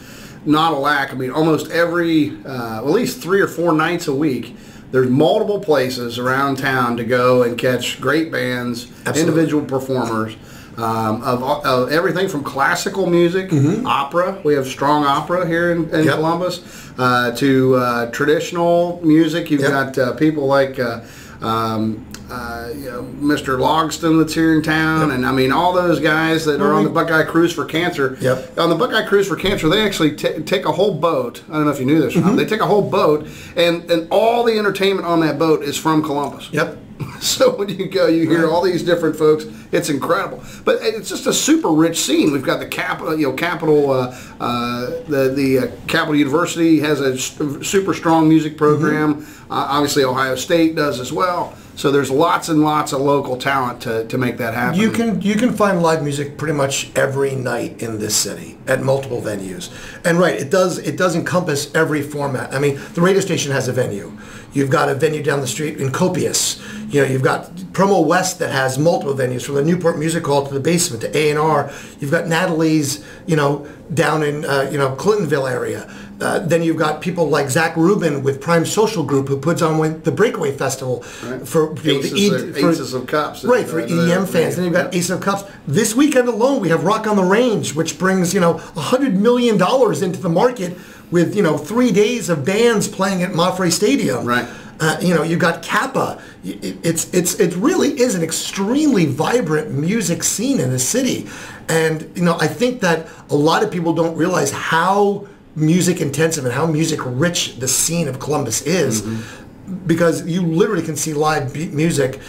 not 0.45 0.73
a 0.73 0.77
lack. 0.77 1.11
I 1.11 1.15
mean, 1.15 1.31
almost 1.31 1.69
every, 1.71 2.35
uh, 2.45 2.79
at 2.79 2.85
least 2.85 3.21
three 3.21 3.41
or 3.41 3.47
four 3.47 3.73
nights 3.73 4.07
a 4.07 4.13
week, 4.13 4.55
there's 4.91 5.09
multiple 5.09 5.59
places 5.59 6.17
around 6.17 6.57
town 6.57 6.97
to 6.97 7.03
go 7.03 7.43
and 7.43 7.57
catch 7.57 8.01
great 8.01 8.31
bands, 8.31 8.87
Absolutely. 9.05 9.21
individual 9.21 9.65
performers. 9.65 10.35
Um, 10.81 11.21
of, 11.21 11.43
of 11.43 11.91
everything 11.91 12.27
from 12.27 12.43
classical 12.43 13.05
music, 13.05 13.51
opera. 13.85 14.41
We 14.43 14.55
have 14.55 14.65
strong 14.67 15.05
opera 15.05 15.45
here 15.47 15.71
in, 15.71 15.83
in 15.83 15.89
Mm-hmm. 15.89 16.03
Yep. 16.07 16.15
Columbus. 16.15 16.91
Uh, 16.97 17.31
to 17.37 17.75
uh, 17.75 18.11
traditional 18.11 18.99
music, 19.03 19.49
you've 19.51 19.61
Yep. 19.61 19.69
got 19.71 19.97
uh, 19.97 20.13
people 20.13 20.45
like 20.47 20.79
uh, 20.79 21.01
Um, 21.41 22.05
uh, 22.29 22.69
you 22.73 22.89
know, 22.89 23.03
Mr. 23.19 23.59
Logston 23.59 24.17
that's 24.19 24.33
here 24.33 24.53
in 24.55 24.61
town, 24.61 25.11
and 25.11 25.25
I 25.25 25.31
mean 25.33 25.51
all 25.51 25.73
those 25.73 25.99
guys 25.99 26.45
that 26.45 26.61
are 26.61 26.71
on 26.73 26.83
the 26.85 26.89
Buckeye 26.89 27.23
Cruise 27.23 27.51
for 27.51 27.65
Cancer. 27.65 28.17
Yep. 28.21 28.57
On 28.57 28.69
the 28.69 28.75
Buckeye 28.75 29.05
Cruise 29.05 29.27
for 29.27 29.35
Cancer, 29.35 29.67
they 29.67 29.81
actually 29.83 30.15
ta 30.15 30.29
take 30.45 30.65
a 30.65 30.71
whole 30.71 30.93
boat. 30.93 31.43
I 31.49 31.53
don't 31.55 31.65
know 31.65 31.71
if 31.71 31.79
you 31.79 31.85
knew 31.85 31.99
this. 31.99 32.15
or 32.15 32.21
not. 32.21 32.37
They 32.37 32.45
take 32.45 32.61
a 32.61 32.67
whole 32.67 32.87
boat, 32.89 33.27
and 33.57 33.89
and 33.91 34.07
all 34.11 34.43
the 34.45 34.57
entertainment 34.57 35.05
on 35.05 35.19
that 35.21 35.37
boat 35.37 35.61
is 35.63 35.75
from 35.77 36.01
Columbus. 36.03 36.47
Yep. 36.53 36.77
So 37.21 37.55
when 37.55 37.69
you 37.69 37.87
go, 37.87 38.07
you 38.07 38.29
hear 38.29 38.47
all 38.47 38.61
these 38.63 38.83
different 38.83 39.15
folks. 39.15 39.45
It's 39.71 39.89
incredible, 39.89 40.43
but 40.65 40.79
it's 40.81 41.07
just 41.07 41.27
a 41.27 41.33
super 41.33 41.69
rich 41.69 41.99
scene. 41.99 42.31
We've 42.31 42.43
got 42.43 42.59
the 42.59 42.67
capital, 42.67 43.17
you 43.17 43.27
know, 43.29 43.33
Capital, 43.33 43.91
uh, 43.91 44.15
uh, 44.39 44.89
the 45.07 45.31
the 45.33 45.59
uh, 45.59 45.71
Capital 45.87 46.15
University 46.15 46.79
has 46.79 46.99
a 46.99 47.17
super 47.17 47.93
strong 47.93 48.27
music 48.27 48.57
program. 48.57 49.25
Uh, 49.49 49.67
obviously, 49.69 50.03
Ohio 50.03 50.35
State 50.35 50.75
does 50.75 50.99
as 50.99 51.13
well. 51.13 51.55
So 51.81 51.89
there's 51.89 52.11
lots 52.11 52.47
and 52.47 52.61
lots 52.61 52.93
of 52.93 53.01
local 53.01 53.37
talent 53.37 53.81
to, 53.81 54.05
to 54.05 54.15
make 54.15 54.37
that 54.37 54.53
happen. 54.53 54.79
You 54.79 54.91
can 54.91 55.19
you 55.19 55.33
can 55.33 55.51
find 55.51 55.81
live 55.81 56.03
music 56.03 56.37
pretty 56.37 56.53
much 56.53 56.95
every 56.95 57.33
night 57.33 57.81
in 57.81 57.97
this 57.97 58.15
city 58.15 58.59
at 58.67 58.83
multiple 58.83 59.19
venues. 59.19 59.71
And 60.05 60.19
right, 60.19 60.39
it 60.39 60.51
does 60.51 60.77
it 60.77 60.95
does 60.95 61.15
encompass 61.15 61.73
every 61.73 62.03
format. 62.03 62.53
I 62.53 62.59
mean, 62.59 62.79
the 62.93 63.01
radio 63.01 63.19
station 63.19 63.51
has 63.51 63.67
a 63.67 63.73
venue. 63.73 64.15
You've 64.53 64.69
got 64.69 64.89
a 64.89 64.93
venue 64.93 65.23
down 65.23 65.41
the 65.41 65.47
street 65.47 65.81
in 65.81 65.91
Copious. 65.91 66.61
You 66.89 67.01
know, 67.01 67.07
you've 67.07 67.23
got 67.23 67.49
PromoWest 67.71 68.37
that 68.37 68.51
has 68.51 68.77
multiple 68.77 69.15
venues 69.15 69.43
from 69.43 69.55
the 69.55 69.63
Newport 69.63 69.97
Music 69.97 70.23
Hall 70.23 70.45
to 70.45 70.53
the 70.53 70.59
basement 70.59 71.01
to 71.01 71.17
A 71.17 71.31
and 71.31 71.39
R. 71.39 71.71
You've 71.99 72.11
got 72.11 72.27
Natalie's, 72.27 73.03
you 73.25 73.35
know, 73.35 73.67
down 73.91 74.21
in 74.21 74.45
uh, 74.45 74.69
you 74.71 74.77
know 74.77 74.95
Clintonville 74.97 75.49
area. 75.49 75.91
Uh, 76.21 76.39
then 76.39 76.61
you've 76.61 76.77
got 76.77 77.01
people 77.01 77.27
like 77.29 77.49
Zach 77.49 77.75
Rubin 77.75 78.21
with 78.21 78.39
Prime 78.39 78.65
Social 78.65 79.03
Group 79.03 79.27
who 79.27 79.37
puts 79.37 79.61
on 79.61 80.01
the 80.03 80.11
Breakaway 80.11 80.55
Festival 80.55 81.01
for 81.01 81.75
you 81.81 81.93
know, 81.93 81.99
Aces 81.99 82.11
the 82.13 82.49
of- 82.49 82.57
Aces 82.73 82.93
of 82.93 83.07
Cups. 83.07 83.43
Right, 83.43 83.67
for 83.67 83.81
Uh, 83.81 83.87
EDM 83.87 84.27
fans. 84.27 84.55
Then 84.55 84.65
you've 84.65 84.73
got 84.73 84.93
yeah. 84.93 84.99
Ace 84.99 85.09
of 85.09 85.21
Cups. 85.21 85.43
This 85.67 85.95
weekend 85.95 86.27
alone, 86.27 86.61
we 86.61 86.69
have 86.69 86.83
Rock 86.83 87.07
on 87.07 87.15
the 87.15 87.23
Range, 87.23 87.73
which 87.73 87.97
brings, 87.97 88.33
you 88.33 88.39
know, 88.39 88.55
$100 88.75 89.13
million 89.13 89.55
into 89.55 90.19
the 90.21 90.29
market 90.29 90.77
with, 91.09 91.35
you 91.35 91.41
know, 91.41 91.57
three 91.57 91.91
days 91.91 92.29
of 92.29 92.45
bands 92.45 92.87
playing 92.87 93.23
at 93.23 93.31
Mapfre 93.31 93.71
Stadium. 93.71 94.23
Right. 94.25 94.47
Uh, 94.79 94.97
you 95.01 95.13
know, 95.13 95.21
you've 95.23 95.39
got 95.39 95.61
CAPA. 95.61 96.19
It's, 96.43 97.11
it's, 97.13 97.39
it 97.39 97.55
really 97.55 97.99
is 97.99 98.15
an 98.15 98.23
extremely 98.23 99.05
vibrant 99.05 99.71
music 99.71 100.23
scene 100.23 100.59
in 100.59 100.71
the 100.71 100.79
city. 100.79 101.27
And, 101.69 102.09
you 102.15 102.23
know, 102.23 102.37
I 102.39 102.47
think 102.47 102.81
that 102.81 103.07
a 103.29 103.35
lot 103.35 103.63
of 103.63 103.69
people 103.71 103.93
don't 103.93 104.15
realize 104.15 104.51
how 104.51 105.27
music 105.55 106.01
intensive 106.01 106.45
and 106.45 106.53
how 106.53 106.65
music 106.65 106.99
rich 107.03 107.57
the 107.59 107.67
scene 107.67 108.07
of 108.07 108.19
Columbus 108.19 108.61
is 108.61 109.01
mm-hmm. 109.01 109.75
because 109.85 110.25
you 110.25 110.41
literally 110.41 110.83
can 110.83 110.95
see 110.95 111.13
live 111.13 111.55
music 111.73 112.19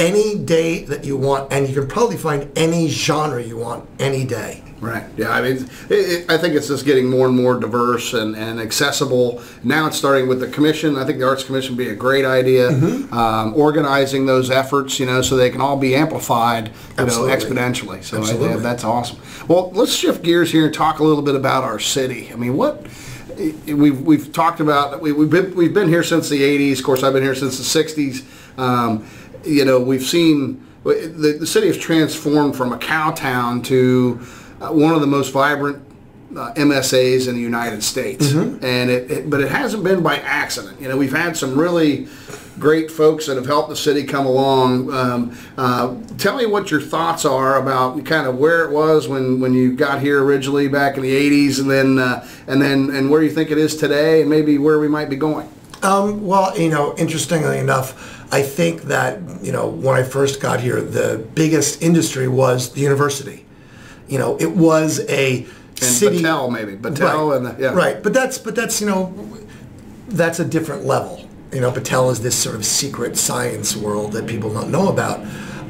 any 0.00 0.36
day 0.36 0.82
that 0.84 1.04
you 1.04 1.16
want, 1.16 1.52
and 1.52 1.68
you 1.68 1.74
can 1.74 1.86
probably 1.86 2.16
find 2.16 2.50
any 2.56 2.88
genre 2.88 3.42
you 3.42 3.58
want 3.58 3.88
any 4.00 4.24
day. 4.24 4.64
Right. 4.80 5.04
Yeah. 5.18 5.30
I 5.30 5.42
mean, 5.42 5.68
it, 5.90 5.92
it, 5.92 6.30
I 6.30 6.38
think 6.38 6.54
it's 6.54 6.68
just 6.68 6.86
getting 6.86 7.06
more 7.06 7.26
and 7.26 7.36
more 7.36 7.60
diverse 7.60 8.14
and, 8.14 8.34
and 8.34 8.58
accessible. 8.58 9.42
Now 9.62 9.86
it's 9.88 9.98
starting 9.98 10.26
with 10.26 10.40
the 10.40 10.48
commission. 10.48 10.96
I 10.96 11.04
think 11.04 11.18
the 11.18 11.26
Arts 11.26 11.44
Commission 11.44 11.76
would 11.76 11.84
be 11.84 11.90
a 11.90 11.94
great 11.94 12.24
idea. 12.24 12.70
Mm-hmm. 12.70 13.12
Um, 13.12 13.54
organizing 13.54 14.24
those 14.24 14.50
efforts, 14.50 14.98
you 14.98 15.04
know, 15.04 15.20
so 15.20 15.36
they 15.36 15.50
can 15.50 15.60
all 15.60 15.76
be 15.76 15.94
amplified, 15.94 16.68
you 16.68 16.74
Absolutely. 16.96 17.28
know, 17.28 17.36
exponentially. 17.36 18.02
So 18.02 18.22
I, 18.22 18.56
that's 18.56 18.82
awesome. 18.82 19.20
Well, 19.48 19.70
let's 19.72 19.92
shift 19.92 20.22
gears 20.22 20.50
here 20.50 20.64
and 20.64 20.74
talk 20.74 21.00
a 21.00 21.04
little 21.04 21.22
bit 21.22 21.34
about 21.34 21.62
our 21.62 21.78
city. 21.78 22.32
I 22.32 22.36
mean, 22.36 22.56
what 22.56 22.86
we've 23.66 24.00
we've 24.00 24.32
talked 24.32 24.60
about 24.60 25.00
we, 25.00 25.12
we've 25.12 25.30
been 25.30 25.54
we've 25.54 25.74
been 25.74 25.88
here 25.88 26.02
since 26.02 26.28
the 26.30 26.40
80s. 26.40 26.78
Of 26.78 26.84
course, 26.84 27.02
I've 27.02 27.12
been 27.12 27.22
here 27.22 27.34
since 27.34 27.58
the 27.58 27.82
60s. 27.84 28.24
Um, 28.58 29.06
you 29.44 29.64
know, 29.64 29.80
we've 29.80 30.02
seen 30.02 30.66
the, 30.84 31.36
the 31.40 31.46
city 31.46 31.66
has 31.66 31.76
transformed 31.76 32.56
from 32.56 32.72
a 32.72 32.78
cow 32.78 33.10
town 33.10 33.62
to 33.62 34.20
uh, 34.60 34.68
one 34.68 34.94
of 34.94 35.00
the 35.00 35.06
most 35.06 35.32
vibrant 35.32 35.82
uh, 36.36 36.52
MSAs 36.54 37.28
in 37.28 37.34
the 37.34 37.40
United 37.40 37.82
States, 37.82 38.32
and 38.62 38.90
it, 38.90 39.10
it 39.10 39.30
but 39.30 39.40
it 39.40 39.50
hasn't 39.50 39.82
been 39.82 40.02
by 40.02 40.16
accident. 40.18 40.80
You 40.80 40.88
know, 40.88 40.96
we've 40.96 41.14
had 41.14 41.36
some 41.36 41.58
really 41.58 42.08
great 42.58 42.90
folks 42.90 43.26
that 43.26 43.36
have 43.36 43.46
helped 43.46 43.70
the 43.70 43.76
city 43.76 44.04
come 44.04 44.26
along. 44.26 44.92
Um, 44.92 45.36
uh, 45.56 45.96
tell 46.18 46.36
me 46.36 46.46
what 46.46 46.70
your 46.70 46.80
thoughts 46.80 47.24
are 47.24 47.58
about 47.58 48.04
kind 48.04 48.26
of 48.26 48.36
where 48.38 48.64
it 48.64 48.70
was 48.70 49.08
when, 49.08 49.40
when 49.40 49.54
you 49.54 49.74
got 49.74 50.00
here 50.00 50.22
originally 50.22 50.68
back 50.68 50.96
in 50.96 51.02
the 51.02 51.10
80s, 51.10 51.58
and 51.58 51.70
then 51.70 51.98
uh, 51.98 52.26
and 52.46 52.60
then 52.62 52.90
and 52.90 53.10
where 53.10 53.22
you 53.22 53.30
think 53.30 53.50
it 53.50 53.58
is 53.58 53.76
today, 53.76 54.20
and 54.20 54.30
maybe 54.30 54.58
where 54.58 54.78
we 54.78 54.88
might 54.88 55.10
be 55.10 55.16
going. 55.16 55.48
Um, 55.82 56.26
well, 56.26 56.56
you 56.58 56.68
know, 56.68 56.94
interestingly 56.98 57.58
enough, 57.58 58.19
I 58.32 58.42
think 58.42 58.82
that 58.82 59.18
you 59.42 59.52
know 59.52 59.68
when 59.68 59.96
I 59.96 60.02
first 60.02 60.40
got 60.40 60.60
here, 60.60 60.80
the 60.80 61.26
biggest 61.34 61.82
industry 61.82 62.28
was 62.28 62.72
the 62.72 62.80
university. 62.80 63.44
You 64.08 64.18
know, 64.18 64.36
it 64.38 64.52
was 64.52 65.00
a 65.08 65.42
And 65.42 65.78
city. 65.78 66.20
Battelle, 66.20 66.50
maybe 66.52 66.76
Battelle, 66.76 67.30
right, 67.30 67.36
and 67.36 67.46
the, 67.46 67.62
yeah, 67.62 67.74
right. 67.74 68.02
But 68.02 68.12
that's 68.12 68.38
but 68.38 68.54
that's 68.54 68.80
you 68.80 68.86
know, 68.86 69.12
that's 70.08 70.38
a 70.40 70.44
different 70.44 70.84
level. 70.84 71.26
You 71.52 71.60
know, 71.60 71.72
Battelle 71.72 72.12
is 72.12 72.20
this 72.20 72.36
sort 72.36 72.54
of 72.54 72.64
secret 72.64 73.16
science 73.16 73.76
world 73.76 74.12
that 74.12 74.26
people 74.26 74.52
don't 74.52 74.70
know 74.70 74.88
about. 74.88 75.20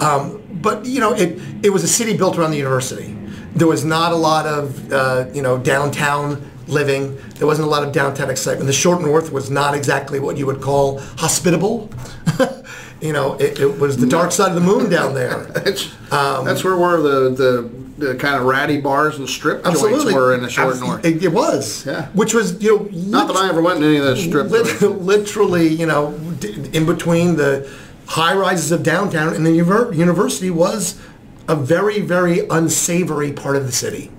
Um, 0.02 0.42
but 0.62 0.84
you 0.84 1.00
know, 1.00 1.12
it 1.14 1.40
it 1.62 1.70
was 1.70 1.84
a 1.84 1.88
city 1.88 2.16
built 2.16 2.38
around 2.38 2.50
the 2.50 2.58
university. 2.58 3.16
There 3.54 3.66
was 3.68 3.84
not 3.84 4.12
a 4.12 4.16
lot 4.16 4.46
of 4.46 4.92
uh, 4.92 5.26
you 5.32 5.42
know 5.42 5.58
downtown 5.58 6.49
living. 6.70 7.16
There 7.36 7.46
wasn't 7.46 7.66
a 7.66 7.70
lot 7.70 7.82
of 7.86 7.92
downtown 7.92 8.30
excitement. 8.30 8.66
The 8.66 8.72
short 8.72 9.00
north 9.02 9.32
was 9.32 9.50
not 9.50 9.74
exactly 9.74 10.18
what 10.20 10.36
you 10.36 10.46
would 10.46 10.60
call 10.60 10.98
hospitable. 11.18 11.90
you 13.00 13.12
know, 13.12 13.34
it, 13.34 13.58
it 13.60 13.78
was 13.78 13.96
the 13.96 14.06
dark 14.06 14.32
side 14.32 14.48
of 14.48 14.54
the 14.54 14.60
moon 14.60 14.90
down 14.90 15.14
there. 15.14 15.44
That's, 15.54 15.92
Um, 16.12 16.44
that's 16.44 16.64
where 16.64 16.76
where 16.76 17.00
the, 17.00 17.30
the, 17.30 18.06
the 18.06 18.14
kind 18.16 18.34
of 18.36 18.44
ratty 18.44 18.80
bars 18.80 19.16
and 19.18 19.28
strip 19.28 19.62
joints 19.64 20.04
were 20.14 20.34
in 20.34 20.42
the 20.42 20.50
short 20.50 20.78
north. 20.80 21.04
It, 21.04 21.22
it 21.22 21.32
was. 21.32 21.86
Yeah. 21.86 22.06
Which 22.08 22.34
was, 22.34 22.60
you 22.62 22.76
know, 22.78 22.88
Not 22.92 23.28
that 23.28 23.36
I 23.36 23.48
ever 23.48 23.62
went 23.62 23.78
in 23.78 23.84
any 23.84 23.96
of 23.98 24.04
those 24.04 24.22
strip 24.24 24.50
lit- 24.50 24.80
literally, 24.82 25.68
you 25.68 25.86
know, 25.86 26.12
d- 26.40 26.70
in 26.72 26.84
between 26.86 27.36
the 27.36 27.70
high 28.06 28.34
rises 28.34 28.72
of 28.72 28.82
downtown 28.82 29.34
and 29.34 29.46
the 29.46 29.50
univer- 29.50 29.94
university 29.96 30.50
was 30.50 31.00
a 31.46 31.54
very, 31.54 32.00
very 32.00 32.40
unsavory 32.48 33.32
part 33.32 33.54
of 33.56 33.66
the 33.66 33.72
city. 33.72 34.10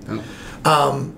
Um, 0.64 1.14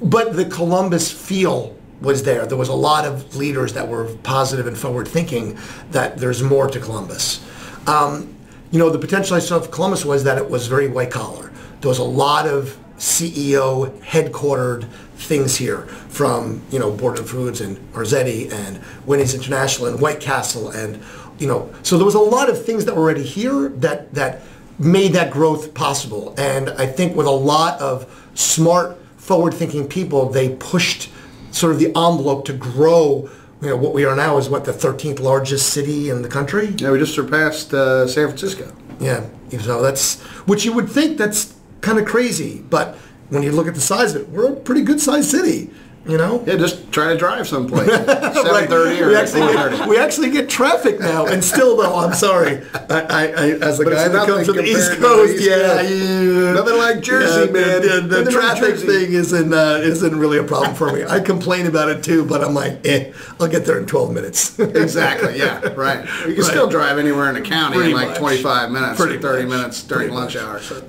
but 0.00 0.34
the 0.34 0.44
Columbus 0.44 1.10
feel 1.10 1.76
was 2.00 2.22
there. 2.22 2.46
There 2.46 2.58
was 2.58 2.68
a 2.68 2.74
lot 2.74 3.04
of 3.04 3.36
leaders 3.36 3.72
that 3.72 3.88
were 3.88 4.14
positive 4.22 4.66
and 4.66 4.76
forward 4.76 5.08
thinking 5.08 5.58
that 5.90 6.18
there's 6.18 6.42
more 6.42 6.68
to 6.68 6.78
Columbus. 6.78 7.44
Um, 7.86 8.34
you 8.70 8.78
know, 8.78 8.90
the 8.90 8.98
potential 8.98 9.36
I 9.36 9.38
saw 9.38 9.60
for 9.60 9.70
Columbus 9.70 10.04
was 10.04 10.24
that 10.24 10.38
it 10.38 10.48
was 10.48 10.66
very 10.66 10.88
white 10.88 11.10
collar. 11.10 11.52
There 11.80 11.88
was 11.88 11.98
a 11.98 12.04
lot 12.04 12.46
of 12.46 12.76
CEO 12.98 13.90
headquartered 14.00 14.88
things 15.16 15.56
here 15.56 15.82
from, 16.08 16.62
you 16.70 16.78
know, 16.78 16.90
Borden 16.90 17.24
Foods 17.24 17.60
and 17.60 17.76
Marzetti 17.92 18.52
and 18.52 18.80
Wendy's 19.06 19.34
International 19.34 19.88
and 19.88 20.00
White 20.00 20.20
Castle 20.20 20.70
and, 20.70 21.02
you 21.38 21.46
know, 21.46 21.70
so 21.82 21.96
there 21.96 22.06
was 22.06 22.14
a 22.14 22.20
lot 22.20 22.48
of 22.48 22.64
things 22.64 22.84
that 22.86 22.94
were 22.94 23.02
already 23.02 23.22
here 23.22 23.68
that, 23.68 24.12
that 24.14 24.42
made 24.78 25.12
that 25.12 25.30
growth 25.30 25.74
possible. 25.74 26.34
And 26.38 26.70
I 26.70 26.86
think 26.86 27.16
with 27.16 27.26
a 27.26 27.30
lot 27.30 27.80
of 27.80 28.30
smart, 28.34 28.98
forward-thinking 29.26 29.88
people, 29.88 30.28
they 30.28 30.50
pushed 30.50 31.10
sort 31.50 31.72
of 31.72 31.80
the 31.80 31.86
envelope 31.86 32.44
to 32.44 32.52
grow. 32.52 33.28
You 33.60 33.70
know, 33.70 33.76
what 33.76 33.92
we 33.92 34.04
are 34.04 34.14
now 34.14 34.38
is 34.38 34.48
what 34.48 34.64
the 34.64 34.72
13th 34.72 35.18
largest 35.18 35.70
city 35.70 36.10
in 36.10 36.22
the 36.22 36.28
country. 36.28 36.68
Yeah, 36.78 36.92
we 36.92 36.98
just 36.98 37.14
surpassed 37.14 37.74
uh, 37.74 38.06
San 38.06 38.28
Francisco. 38.28 38.72
Yeah, 39.00 39.26
so 39.60 39.82
that's 39.82 40.20
which 40.46 40.64
you 40.64 40.72
would 40.72 40.88
think 40.88 41.18
that's 41.18 41.54
kind 41.80 41.98
of 41.98 42.06
crazy, 42.06 42.62
but 42.70 42.94
when 43.28 43.42
you 43.42 43.50
look 43.50 43.66
at 43.66 43.74
the 43.74 43.80
size 43.80 44.14
of 44.14 44.22
it, 44.22 44.28
we're 44.28 44.52
a 44.52 44.56
pretty 44.56 44.82
good 44.82 45.00
sized 45.00 45.30
city. 45.30 45.70
You 46.08 46.18
know. 46.18 46.44
Yeah, 46.46 46.56
just 46.56 46.92
try 46.92 47.12
to 47.12 47.18
drive 47.18 47.48
someplace. 47.48 47.86
Seven 47.90 48.68
thirty 48.68 49.02
or 49.02 49.08
we 49.08 49.16
actually, 49.16 49.52
get, 49.52 49.88
we 49.88 49.98
actually 49.98 50.30
get 50.30 50.48
traffic 50.48 51.00
now, 51.00 51.26
and 51.26 51.42
still 51.42 51.76
though, 51.76 51.96
I'm 51.96 52.14
sorry. 52.14 52.62
I, 52.88 53.00
I, 53.00 53.22
I 53.26 53.50
as 53.60 53.80
a 53.80 53.84
But 53.84 53.94
guy 53.94 54.08
that 54.08 54.26
comes 54.26 54.46
from 54.46 54.56
the 54.56 54.64
East 54.64 54.90
the 54.92 54.96
Coast, 54.98 55.34
East 55.34 55.44
yeah, 55.48 55.56
Coast. 55.82 55.90
yeah, 55.90 56.52
Nothing 56.52 56.78
like 56.78 57.00
Jersey, 57.00 57.46
yeah, 57.46 57.50
man. 57.52 57.82
The, 57.82 58.00
the, 58.08 58.22
like 58.22 58.30
traffic 58.32 58.76
thing 58.78 59.12
isn't 59.14 59.52
uh, 59.52 59.80
isn't 59.82 60.16
really 60.16 60.38
a 60.38 60.44
problem 60.44 60.76
for 60.76 60.92
me. 60.92 61.02
I 61.04 61.18
complain 61.18 61.66
about 61.66 61.88
it 61.88 62.04
too, 62.04 62.24
but 62.24 62.42
I'm 62.44 62.54
like, 62.54 62.86
eh, 62.86 63.12
I'll 63.40 63.48
get 63.48 63.64
there 63.66 63.78
in 63.78 63.86
12 63.86 64.12
minutes. 64.12 64.58
Exactly. 64.86 65.38
Yeah. 65.38 65.60
Right. 65.74 66.04
You 66.04 66.34
can 66.34 66.36
Right. 66.36 66.44
still 66.44 66.68
drive 66.68 66.98
anywhere 66.98 67.28
in 67.28 67.34
the 67.34 67.40
county 67.40 67.76
Pretty 67.76 67.90
in 67.90 67.96
like 67.96 68.08
much. 68.10 68.18
twenty-five 68.18 68.70
minutes, 68.70 69.00
Pretty 69.00 69.18
thirty 69.18 69.44
much. 69.44 69.56
minutes 69.56 69.82
during 69.82 70.08
Pretty 70.08 70.14
lunch 70.14 70.34
much. 70.36 70.44
hour. 70.44 70.60
So. 70.60 70.82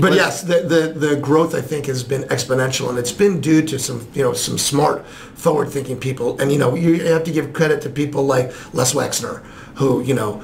But 0.00 0.14
yes, 0.14 0.42
the, 0.42 0.60
the, 0.60 1.06
the 1.08 1.16
growth 1.16 1.54
I 1.54 1.60
think 1.60 1.86
has 1.86 2.02
been 2.02 2.22
exponential, 2.24 2.88
and 2.88 2.98
it's 2.98 3.12
been 3.12 3.40
due 3.40 3.62
to 3.62 3.78
some 3.78 4.06
you 4.14 4.22
know 4.22 4.32
some 4.32 4.58
smart, 4.58 5.06
forward-thinking 5.06 5.98
people. 6.00 6.40
And 6.40 6.50
you 6.52 6.58
know 6.58 6.74
you 6.74 7.04
have 7.06 7.24
to 7.24 7.32
give 7.32 7.52
credit 7.52 7.82
to 7.82 7.90
people 7.90 8.24
like 8.24 8.52
Les 8.74 8.94
Wexner, 8.94 9.44
who 9.76 10.02
you 10.02 10.14
know 10.14 10.42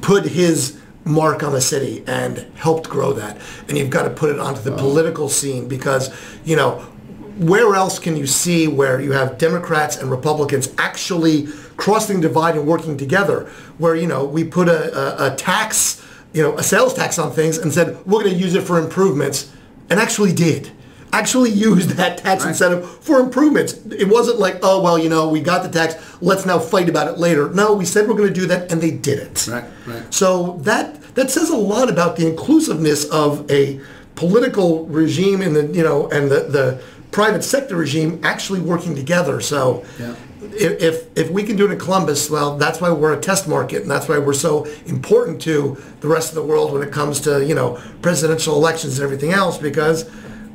put 0.00 0.24
his 0.24 0.78
mark 1.04 1.42
on 1.42 1.52
the 1.52 1.60
city 1.60 2.02
and 2.06 2.38
helped 2.56 2.88
grow 2.88 3.12
that. 3.12 3.38
And 3.68 3.78
you've 3.78 3.90
got 3.90 4.02
to 4.02 4.10
put 4.10 4.30
it 4.30 4.40
onto 4.40 4.60
the 4.60 4.72
political 4.72 5.28
scene 5.28 5.68
because 5.68 6.14
you 6.44 6.56
know 6.56 6.84
where 7.38 7.74
else 7.74 7.98
can 7.98 8.16
you 8.16 8.26
see 8.26 8.66
where 8.66 9.00
you 9.00 9.12
have 9.12 9.38
Democrats 9.38 9.96
and 9.96 10.10
Republicans 10.10 10.72
actually 10.78 11.46
crossing 11.76 12.20
divide 12.20 12.56
and 12.56 12.66
working 12.66 12.96
together? 12.96 13.44
Where 13.78 13.94
you 13.94 14.06
know 14.06 14.24
we 14.24 14.44
put 14.44 14.68
a, 14.68 15.26
a, 15.26 15.32
a 15.32 15.36
tax, 15.36 16.02
you 16.36 16.42
know, 16.42 16.54
a 16.58 16.62
sales 16.62 16.92
tax 16.92 17.18
on 17.18 17.32
things 17.32 17.56
and 17.56 17.72
said 17.72 17.96
we're 18.04 18.22
going 18.22 18.34
to 18.34 18.38
use 18.46 18.54
it 18.54 18.62
for 18.62 18.78
improvements, 18.78 19.50
and 19.88 19.98
actually 19.98 20.34
did. 20.34 20.70
Actually 21.12 21.50
used 21.70 21.90
that 21.90 22.18
tax 22.18 22.42
Right. 22.42 22.50
incentive 22.50 22.86
for 23.00 23.20
improvements. 23.20 23.72
It 23.90 24.08
wasn't 24.08 24.38
like, 24.38 24.58
oh 24.62 24.82
well, 24.82 24.98
you 24.98 25.08
know, 25.08 25.30
we 25.30 25.40
got 25.40 25.62
the 25.62 25.70
tax. 25.70 25.94
Let's 26.20 26.44
now 26.44 26.58
fight 26.58 26.88
about 26.90 27.08
it 27.08 27.16
later. 27.18 27.48
No, 27.48 27.72
we 27.72 27.86
said 27.86 28.06
we're 28.06 28.16
going 28.22 28.28
to 28.34 28.40
do 28.42 28.46
that, 28.48 28.70
and 28.70 28.82
they 28.82 28.90
did 28.90 29.18
it. 29.20 29.46
Right, 29.50 29.64
right. 29.86 30.12
So 30.12 30.58
that 30.62 31.00
that 31.14 31.30
says 31.30 31.48
a 31.48 31.56
lot 31.56 31.88
about 31.88 32.16
the 32.16 32.26
inclusiveness 32.28 33.06
of 33.06 33.50
a 33.50 33.80
political 34.14 34.84
regime 34.86 35.40
and 35.40 35.56
the 35.56 35.66
you 35.68 35.82
know 35.82 36.08
and 36.10 36.30
the, 36.30 36.40
the 36.56 36.82
private 37.12 37.42
sector 37.44 37.76
regime 37.76 38.20
actually 38.22 38.60
working 38.60 38.94
together. 38.94 39.40
So 39.40 39.84
Yeah. 39.98 40.14
If, 40.52 40.82
if 40.82 41.18
if 41.18 41.30
we 41.30 41.42
can 41.42 41.56
do 41.56 41.66
it 41.66 41.72
in 41.72 41.78
Columbus, 41.78 42.30
well, 42.30 42.56
that's 42.56 42.80
why 42.80 42.90
we're 42.90 43.12
a 43.14 43.20
test 43.20 43.48
market, 43.48 43.82
and 43.82 43.90
that's 43.90 44.08
why 44.08 44.18
we're 44.18 44.32
so 44.34 44.64
important 44.86 45.40
to 45.42 45.76
the 46.00 46.08
rest 46.08 46.30
of 46.30 46.34
the 46.36 46.42
world 46.42 46.72
when 46.72 46.82
it 46.82 46.92
comes 46.92 47.20
to 47.20 47.44
you 47.44 47.54
know 47.54 47.80
presidential 48.02 48.54
elections 48.54 48.98
and 48.98 49.04
everything 49.04 49.32
else 49.32 49.58
because 49.58 50.10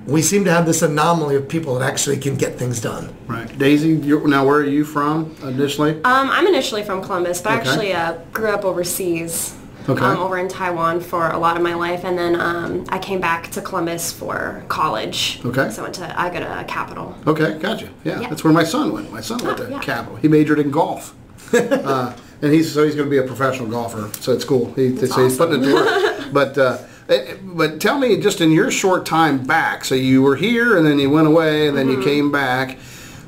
we 0.08 0.21
seem 0.21 0.43
to 0.43 0.51
have 0.51 0.65
this 0.65 0.82
anomaly 0.82 1.36
of 1.36 1.47
people 1.47 1.77
that 1.77 1.88
actually 1.88 2.17
can 2.17 2.36
get 2.36 2.58
things 2.58 2.82
done. 2.82 3.13
Right. 3.27 3.56
Daisy, 3.60 3.89
you're, 3.89 4.27
now 4.27 4.43
where 4.45 4.58
are 4.58 4.65
you 4.65 4.84
from 4.84 5.36
initially? 5.43 5.91
Um, 6.04 6.30
I'm 6.30 6.47
initially 6.47 6.82
from 6.82 7.04
Columbus, 7.04 7.39
but 7.39 7.51
I 7.51 7.60
Okay. 7.60 7.69
actually 7.69 7.93
uh, 7.93 8.13
grew 8.34 8.49
up 8.49 8.65
overseas. 8.65 9.56
Okay. 9.91 10.06
Um, 10.06 10.17
over 10.17 10.38
in 10.38 10.47
Taiwan 10.47 10.99
for 11.01 11.30
a 11.32 11.38
lot 11.38 11.58
of 11.58 11.63
my 11.63 11.73
life, 11.73 12.04
and 12.06 12.17
then 12.17 12.39
um, 12.39 12.86
I 12.89 12.99
came 12.99 13.19
back 13.21 13.49
to 13.51 13.62
Columbus 13.62 14.12
for 14.12 14.63
college. 14.67 15.39
Okay. 15.45 15.69
So 15.69 15.82
I 15.82 15.84
went 15.84 15.95
to 15.95 16.19
I 16.21 16.30
go 16.30 16.39
to 16.39 16.65
Capital. 16.67 17.15
Okay, 17.27 17.58
gotcha. 17.60 17.89
Yeah, 18.04 18.21
Yeah. 18.21 18.30
that's 18.30 18.43
where 18.43 18.54
my 18.54 18.63
son 18.63 18.91
went. 18.93 19.12
My 19.12 19.21
son 19.21 19.43
went 19.43 19.60
Oh, 19.60 19.65
to 19.65 19.71
yeah. 19.71 19.80
Capital. 19.80 20.17
He 20.17 20.27
majored 20.27 20.60
in 20.60 20.71
golf. 20.71 21.13
uh, 21.54 22.13
and 22.41 22.54
he's 22.54 22.71
so 22.73 22.84
he's 22.86 22.95
going 22.95 23.08
to 23.08 23.12
be 23.12 23.17
a 23.17 23.23
professional 23.27 23.67
golfer. 23.69 24.10
So 24.21 24.32
it's 24.34 24.45
cool. 24.45 24.73
He, 24.73 24.95
so 25.06 25.23
he's 25.23 25.38
putting 25.38 25.62
it 25.63 25.67
to 25.67 25.73
work. 25.73 26.34
But 26.34 26.58
uh, 26.58 26.77
eh, 27.10 27.36
but 27.43 27.82
tell 27.82 27.99
me, 27.99 28.17
just 28.21 28.39
in 28.41 28.51
your 28.51 28.71
short 28.71 29.06
time 29.06 29.43
back, 29.43 29.84
so 29.84 29.95
you 29.95 30.21
were 30.21 30.38
here 30.38 30.77
and 30.77 30.86
then 30.86 30.97
you 30.99 31.10
went 31.10 31.27
away 31.27 31.67
and 31.67 31.77
then 31.77 31.88
Mm-hmm. 31.88 32.01
you 32.01 32.06
came 32.08 32.32
back. 32.32 32.77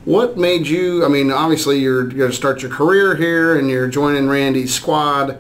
What 0.06 0.38
made 0.38 0.68
you? 0.68 1.06
I 1.06 1.08
mean, 1.08 1.32
obviously 1.32 1.80
you're 1.80 2.04
going 2.04 2.30
to 2.32 2.36
start 2.36 2.62
your 2.62 2.72
career 2.72 3.16
here 3.16 3.58
and 3.58 3.70
you're 3.70 3.88
joining 3.88 4.28
Randy's 4.28 4.74
squad. 4.74 5.38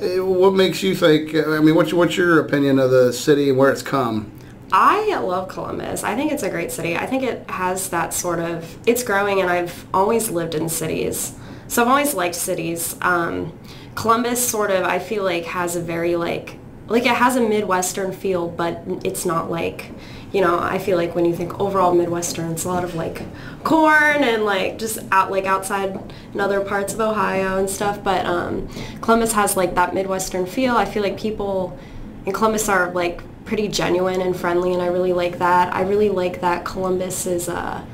Eh, 0.00 0.18
What 0.18 0.54
makes 0.54 0.82
you 0.82 0.94
think? 0.94 1.34
I 1.34 1.60
mean, 1.60 1.74
what's 1.74 1.92
what's 1.92 2.16
your 2.16 2.40
opinion 2.40 2.78
of 2.78 2.90
the 2.90 3.12
city 3.12 3.48
and 3.50 3.58
where 3.58 3.70
it's 3.70 3.82
come? 3.82 4.30
I 4.72 5.16
love 5.20 5.48
Columbus. 5.48 6.02
I 6.02 6.16
think 6.16 6.32
it's 6.32 6.42
a 6.42 6.50
great 6.50 6.72
city. 6.72 6.96
I 6.96 7.06
think 7.06 7.22
it 7.22 7.48
has 7.48 7.90
that 7.90 8.12
sort 8.12 8.40
of, 8.40 8.76
it's 8.88 9.04
growing 9.04 9.40
and 9.40 9.48
I've 9.48 9.86
always 9.94 10.30
lived 10.30 10.54
in 10.56 10.68
cities. 10.68 11.34
So 11.68 11.82
I've 11.82 11.88
always 11.88 12.14
liked 12.14 12.34
cities. 12.34 12.96
Um, 13.00 13.56
Columbus 13.94 14.44
sort 14.46 14.72
of, 14.72 14.82
I 14.82 14.98
feel 14.98 15.22
like 15.22 15.44
has 15.44 15.76
a 15.76 15.80
very 15.80 16.16
like, 16.16 16.56
like 16.88 17.04
it 17.04 17.14
has 17.14 17.36
a 17.36 17.40
Midwestern 17.40 18.10
feel, 18.10 18.48
but 18.48 18.82
it's 19.04 19.24
not 19.24 19.48
like, 19.48 19.92
you 20.34 20.40
know, 20.40 20.58
I 20.58 20.78
feel 20.78 20.96
like 20.96 21.14
when 21.14 21.24
you 21.24 21.34
think 21.34 21.60
overall 21.60 21.94
Midwestern, 21.94 22.50
it's 22.50 22.64
a 22.64 22.68
lot 22.68 22.82
of 22.82 22.96
like 22.96 23.22
corn 23.62 24.24
and 24.24 24.44
like 24.44 24.80
just 24.80 24.98
out 25.12 25.30
like 25.30 25.44
outside 25.44 26.12
in 26.34 26.40
other 26.40 26.60
parts 26.60 26.92
of 26.92 27.00
Ohio 27.00 27.56
and 27.56 27.70
stuff. 27.70 28.02
But 28.02 28.26
um, 28.26 28.68
Columbus 29.00 29.32
has 29.34 29.56
like 29.56 29.76
that 29.76 29.94
Midwestern 29.94 30.44
feel. 30.44 30.76
I 30.76 30.86
feel 30.86 31.04
like 31.04 31.16
people 31.16 31.78
in 32.26 32.32
Columbus 32.32 32.68
are 32.68 32.92
like 32.92 33.22
pretty 33.44 33.68
genuine 33.68 34.20
and 34.20 34.36
friendly 34.36 34.72
and 34.72 34.82
I 34.82 34.86
really 34.86 35.12
like 35.12 35.38
that. 35.38 35.72
I 35.72 35.82
really 35.82 36.08
like 36.08 36.40
that 36.40 36.64
Columbus 36.64 37.26
is 37.26 37.48
uh, 37.48 37.84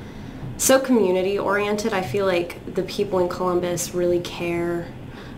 so 0.57 0.79
community 0.79 1.37
oriented. 1.37 1.93
I 1.93 2.01
feel 2.01 2.25
like 2.25 2.73
the 2.73 2.83
people 2.83 3.19
in 3.19 3.29
Columbus 3.29 3.93
really 3.93 4.19
care 4.19 4.87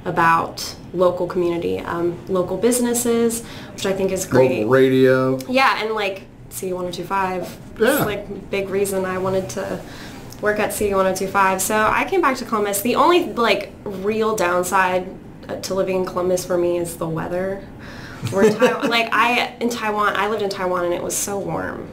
about 0.06 0.74
local 0.94 1.28
community, 1.28 1.80
um, 1.80 2.18
local 2.30 2.56
businesses, 2.56 3.44
which 3.74 3.86
I 3.86 3.92
think 3.92 4.12
is 4.14 4.26
great. 4.26 4.52
Local 4.52 4.70
radio. 4.70 5.40
Yeah, 5.50 5.84
and 5.84 5.96
like 5.96 6.28
CD 6.54 6.74
1025. 6.74 7.80
Yeah. 7.80 7.98
It's 7.98 8.06
like 8.06 8.50
big 8.52 8.70
reason 8.70 9.06
I 9.06 9.18
wanted 9.18 9.50
to 9.52 9.82
work 10.42 10.60
at 10.60 10.70
C1025. 10.70 11.60
So 11.60 11.76
I 11.76 12.06
came 12.06 12.22
back 12.22 12.38
to 12.38 12.46
Columbus. 12.46 12.82
The 12.82 12.96
only 12.96 13.34
like 13.34 13.72
real 13.84 14.36
downside 14.36 15.08
uh, 15.50 15.56
to 15.62 15.74
living 15.74 15.98
in 15.98 16.06
Columbus 16.06 16.46
for 16.46 16.58
me 16.58 16.78
is 16.78 16.98
the 16.98 17.08
weather. 17.08 17.66
We're 18.32 18.46
in 18.46 18.56
Taiwan, 18.56 18.90
like 18.90 19.10
I 19.12 19.56
in 19.60 19.70
Taiwan, 19.70 20.16
I 20.16 20.30
lived 20.30 20.44
in 20.44 20.50
Taiwan 20.50 20.86
and 20.86 20.94
it 20.94 21.02
was 21.02 21.16
so 21.16 21.40
warm. 21.40 21.90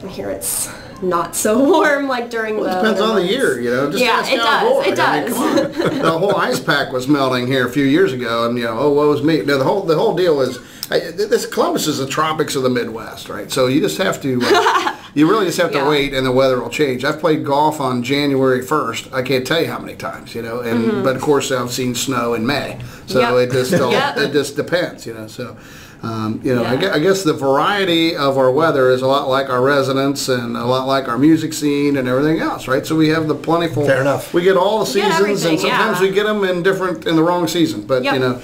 And 0.00 0.10
here 0.10 0.30
it's 0.30 0.68
not 1.02 1.34
so 1.36 1.58
warm 1.70 2.08
like 2.08 2.30
during 2.30 2.56
Well, 2.56 2.64
the 2.64 2.70
it 2.70 2.82
depends 2.82 3.00
on 3.00 3.16
the 3.16 3.26
year, 3.26 3.60
you 3.60 3.70
know. 3.70 3.90
Just 3.90 4.02
Yeah, 4.04 4.20
it 4.26 4.36
does, 4.36 4.86
it 4.86 4.98
I 4.98 5.20
mean, 5.20 5.30
does. 5.30 5.74
come 5.76 5.90
on. 5.92 5.98
the 6.02 6.18
whole 6.18 6.36
ice 6.36 6.60
pack 6.60 6.92
was 6.92 7.08
melting 7.08 7.46
here 7.46 7.66
a 7.66 7.70
few 7.70 7.84
years 7.84 8.12
ago, 8.12 8.48
and 8.48 8.58
you 8.58 8.64
know, 8.64 8.78
oh, 8.78 8.92
woe 8.92 9.12
is 9.12 9.22
me. 9.22 9.42
No, 9.42 9.58
the 9.58 9.64
whole 9.64 9.82
the 9.82 9.96
whole 9.96 10.14
deal 10.14 10.40
is 10.40 10.58
I, 10.90 10.98
this. 11.12 11.46
Columbus 11.46 11.86
is 11.86 11.98
the 11.98 12.06
tropics 12.06 12.56
of 12.56 12.62
the 12.64 12.70
Midwest, 12.70 13.28
right? 13.28 13.50
So 13.50 13.66
you 13.68 13.80
just 13.80 13.98
have 13.98 14.20
to. 14.22 14.40
Uh, 14.42 14.96
you 15.14 15.28
really 15.30 15.46
just 15.46 15.58
have 15.58 15.70
to 15.72 15.78
Yeah. 15.78 15.88
wait, 15.88 16.14
and 16.14 16.26
the 16.26 16.32
weather 16.32 16.60
will 16.60 16.68
change. 16.70 17.04
I've 17.04 17.20
played 17.20 17.44
golf 17.44 17.80
on 17.80 18.02
January 18.02 18.60
first. 18.60 19.12
I 19.12 19.22
can't 19.22 19.46
tell 19.46 19.60
you 19.60 19.68
how 19.68 19.78
many 19.78 19.94
times, 19.96 20.34
you 20.34 20.42
know. 20.42 20.60
And 20.60 21.04
but 21.04 21.14
of 21.16 21.22
course, 21.22 21.50
I've 21.52 21.70
seen 21.70 21.94
snow 21.94 22.34
in 22.34 22.44
May. 22.46 22.78
So 23.06 23.20
Mm-hmm. 23.20 23.34
Yep. 23.38 23.48
it 23.48 23.52
just 23.52 23.74
all, 23.80 23.92
Yep. 23.92 24.16
it 24.18 24.32
just 24.32 24.56
depends, 24.56 25.06
you 25.06 25.14
know. 25.14 25.26
So. 25.28 25.56
Um, 26.02 26.40
you 26.42 26.54
know, 26.54 26.62
I, 26.64 26.72
Yeah. 26.74 26.80
gue- 26.80 26.90
I 26.92 26.98
guess 26.98 27.22
the 27.24 27.34
variety 27.34 28.16
of 28.16 28.38
our 28.38 28.50
weather 28.50 28.90
is 28.90 29.02
a 29.02 29.06
lot 29.06 29.28
like 29.28 29.50
our 29.50 29.60
residents 29.60 30.28
and 30.30 30.56
a 30.56 30.64
lot 30.64 30.86
like 30.86 31.08
our 31.08 31.18
music 31.18 31.52
scene 31.52 31.96
and 31.98 32.08
everything 32.08 32.40
else, 32.40 32.66
right? 32.66 32.86
So 32.86 32.96
we 32.96 33.08
have 33.10 33.28
the 33.28 33.34
plentiful. 33.34 33.84
Fair 33.84 34.00
enough. 34.00 34.32
We 34.32 34.42
get 34.42 34.56
all 34.56 34.78
the 34.80 34.86
seasons, 34.86 35.44
and 35.44 35.60
sometimes 35.60 36.00
yeah. 36.00 36.06
we 36.08 36.10
get 36.10 36.24
them 36.24 36.42
in 36.44 36.62
different 36.62 37.06
in 37.06 37.16
the 37.16 37.22
wrong 37.22 37.46
season. 37.48 37.82
But 37.86 38.02
Yep. 38.04 38.14
you 38.14 38.20
know, 38.20 38.40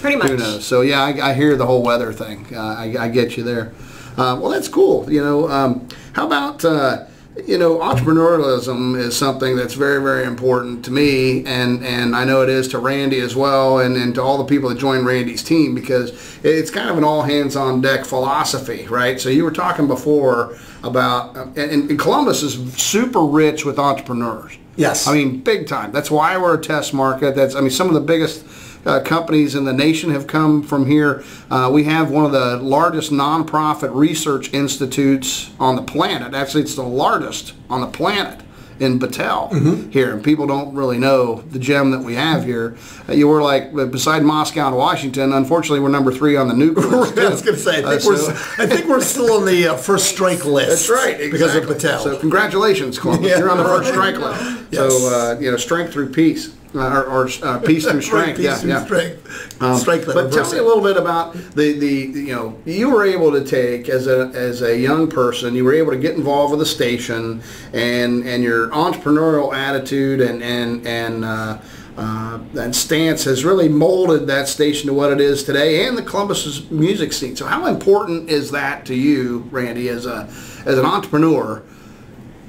Pretty 0.00 0.16
much. 0.16 0.28
who 0.30 0.36
knows? 0.36 0.64
So 0.64 0.82
yeah, 0.82 1.02
I, 1.02 1.30
I 1.30 1.34
hear 1.34 1.56
the 1.56 1.66
whole 1.66 1.82
weather 1.82 2.12
thing. 2.12 2.46
Uh, 2.54 2.60
I, 2.60 2.94
I 2.98 3.08
get 3.08 3.36
you 3.36 3.42
there. 3.42 3.72
Uh, 4.16 4.38
well, 4.40 4.50
that's 4.50 4.68
cool. 4.68 5.10
You 5.10 5.24
know, 5.24 5.48
um, 5.50 5.88
how 6.12 6.26
about 6.26 6.64
uh, 6.64 7.04
you 7.46 7.56
know 7.56 7.78
entrepreneurialism 7.78 8.98
is 8.98 9.16
something 9.16 9.56
that's 9.56 9.74
very 9.74 10.02
very 10.02 10.24
important 10.24 10.84
to 10.84 10.90
me, 10.90 11.44
and 11.46 11.84
and 11.84 12.14
I 12.14 12.24
know 12.24 12.42
it 12.42 12.48
is 12.48 12.68
to 12.68 12.78
Randy 12.78 13.20
as 13.20 13.34
well, 13.34 13.78
and 13.78 13.96
and 13.96 14.14
to 14.16 14.22
all 14.22 14.38
the 14.38 14.44
people 14.44 14.68
that 14.68 14.78
join 14.78 15.04
Randy's 15.04 15.42
team 15.42 15.74
because 15.74 16.12
it's 16.44 16.70
kind 16.70 16.90
of 16.90 16.98
an 16.98 17.04
all 17.04 17.22
hands 17.22 17.56
on 17.56 17.80
deck 17.80 18.04
philosophy, 18.04 18.86
right? 18.88 19.20
So 19.20 19.28
you 19.28 19.44
were 19.44 19.52
talking 19.52 19.86
before 19.86 20.56
about 20.84 21.36
and, 21.56 21.90
and 21.90 21.98
Columbus 21.98 22.42
is 22.42 22.74
super 22.74 23.24
rich 23.24 23.64
with 23.64 23.78
entrepreneurs. 23.78 24.58
Yes. 24.76 25.06
I 25.06 25.12
mean, 25.12 25.40
big 25.40 25.66
time. 25.66 25.92
That's 25.92 26.10
why 26.10 26.36
we're 26.38 26.54
a 26.54 26.60
test 26.60 26.94
market. 26.94 27.34
That's, 27.34 27.54
I 27.54 27.60
mean, 27.60 27.70
some 27.70 27.88
of 27.88 27.94
the 27.94 28.00
biggest 28.00 28.44
uh, 28.84 29.00
companies 29.00 29.54
in 29.54 29.64
the 29.64 29.72
nation 29.72 30.10
have 30.10 30.26
come 30.26 30.62
from 30.62 30.86
here. 30.86 31.22
Uh, 31.50 31.70
we 31.72 31.84
have 31.84 32.10
one 32.10 32.24
of 32.24 32.32
the 32.32 32.56
largest 32.56 33.10
nonprofit 33.12 33.94
research 33.94 34.52
institutes 34.52 35.50
on 35.60 35.76
the 35.76 35.82
planet. 35.82 36.34
Actually, 36.34 36.62
it's 36.62 36.74
the 36.74 36.82
largest 36.82 37.52
on 37.70 37.80
the 37.80 37.86
planet 37.86 38.40
in 38.80 38.98
Battelle 38.98 39.92
here, 39.92 40.12
and 40.12 40.24
people 40.24 40.44
don't 40.46 40.74
really 40.74 40.98
know 40.98 41.42
the 41.52 41.58
gem 41.60 41.92
that 41.92 42.00
we 42.00 42.14
have 42.14 42.42
here. 42.44 42.76
Uh, 43.08 43.12
you 43.12 43.28
were 43.28 43.40
like 43.40 43.72
beside 43.92 44.24
Moscow 44.24 44.66
and 44.68 44.76
Washington. 44.76 45.32
Unfortunately, 45.32 45.78
we're 45.78 45.88
number 45.88 46.10
three 46.10 46.34
on 46.36 46.48
the 46.48 46.54
nuke 46.54 46.76
list. 46.76 47.16
I 47.18 47.28
was 47.28 47.42
going 47.42 47.56
to 47.56 47.62
say, 47.62 47.84
I 47.84 47.86
Uh, 47.86 47.90
think, 47.98 48.04
we're, 48.04 48.16
so- 48.16 48.32
I 48.62 48.66
think 48.66 48.88
we're 48.88 49.00
still 49.00 49.32
on 49.34 49.44
the 49.44 49.68
uh, 49.68 49.76
first 49.76 50.06
strike 50.06 50.44
list. 50.44 50.68
That's 50.70 50.90
right. 50.90 51.20
Exactly. 51.20 51.30
Because 51.30 51.54
of 51.54 51.64
Battelle. 51.64 52.02
So 52.02 52.18
congratulations, 52.18 52.98
Columbus. 52.98 53.30
Yeah. 53.30 53.38
You're 53.38 53.50
on 53.50 53.58
the 53.58 53.64
first 53.64 53.88
strike 53.92 54.16
list. 54.16 54.42
Yes. 54.72 54.92
So 54.92 55.14
uh, 55.36 55.38
you 55.38 55.50
know, 55.52 55.56
strength 55.58 55.92
through 55.92 56.08
peace, 56.10 56.48
uh, 56.48 56.50
or, 56.74 57.04
or 57.04 57.28
uh, 57.42 57.58
peace 57.66 57.88
through 57.88 58.02
strength. 58.02 58.36
peace 58.36 58.46
yeah, 58.46 58.56
through 58.56 58.70
yeah. 58.70 58.84
strength. 58.84 59.62
Um, 59.62 59.78
strength 59.78 60.06
but 60.06 60.32
tell 60.32 60.50
me 60.50 60.58
a 60.58 60.62
little 60.62 60.82
bit 60.82 60.96
about 60.96 61.34
the, 61.34 61.78
the 61.78 62.20
you 62.20 62.34
know 62.34 62.58
you 62.64 62.90
were 62.90 63.04
able 63.04 63.32
to 63.32 63.44
take 63.44 63.88
as 63.88 64.06
a 64.06 64.30
as 64.34 64.62
a 64.62 64.76
young 64.76 65.08
person 65.08 65.54
you 65.54 65.64
were 65.64 65.74
able 65.74 65.92
to 65.92 65.98
get 65.98 66.16
involved 66.16 66.50
with 66.50 66.60
the 66.60 66.66
station 66.66 67.42
and 67.72 68.26
and 68.26 68.42
your 68.42 68.68
entrepreneurial 68.70 69.54
attitude 69.54 70.20
and 70.20 70.42
and 70.42 70.86
and 70.86 71.24
uh, 71.24 71.58
uh, 71.96 72.38
and 72.58 72.74
stance 72.74 73.24
has 73.24 73.44
really 73.44 73.68
molded 73.68 74.26
that 74.26 74.48
station 74.48 74.86
to 74.86 74.94
what 74.94 75.12
it 75.12 75.20
is 75.20 75.42
today 75.42 75.86
and 75.86 75.96
the 75.96 76.02
Columbus's 76.02 76.70
music 76.70 77.12
scene. 77.12 77.36
So 77.36 77.46
how 77.46 77.66
important 77.66 78.30
is 78.30 78.50
that 78.52 78.86
to 78.86 78.94
you, 78.94 79.46
Randy, 79.50 79.88
as 79.88 80.06
a 80.06 80.26
as 80.64 80.78
an 80.78 80.86
entrepreneur? 80.86 81.62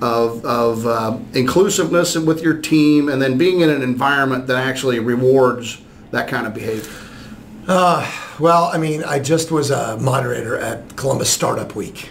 Of, 0.04 0.44
of 0.44 0.86
uh, 0.86 1.18
inclusiveness 1.34 2.18
with 2.18 2.42
your 2.42 2.58
team 2.58 3.08
and 3.08 3.22
then 3.22 3.38
being 3.38 3.62
in 3.62 3.70
an 3.70 3.82
environment 3.82 4.48
that 4.48 4.58
actually 4.58 5.00
rewards 5.00 5.80
that 6.12 6.28
kind 6.28 6.46
of 6.46 6.54
behavior. 6.54 6.92
Well, 8.40 8.66
I 8.74 8.78
mean, 8.80 9.04
I 9.04 9.20
just 9.20 9.52
was 9.52 9.70
a 9.70 9.98
moderator 9.98 10.58
at 10.58 10.96
Columbus 10.96 11.30
Startup 11.30 11.76
Week, 11.76 12.10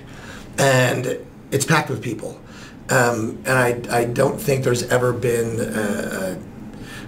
and 0.56 1.18
it's 1.50 1.64
packed 1.64 1.90
with 1.90 2.00
people. 2.00 2.40
Um, 2.90 3.42
and 3.44 3.58
I, 3.58 4.00
I 4.00 4.04
don't 4.04 4.40
think 4.40 4.62
there's 4.64 4.84
ever 4.84 5.12
been, 5.12 5.60
uh, 5.60 6.38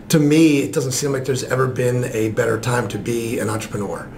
to 0.08 0.18
me, 0.18 0.58
it 0.62 0.72
doesn't 0.72 0.92
seem 0.92 1.12
like 1.12 1.24
there's 1.24 1.44
ever 1.44 1.68
been 1.68 2.04
a 2.12 2.30
better 2.30 2.60
time 2.60 2.88
to 2.88 2.98
be 2.98 3.38
an 3.38 3.48
entrepreneur 3.48 4.08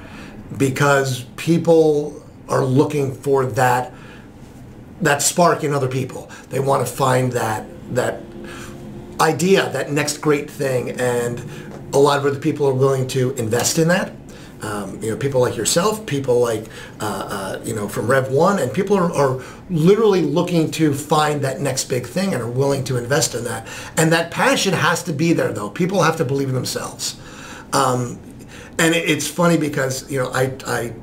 because 0.56 1.24
people 1.36 2.22
are 2.48 2.64
looking 2.64 3.14
for 3.14 3.44
that 3.44 3.92
that 5.00 5.22
spark 5.22 5.64
in 5.64 5.72
other 5.72 5.88
people. 5.88 6.30
They 6.50 6.60
want 6.60 6.86
to 6.86 6.92
find 6.92 7.32
that 7.32 7.66
that 7.94 8.22
idea, 9.20 9.70
that 9.70 9.90
next 9.90 10.18
great 10.18 10.50
thing, 10.50 10.90
and 11.00 11.42
a 11.92 11.98
lot 11.98 12.18
of 12.18 12.26
other 12.26 12.38
people 12.38 12.66
are 12.66 12.74
willing 12.74 13.06
to 13.08 13.32
invest 13.32 13.78
in 13.78 13.88
that. 13.88 14.12
Um, 14.62 15.00
you 15.02 15.10
know, 15.10 15.16
people 15.16 15.40
like 15.40 15.56
yourself, 15.56 16.04
people 16.06 16.40
like, 16.40 16.64
uh, 17.00 17.28
uh, 17.30 17.60
you 17.62 17.74
know, 17.74 17.88
from 17.88 18.06
Rev 18.06 18.32
1, 18.32 18.58
and 18.58 18.72
people 18.72 18.96
are, 18.96 19.12
are 19.12 19.42
literally 19.68 20.22
looking 20.22 20.70
to 20.72 20.94
find 20.94 21.42
that 21.42 21.60
next 21.60 21.84
big 21.84 22.06
thing 22.06 22.32
and 22.32 22.42
are 22.42 22.50
willing 22.50 22.82
to 22.84 22.96
invest 22.96 23.34
in 23.34 23.44
that. 23.44 23.68
And 23.98 24.10
that 24.12 24.30
passion 24.30 24.72
has 24.72 25.02
to 25.04 25.12
be 25.12 25.34
there, 25.34 25.52
though. 25.52 25.68
People 25.68 26.02
have 26.02 26.16
to 26.16 26.24
believe 26.24 26.48
in 26.48 26.54
themselves. 26.54 27.16
Um, 27.74 28.18
and 28.78 28.94
it, 28.94 29.08
it's 29.08 29.28
funny 29.28 29.58
because, 29.58 30.10
you 30.10 30.18
know, 30.18 30.30
I, 30.32 30.56
I, 30.66 30.94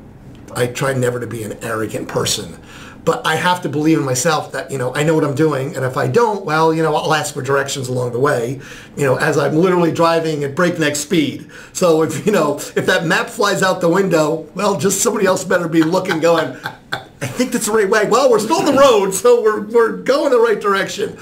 I 0.55 0.67
try 0.67 0.93
never 0.93 1.19
to 1.19 1.27
be 1.27 1.43
an 1.43 1.53
arrogant 1.63 2.07
person 2.07 2.59
but 3.05 3.25
I 3.25 3.35
have 3.35 3.61
to 3.63 3.69
believe 3.69 3.97
in 3.97 4.05
myself 4.05 4.51
that 4.53 4.71
you 4.71 4.77
know 4.77 4.93
I 4.95 5.03
know 5.03 5.15
what 5.15 5.23
I'm 5.23 5.35
doing, 5.35 5.75
and 5.75 5.83
if 5.83 5.97
I 5.97 6.07
don't, 6.07 6.45
well, 6.45 6.73
you 6.73 6.81
know, 6.83 6.95
I'll 6.95 7.13
ask 7.13 7.33
for 7.33 7.41
directions 7.41 7.87
along 7.87 8.13
the 8.13 8.19
way, 8.19 8.61
you 8.95 9.05
know, 9.05 9.15
as 9.15 9.37
I'm 9.37 9.55
literally 9.55 9.91
driving 9.91 10.43
at 10.43 10.55
breakneck 10.55 10.95
speed. 10.95 11.49
So 11.73 12.03
if 12.03 12.25
you 12.25 12.31
know 12.31 12.55
if 12.55 12.85
that 12.85 13.05
map 13.05 13.29
flies 13.29 13.61
out 13.61 13.81
the 13.81 13.89
window, 13.89 14.47
well, 14.55 14.77
just 14.79 15.01
somebody 15.01 15.25
else 15.25 15.43
better 15.43 15.67
be 15.67 15.83
looking, 15.83 16.19
going, 16.19 16.55
I 16.93 17.27
think 17.27 17.51
that's 17.51 17.65
the 17.65 17.73
right 17.73 17.89
way. 17.89 18.07
Well, 18.07 18.29
we're 18.29 18.39
still 18.39 18.57
on 18.57 18.65
the 18.65 18.79
road, 18.79 19.13
so 19.13 19.41
we're 19.41 19.61
we're 19.61 19.97
going 19.97 20.31
the 20.31 20.39
right 20.39 20.59
direction. 20.59 21.17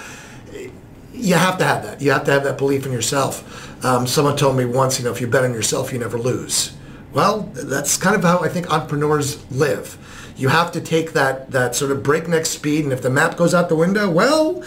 You 1.14 1.36
have 1.36 1.58
to 1.58 1.64
have 1.64 1.84
that. 1.84 2.02
You 2.02 2.12
have 2.12 2.26
to 2.26 2.32
have 2.32 2.44
that 2.44 2.58
belief 2.58 2.86
in 2.86 2.92
yourself. 2.92 3.84
Um, 3.84 4.06
someone 4.06 4.38
told 4.38 4.56
me 4.56 4.66
once, 4.66 5.00
you 5.00 5.06
know, 5.06 5.12
if 5.12 5.20
you 5.20 5.28
bet 5.28 5.44
on 5.44 5.54
yourself, 5.54 5.92
you 5.92 6.00
never 6.00 6.18
lose. 6.18 6.74
Well, 7.14 7.50
that's 7.54 7.98
kind 7.98 8.16
of 8.16 8.24
how 8.24 8.40
I 8.40 8.48
think 8.48 8.72
entrepreneurs 8.72 9.44
live 9.52 9.98
you 10.38 10.50
have 10.50 10.72
to 10.74 10.82
take 10.82 11.14
that 11.14 11.52
that 11.52 11.76
sort 11.76 11.92
of 11.92 12.04
breakneck 12.04 12.46
speed, 12.46 12.84
and 12.84 12.94
if 12.94 13.02
the 13.02 13.10
map 13.10 13.38
goes 13.38 13.54
out 13.54 13.70
the 13.70 13.76
window, 13.76 14.10
well, 14.10 14.64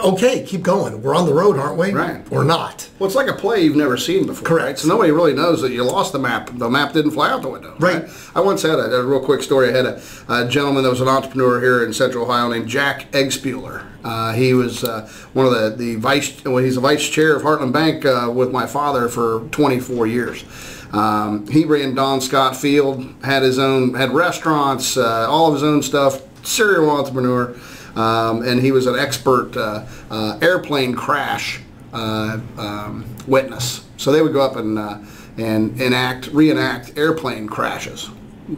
okay, 0.00 0.44
keep 0.44 0.62
going. 0.62 1.02
We're 1.02 1.14
on 1.14 1.26
the 1.26 1.34
road, 1.34 1.58
aren't 1.58 1.76
we? 1.76 1.92
Right. 1.92 2.24
Or 2.30 2.44
not. 2.44 2.88
Well, 2.98 3.06
it's 3.06 3.16
like 3.16 3.28
a 3.28 3.32
play 3.32 3.62
you've 3.62 3.76
never 3.76 3.96
seen 3.96 4.26
before. 4.26 4.46
Correct. 4.46 4.66
Right? 4.66 4.78
So 4.78 4.88
nobody 4.88 5.10
really 5.10 5.34
knows 5.34 5.60
that 5.62 5.72
you 5.72 5.82
lost 5.84 6.12
the 6.12 6.18
map. 6.18 6.50
The 6.52 6.68
map 6.68 6.92
didn't 6.92 7.12
fly 7.12 7.30
out 7.30 7.42
the 7.42 7.48
window. 7.48 7.76
Right. 7.78 8.08
I 8.34 8.40
once 8.40 8.62
had 8.62 8.78
a, 8.78 8.96
a 8.96 9.04
real 9.04 9.24
quick 9.24 9.42
story. 9.42 9.70
I 9.70 9.72
had 9.72 9.86
a, 9.86 10.02
a, 10.28 10.48
gentleman 10.48 10.84
that 10.84 10.90
was 10.90 11.00
an 11.00 11.08
entrepreneur 11.08 11.60
here 11.60 11.84
in 11.84 11.92
Central 11.92 12.24
Ohio 12.24 12.48
named 12.48 12.68
Jack 12.68 13.10
Eggspuehler. 13.12 13.84
Uh, 14.04 14.32
he 14.32 14.54
was 14.54 14.84
uh, 14.84 15.10
one 15.32 15.46
of 15.46 15.52
the, 15.52 15.70
the 15.76 15.96
vice, 15.96 16.44
well, 16.44 16.58
he's 16.58 16.76
a 16.76 16.80
vice 16.80 17.06
chair 17.08 17.36
of 17.36 17.42
Heartland 17.42 17.72
Bank 17.72 18.04
uh, 18.04 18.30
with 18.32 18.50
my 18.50 18.66
father 18.66 19.08
for 19.08 19.40
24 19.50 20.06
years. 20.06 20.44
Um, 20.92 21.46
he 21.48 21.64
ran 21.64 21.94
Don 21.94 22.20
Scott 22.20 22.56
Field, 22.56 23.14
had 23.22 23.42
his 23.42 23.58
own, 23.58 23.94
had 23.94 24.10
restaurants, 24.10 24.96
uh, 24.96 25.28
all 25.28 25.48
of 25.48 25.54
his 25.54 25.62
own 25.62 25.82
stuff, 25.82 26.22
serial 26.46 26.90
entrepreneur. 26.90 27.54
Um, 27.94 28.42
and 28.42 28.60
he 28.60 28.72
was 28.72 28.86
an 28.86 28.96
expert 28.96 29.56
uh, 29.56 29.84
uh, 30.10 30.38
airplane 30.40 30.94
crash 30.94 31.60
uh, 31.92 32.38
um, 32.56 33.04
witness. 33.26 33.84
So 33.96 34.12
they 34.12 34.22
would 34.22 34.32
go 34.32 34.40
up 34.40 34.56
and 34.56 34.78
uh, 34.78 34.98
and 35.36 35.80
enact, 35.80 36.26
reenact 36.28 36.98
airplane 36.98 37.48
crashes 37.48 38.10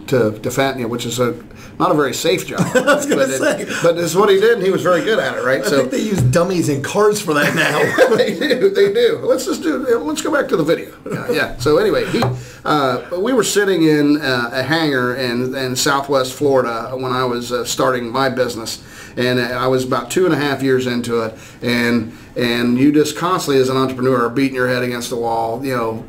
to 0.07 0.75
you 0.79 0.89
which 0.89 1.05
is 1.05 1.19
a 1.19 1.33
not 1.81 1.91
a 1.91 1.95
very 1.95 2.13
safe 2.13 2.47
job. 2.47 2.61
I 2.75 2.95
was 2.95 3.07
going 3.07 3.27
to 3.27 3.39
say, 3.39 3.65
but 3.83 3.99
it's 3.99 4.15
what 4.15 4.29
he 4.29 4.39
did, 4.39 4.59
and 4.59 4.63
he 4.63 4.71
was 4.71 4.83
very 4.83 5.03
good 5.03 5.19
at 5.19 5.39
it, 5.39 5.43
right? 5.43 5.63
I 5.63 5.65
so, 5.65 5.79
think 5.79 5.91
they 5.91 6.03
use 6.03 6.21
dummies 6.21 6.69
in 6.69 6.83
cars 6.83 7.21
for 7.21 7.33
that 7.35 7.55
now. 7.55 7.79
they 8.17 8.39
do, 8.39 8.71
they 8.71 8.93
do. 8.93 9.19
Let's 9.25 9.47
just 9.47 9.63
do. 9.63 9.79
Let's 9.99 10.21
go 10.21 10.31
back 10.31 10.49
to 10.49 10.57
the 10.57 10.65
video. 10.65 10.91
Uh, 11.11 11.33
yeah. 11.33 11.57
So 11.57 11.79
anyway, 11.79 12.07
he, 12.07 12.23
uh, 12.65 13.19
we 13.19 13.33
were 13.33 13.43
sitting 13.43 13.83
in 13.83 14.21
uh, 14.21 14.51
a 14.53 14.63
hangar 14.63 15.17
in 15.17 15.57
in 15.57 15.75
Southwest 15.75 16.35
Florida 16.35 16.93
when 16.97 17.11
I 17.11 17.25
was 17.25 17.51
uh, 17.51 17.65
starting 17.65 18.13
my 18.13 18.29
business, 18.29 18.81
and 19.17 19.41
I 19.41 19.67
was 19.67 19.85
about 19.85 20.09
two 20.09 20.25
and 20.25 20.33
a 20.33 20.37
half 20.37 20.63
years 20.63 20.87
into 20.87 21.23
it, 21.23 21.37
and 21.63 22.17
and 22.37 22.79
you 22.79 22.93
just 22.93 23.17
constantly 23.17 23.61
as 23.61 23.69
an 23.69 23.77
entrepreneur 23.77 24.25
are 24.27 24.31
beating 24.31 24.55
your 24.55 24.69
head 24.69 24.85
against 24.85 25.11
the 25.11 25.17
wall, 25.17 25.65
you 25.65 25.75
know, 25.75 26.05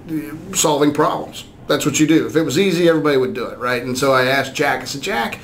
solving 0.53 0.93
problems 0.93 1.45
that's 1.71 1.85
what 1.85 1.99
you 1.99 2.07
do. 2.07 2.27
If 2.27 2.35
it 2.35 2.43
was 2.43 2.59
easy, 2.59 2.89
everybody 2.89 3.15
would 3.15 3.33
do 3.33 3.45
it, 3.45 3.57
right? 3.57 3.81
And 3.81 3.97
so 3.97 4.11
I 4.11 4.25
asked 4.25 4.53
Jack, 4.53 4.81
I 4.81 4.85
said, 4.85 5.01
Jack, 5.01 5.35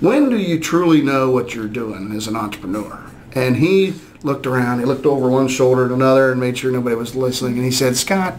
when 0.00 0.30
do 0.30 0.36
you 0.36 0.58
truly 0.58 1.00
know 1.00 1.30
what 1.30 1.54
you're 1.54 1.68
doing 1.68 2.10
as 2.12 2.26
an 2.26 2.34
entrepreneur? 2.34 3.08
And 3.34 3.56
he 3.56 3.94
looked 4.24 4.46
around, 4.46 4.80
he 4.80 4.84
looked 4.84 5.06
over 5.06 5.28
one 5.28 5.46
shoulder 5.46 5.86
to 5.86 5.94
another 5.94 6.32
and 6.32 6.40
made 6.40 6.58
sure 6.58 6.72
nobody 6.72 6.96
was 6.96 7.14
listening. 7.14 7.54
And 7.54 7.64
he 7.64 7.70
said, 7.70 7.96
Scott, 7.96 8.34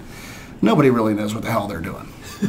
nobody 0.61 0.89
really 0.89 1.13
knows 1.13 1.33
what 1.33 1.43
the 1.43 1.51
hell 1.51 1.67
they're 1.67 1.79
doing. 1.79 2.11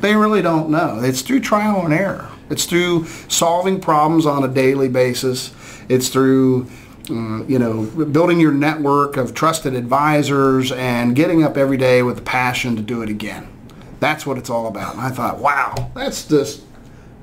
they 0.00 0.16
really 0.16 0.40
don't 0.40 0.70
know. 0.70 1.00
It's 1.02 1.20
through 1.20 1.40
trial 1.40 1.84
and 1.84 1.92
error. 1.92 2.30
It's 2.48 2.64
through 2.64 3.04
solving 3.28 3.80
problems 3.80 4.24
on 4.24 4.44
a 4.44 4.48
daily 4.48 4.88
basis. 4.88 5.52
It's 5.90 6.08
through 6.08 6.70
uh, 7.10 7.44
you 7.44 7.58
know, 7.58 7.84
building 8.06 8.40
your 8.40 8.52
network 8.52 9.16
of 9.16 9.34
trusted 9.34 9.74
advisors 9.74 10.70
and 10.72 11.16
getting 11.16 11.42
up 11.42 11.56
every 11.56 11.76
day 11.76 12.02
with 12.02 12.16
the 12.16 12.22
passion 12.22 12.76
to 12.76 12.82
do 12.82 13.02
it 13.02 13.08
again. 13.08 13.48
That's 14.00 14.26
what 14.26 14.38
it's 14.38 14.50
all 14.50 14.66
about. 14.66 14.94
And 14.94 15.02
I 15.02 15.10
thought, 15.10 15.38
wow, 15.38 15.90
that's 15.94 16.26
just 16.26 16.62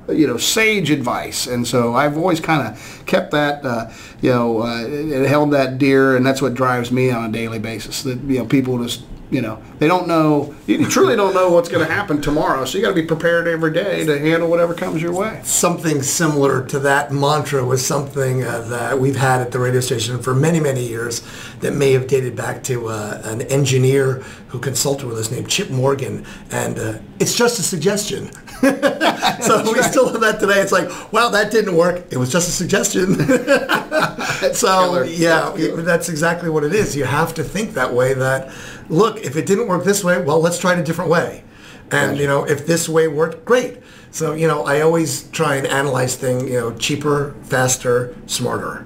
you 0.09 0.25
know 0.25 0.37
sage 0.37 0.89
advice 0.89 1.47
and 1.47 1.67
so 1.67 1.93
i've 1.93 2.17
always 2.17 2.39
kind 2.39 2.65
of 2.65 3.03
kept 3.05 3.31
that 3.31 3.65
uh, 3.65 3.91
you 4.21 4.29
know 4.29 4.59
uh, 4.59 5.27
held 5.27 5.51
that 5.51 5.77
dear 5.77 6.15
and 6.15 6.25
that's 6.25 6.41
what 6.41 6.53
drives 6.53 6.93
me 6.93 7.11
on 7.11 7.29
a 7.29 7.31
daily 7.31 7.59
basis 7.59 8.03
that 8.03 8.17
you 8.21 8.37
know 8.37 8.45
people 8.45 8.81
just 8.81 9.03
you 9.29 9.41
know 9.41 9.61
they 9.79 9.87
don't 9.87 10.07
know 10.07 10.55
you 10.67 10.85
truly 10.87 11.15
don't 11.15 11.33
know 11.33 11.51
what's 11.51 11.67
going 11.67 11.85
to 11.85 11.93
happen 11.93 12.21
tomorrow 12.21 12.63
so 12.63 12.77
you 12.77 12.83
got 12.83 12.89
to 12.89 12.95
be 12.95 13.05
prepared 13.05 13.47
every 13.47 13.73
day 13.73 14.05
to 14.05 14.19
handle 14.19 14.49
whatever 14.49 14.73
comes 14.73 15.01
your 15.01 15.13
way. 15.13 15.41
Something 15.43 16.01
similar 16.01 16.65
to 16.67 16.79
that 16.79 17.11
mantra 17.11 17.63
was 17.65 17.85
something 17.85 18.43
uh, 18.43 18.61
that 18.61 18.99
we've 18.99 19.15
had 19.15 19.41
at 19.41 19.51
the 19.51 19.59
radio 19.59 19.81
station 19.81 20.21
for 20.21 20.33
many 20.33 20.59
many 20.59 20.87
years 20.87 21.21
that 21.59 21.73
may 21.73 21.91
have 21.91 22.07
dated 22.07 22.35
back 22.35 22.63
to 22.63 22.87
uh, 22.87 23.21
an 23.25 23.41
engineer 23.43 24.23
who 24.49 24.59
consulted 24.59 25.05
with 25.07 25.17
us 25.17 25.29
named 25.29 25.49
chip 25.49 25.69
morgan 25.69 26.25
and 26.51 26.79
uh, 26.79 26.97
it's 27.19 27.35
just 27.35 27.59
a 27.59 27.63
suggestion. 27.63 28.29
So 29.41 29.61
we 29.61 29.73
right. 29.73 29.83
still 29.83 30.11
have 30.11 30.19
that 30.21 30.39
today. 30.39 30.61
It's 30.61 30.71
like 30.71 30.89
wow 31.11 31.29
that 31.29 31.51
didn't 31.51 31.75
work. 31.75 32.05
It 32.11 32.17
was 32.17 32.31
just 32.31 32.47
a 32.47 32.51
suggestion. 32.51 33.15
So 34.53 35.03
yeah 35.03 35.51
that's 35.81 36.09
exactly 36.09 36.49
what 36.49 36.63
it 36.63 36.73
is. 36.73 36.95
You 36.95 37.05
have 37.05 37.33
to 37.35 37.43
think 37.43 37.73
that 37.73 37.93
way 37.93 38.13
that 38.13 38.51
look, 38.89 39.19
if 39.19 39.35
it 39.35 39.45
didn't 39.45 39.67
work 39.67 39.83
this 39.83 40.03
way, 40.03 40.21
well, 40.21 40.39
let's 40.39 40.59
try 40.59 40.73
it 40.73 40.79
a 40.79 40.83
different 40.83 41.09
way. 41.09 41.43
And, 41.91 42.17
you 42.17 42.27
know, 42.27 42.43
if 42.43 42.67
this 42.67 42.89
way 42.89 43.07
worked, 43.07 43.45
great. 43.45 43.77
So, 44.11 44.33
you 44.33 44.47
know, 44.47 44.65
I 44.65 44.81
always 44.81 45.29
try 45.29 45.55
and 45.55 45.65
analyze 45.67 46.15
things, 46.15 46.43
you 46.43 46.59
know, 46.59 46.73
cheaper, 46.75 47.35
faster, 47.43 48.15
smarter. 48.25 48.85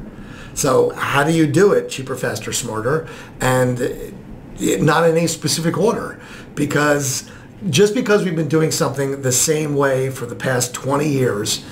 So 0.53 0.91
how 0.91 1.23
do 1.23 1.31
you 1.31 1.47
do 1.47 1.73
it 1.73 1.89
cheaper, 1.89 2.15
faster, 2.15 2.53
smarter? 2.53 3.07
And 3.39 3.81
eh, 3.81 4.77
not 4.79 5.09
in 5.09 5.17
any 5.17 5.27
specific 5.27 5.77
order. 5.77 6.19
Because 6.53 7.29
just 7.69 7.95
because 7.95 8.23
we've 8.23 8.35
been 8.35 8.49
doing 8.49 8.71
something 8.71 9.21
the 9.21 9.31
same 9.31 9.75
way 9.75 10.09
for 10.09 10.25
the 10.25 10.35
past 10.35 10.73
20 10.73 11.07
years, 11.07 11.63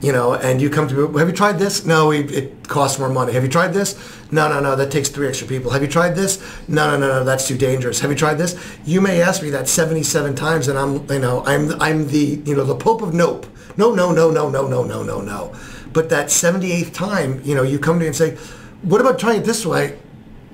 you 0.00 0.12
know, 0.12 0.34
and 0.34 0.60
you 0.60 0.68
come 0.68 0.88
to 0.88 1.08
me, 1.08 1.18
have 1.18 1.28
you 1.28 1.34
tried 1.34 1.58
this? 1.58 1.86
No, 1.86 2.10
it 2.10 2.68
costs 2.68 2.98
more 2.98 3.08
money. 3.08 3.32
Have 3.32 3.42
you 3.42 3.48
tried 3.48 3.72
this? 3.72 3.96
No, 4.30 4.48
no, 4.48 4.60
no, 4.60 4.76
that 4.76 4.90
takes 4.90 5.08
three 5.08 5.28
extra 5.28 5.46
people. 5.46 5.70
Have 5.70 5.82
you 5.82 5.88
tried 5.88 6.14
this? 6.14 6.42
No, 6.68 6.90
no, 6.90 6.98
no, 6.98 7.06
no, 7.06 7.24
that's 7.24 7.48
too 7.48 7.56
dangerous. 7.56 8.00
Have 8.00 8.10
you 8.10 8.16
tried 8.16 8.34
this? 8.34 8.58
You 8.84 9.00
may 9.00 9.22
ask 9.22 9.42
me 9.42 9.50
that 9.50 9.68
77 9.68 10.34
times, 10.34 10.68
and 10.68 10.78
I'm, 10.78 11.10
you 11.10 11.18
know, 11.18 11.42
I'm, 11.46 11.80
I'm 11.80 12.08
the, 12.08 12.42
you 12.44 12.54
know, 12.54 12.64
the 12.64 12.76
Pope 12.76 13.02
of 13.02 13.14
Nope. 13.14 13.46
No, 13.76 13.94
no, 13.94 14.12
no, 14.12 14.30
no, 14.30 14.50
no, 14.50 14.66
no, 14.66 14.84
no, 14.84 15.02
no, 15.02 15.20
no. 15.20 15.54
But 15.92 16.10
that 16.10 16.26
78th 16.26 16.92
time, 16.92 17.40
you 17.42 17.54
know, 17.54 17.62
you 17.62 17.78
come 17.78 17.96
to 17.96 18.00
me 18.00 18.06
and 18.06 18.16
say, 18.16 18.36
what 18.82 19.00
about 19.00 19.18
trying 19.18 19.40
it 19.40 19.44
this 19.44 19.64
way? 19.64 19.98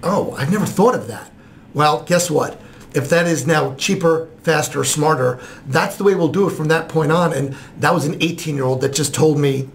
Oh, 0.02 0.34
I've 0.38 0.50
never 0.52 0.66
thought 0.66 0.94
of 0.94 1.08
that. 1.08 1.32
Well, 1.74 2.02
guess 2.04 2.30
what? 2.30 2.60
If 2.94 3.08
that 3.08 3.26
is 3.26 3.46
now 3.46 3.74
cheaper, 3.74 4.28
faster, 4.42 4.84
smarter, 4.84 5.40
that's 5.66 5.96
the 5.96 6.04
way 6.04 6.14
we'll 6.14 6.28
do 6.28 6.48
it 6.48 6.52
from 6.52 6.68
that 6.68 6.88
point 6.88 7.12
on. 7.12 7.32
And 7.32 7.56
that 7.78 7.94
was 7.94 8.06
an 8.06 8.16
18 8.20 8.54
year 8.54 8.64
old 8.64 8.80
that 8.82 8.92
just 8.92 9.14
told 9.14 9.38
me, 9.38 9.68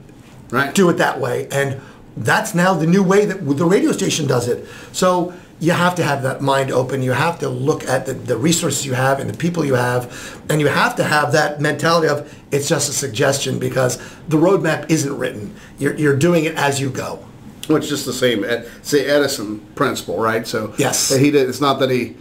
right. 0.50 0.74
do 0.74 0.90
it 0.90 0.94
that 0.94 1.20
way. 1.20 1.48
And 1.52 1.82
that's 2.16 2.54
now 2.54 2.74
the 2.74 2.88
new 2.88 3.04
way 3.04 3.26
that 3.26 3.46
the 3.46 3.66
radio 3.66 3.92
station 3.92 4.28
does 4.28 4.48
it. 4.48 4.68
So 4.92 5.34
you 5.60 5.72
have 5.72 5.96
to 5.96 6.04
have 6.04 6.24
that 6.24 6.42
mind 6.42 6.72
open. 6.72 7.02
You 7.02 7.12
have 7.12 7.40
to 7.40 7.50
look 7.50 7.84
at 7.86 8.06
the, 8.06 8.14
the 8.14 8.38
resources 8.38 8.86
you 8.86 8.94
have 8.94 9.20
and 9.20 9.30
the 9.30 9.38
people 9.38 9.66
you 9.66 9.74
have. 9.74 10.42
And 10.50 10.62
you 10.62 10.68
have 10.68 10.96
to 10.98 11.04
have 11.04 11.32
that 11.32 11.60
mentality 11.60 12.08
of 12.08 12.32
it's 12.52 12.70
just 12.70 12.90
a 12.90 12.94
suggestion 12.94 13.58
because 13.58 13.98
the 14.28 14.38
roadmap 14.38 14.90
isn't 14.90 15.18
written. 15.18 15.56
You're, 15.80 15.96
you're 15.96 16.16
doing 16.16 16.46
it 16.46 16.56
as 16.56 16.80
you 16.80 16.90
go. 16.90 17.24
Which 17.68 17.86
is 17.86 17.90
just 17.90 18.06
the 18.06 18.14
same, 18.14 18.46
say 18.82 19.06
Edison 19.08 19.60
principle, 19.76 20.18
right? 20.20 20.48
So 20.48 20.74
yes, 20.78 21.14
he 21.14 21.32
did. 21.32 21.50
It's 21.50 21.60
not 21.60 21.80
that 21.80 21.90
he 21.90 22.16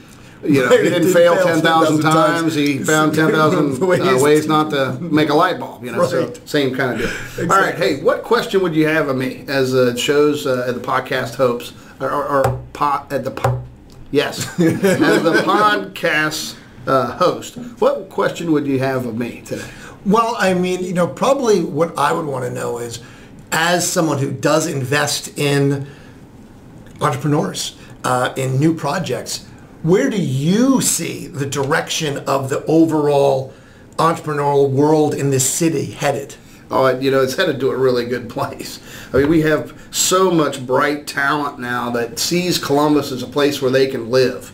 you 0.48 0.62
know, 0.62 0.68
he 0.70 0.76
didn't, 0.76 1.02
didn't 1.02 1.12
fail, 1.12 1.34
fail 1.34 1.46
10,000 1.46 2.02
10, 2.02 2.12
times. 2.12 2.40
times. 2.42 2.54
He 2.54 2.78
found 2.78 3.14
10,000 3.14 3.78
ways. 3.86 4.00
Uh, 4.00 4.18
ways 4.20 4.46
not 4.46 4.70
to 4.70 4.98
make 5.00 5.28
a 5.28 5.34
light 5.34 5.58
bulb, 5.58 5.84
you 5.84 5.92
know, 5.92 6.00
right. 6.00 6.10
so 6.10 6.32
same 6.44 6.74
kind 6.74 6.92
of 6.92 6.98
deal. 6.98 7.08
Exactly. 7.08 7.48
All 7.48 7.60
right, 7.60 7.74
hey, 7.74 8.02
what 8.02 8.22
question 8.22 8.62
would 8.62 8.74
you 8.74 8.86
have 8.86 9.08
of 9.08 9.16
me 9.16 9.44
as 9.48 9.74
uh, 9.74 9.94
shows 9.96 10.46
uh, 10.46 10.72
the 10.72 10.80
podcast 10.80 11.34
hopes, 11.34 11.72
or, 12.00 12.10
or, 12.10 12.46
or 12.46 12.58
pot, 12.72 13.12
at 13.12 13.24
the, 13.24 13.30
po- 13.30 13.62
yes, 14.10 14.48
as 14.60 15.22
the 15.22 15.42
podcast 15.44 16.56
uh, 16.86 17.16
host, 17.16 17.56
what 17.80 18.08
question 18.08 18.52
would 18.52 18.66
you 18.66 18.78
have 18.78 19.06
of 19.06 19.16
me 19.16 19.42
today? 19.42 19.68
Well, 20.04 20.36
I 20.38 20.54
mean, 20.54 20.84
you 20.84 20.94
know, 20.94 21.08
probably 21.08 21.64
what 21.64 21.98
I 21.98 22.12
would 22.12 22.26
want 22.26 22.44
to 22.44 22.50
know 22.50 22.78
is, 22.78 23.02
as 23.50 23.90
someone 23.90 24.18
who 24.18 24.30
does 24.30 24.66
invest 24.66 25.36
in 25.38 25.86
entrepreneurs, 27.00 27.76
uh, 28.04 28.32
in 28.36 28.60
new 28.60 28.74
projects, 28.74 29.45
where 29.86 30.10
do 30.10 30.20
you 30.20 30.80
see 30.80 31.28
the 31.28 31.46
direction 31.46 32.18
of 32.26 32.48
the 32.48 32.64
overall 32.66 33.52
entrepreneurial 33.98 34.68
world 34.68 35.14
in 35.14 35.30
this 35.30 35.48
city 35.48 35.92
headed? 35.92 36.34
Oh, 36.72 36.88
you 36.98 37.12
know, 37.12 37.22
it's 37.22 37.36
headed 37.36 37.60
to 37.60 37.70
a 37.70 37.76
really 37.76 38.04
good 38.04 38.28
place. 38.28 38.80
I 39.12 39.18
mean, 39.18 39.28
we 39.28 39.42
have 39.42 39.80
so 39.92 40.32
much 40.32 40.66
bright 40.66 41.06
talent 41.06 41.60
now 41.60 41.90
that 41.90 42.18
sees 42.18 42.58
Columbus 42.58 43.12
as 43.12 43.22
a 43.22 43.28
place 43.28 43.62
where 43.62 43.70
they 43.70 43.86
can 43.86 44.10
live. 44.10 44.52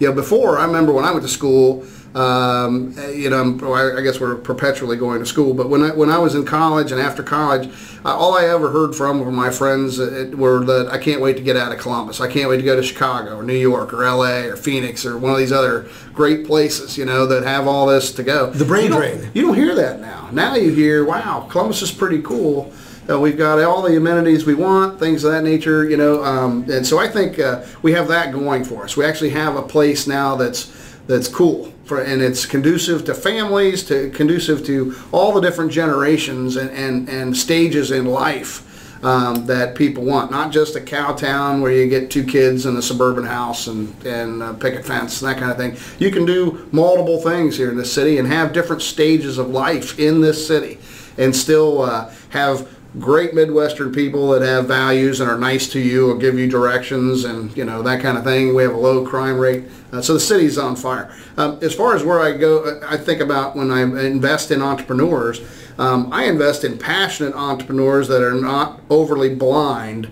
You 0.00 0.08
know, 0.08 0.14
before, 0.14 0.58
I 0.58 0.66
remember 0.66 0.92
when 0.92 1.04
I 1.04 1.12
went 1.12 1.22
to 1.22 1.28
school, 1.28 1.86
um, 2.14 2.94
you 3.14 3.30
know, 3.30 3.74
I 3.74 4.02
guess 4.02 4.20
we're 4.20 4.34
perpetually 4.34 4.96
going 4.96 5.20
to 5.20 5.26
school. 5.26 5.54
But 5.54 5.70
when 5.70 5.82
I 5.82 5.90
when 5.92 6.10
I 6.10 6.18
was 6.18 6.34
in 6.34 6.44
college 6.44 6.92
and 6.92 7.00
after 7.00 7.22
college, 7.22 7.72
uh, 8.04 8.14
all 8.14 8.36
I 8.36 8.44
ever 8.44 8.70
heard 8.70 8.94
from 8.94 9.24
from 9.24 9.34
my 9.34 9.50
friends 9.50 9.98
were 9.98 10.62
that 10.64 10.88
I 10.90 10.98
can't 10.98 11.22
wait 11.22 11.36
to 11.36 11.42
get 11.42 11.56
out 11.56 11.72
of 11.72 11.78
Columbus. 11.78 12.20
I 12.20 12.30
can't 12.30 12.50
wait 12.50 12.58
to 12.58 12.62
go 12.62 12.76
to 12.76 12.82
Chicago 12.82 13.38
or 13.38 13.42
New 13.42 13.56
York 13.56 13.94
or 13.94 14.04
L.A. 14.04 14.48
or 14.48 14.56
Phoenix 14.56 15.06
or 15.06 15.16
one 15.16 15.32
of 15.32 15.38
these 15.38 15.52
other 15.52 15.88
great 16.12 16.46
places, 16.46 16.98
you 16.98 17.06
know, 17.06 17.26
that 17.26 17.44
have 17.44 17.66
all 17.66 17.86
this 17.86 18.12
to 18.12 18.22
go. 18.22 18.50
The 18.50 18.64
brain 18.64 18.92
you 18.92 18.98
drain. 18.98 19.30
You 19.32 19.42
don't 19.42 19.54
hear 19.54 19.74
that 19.74 20.00
now. 20.00 20.28
Now 20.32 20.54
you 20.54 20.74
hear, 20.74 21.04
wow, 21.06 21.46
Columbus 21.50 21.80
is 21.80 21.90
pretty 21.90 22.20
cool. 22.20 22.72
Uh, 23.08 23.18
we've 23.18 23.38
got 23.38 23.58
all 23.60 23.82
the 23.82 23.96
amenities 23.96 24.44
we 24.44 24.54
want, 24.54 24.98
things 25.00 25.24
of 25.24 25.32
that 25.32 25.42
nature, 25.42 25.88
you 25.88 25.96
know. 25.96 26.22
Um, 26.22 26.70
and 26.70 26.86
so 26.86 26.98
I 26.98 27.08
think 27.08 27.38
uh, 27.38 27.64
we 27.80 27.92
have 27.92 28.06
that 28.08 28.32
going 28.32 28.64
for 28.64 28.84
us. 28.84 28.96
We 28.96 29.04
actually 29.04 29.30
have 29.30 29.56
a 29.56 29.62
place 29.62 30.06
now 30.06 30.36
that's 30.36 30.70
that's 31.06 31.26
cool 31.26 31.71
for, 31.84 32.00
and 32.00 32.22
it's 32.22 32.46
conducive 32.46 33.04
to 33.06 33.14
families, 33.14 33.82
to 33.84 34.10
conducive 34.10 34.64
to 34.66 34.94
all 35.12 35.32
the 35.32 35.40
different 35.40 35.72
generations 35.72 36.56
and, 36.56 36.70
and, 36.70 37.08
and 37.08 37.36
stages 37.36 37.90
in 37.90 38.06
life. 38.06 38.68
Um, 39.04 39.46
that 39.46 39.74
people 39.74 40.04
want, 40.04 40.30
not 40.30 40.52
just 40.52 40.76
a 40.76 40.80
cow 40.80 41.12
town 41.12 41.60
where 41.60 41.72
you 41.72 41.88
get 41.88 42.08
two 42.08 42.22
kids 42.22 42.66
in 42.66 42.76
a 42.76 42.82
suburban 42.82 43.24
house 43.24 43.66
and, 43.66 43.92
and 44.06 44.60
picket 44.60 44.84
fence 44.84 45.20
and 45.20 45.28
that 45.28 45.40
kind 45.40 45.50
of 45.50 45.56
thing. 45.56 45.76
You 45.98 46.12
can 46.12 46.24
do 46.24 46.68
multiple 46.70 47.20
things 47.20 47.56
here 47.56 47.68
in 47.68 47.76
the 47.76 47.84
city 47.84 48.18
and 48.18 48.28
have 48.28 48.52
different 48.52 48.80
stages 48.80 49.38
of 49.38 49.48
life 49.48 49.98
in 49.98 50.20
this 50.20 50.46
city 50.46 50.78
and 51.18 51.34
still 51.34 51.82
uh, 51.82 52.12
have 52.28 52.71
great 52.98 53.34
Midwestern 53.34 53.92
people 53.92 54.28
that 54.30 54.42
have 54.42 54.66
values 54.66 55.20
and 55.20 55.30
are 55.30 55.38
nice 55.38 55.68
to 55.70 55.80
you 55.80 56.10
or 56.10 56.18
give 56.18 56.38
you 56.38 56.48
directions 56.48 57.24
and 57.24 57.56
you 57.56 57.64
know 57.64 57.82
that 57.82 58.02
kind 58.02 58.18
of 58.18 58.24
thing. 58.24 58.54
We 58.54 58.62
have 58.62 58.74
a 58.74 58.78
low 58.78 59.06
crime 59.06 59.38
rate, 59.38 59.64
uh, 59.92 60.02
so 60.02 60.14
the 60.14 60.20
city's 60.20 60.58
on 60.58 60.76
fire. 60.76 61.14
Um, 61.36 61.58
as 61.62 61.74
far 61.74 61.94
as 61.94 62.04
where 62.04 62.20
I 62.20 62.36
go, 62.36 62.80
I 62.86 62.96
think 62.96 63.20
about 63.20 63.56
when 63.56 63.70
I 63.70 63.82
invest 63.82 64.50
in 64.50 64.60
entrepreneurs. 64.60 65.40
Um, 65.78 66.12
I 66.12 66.24
invest 66.24 66.64
in 66.64 66.78
passionate 66.78 67.34
entrepreneurs 67.34 68.08
that 68.08 68.22
are 68.22 68.34
not 68.34 68.80
overly 68.90 69.34
blind, 69.34 70.10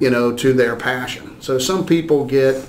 you 0.00 0.10
know, 0.10 0.36
to 0.36 0.52
their 0.52 0.74
passion. 0.74 1.40
So 1.40 1.58
some 1.58 1.86
people 1.86 2.24
get 2.24 2.68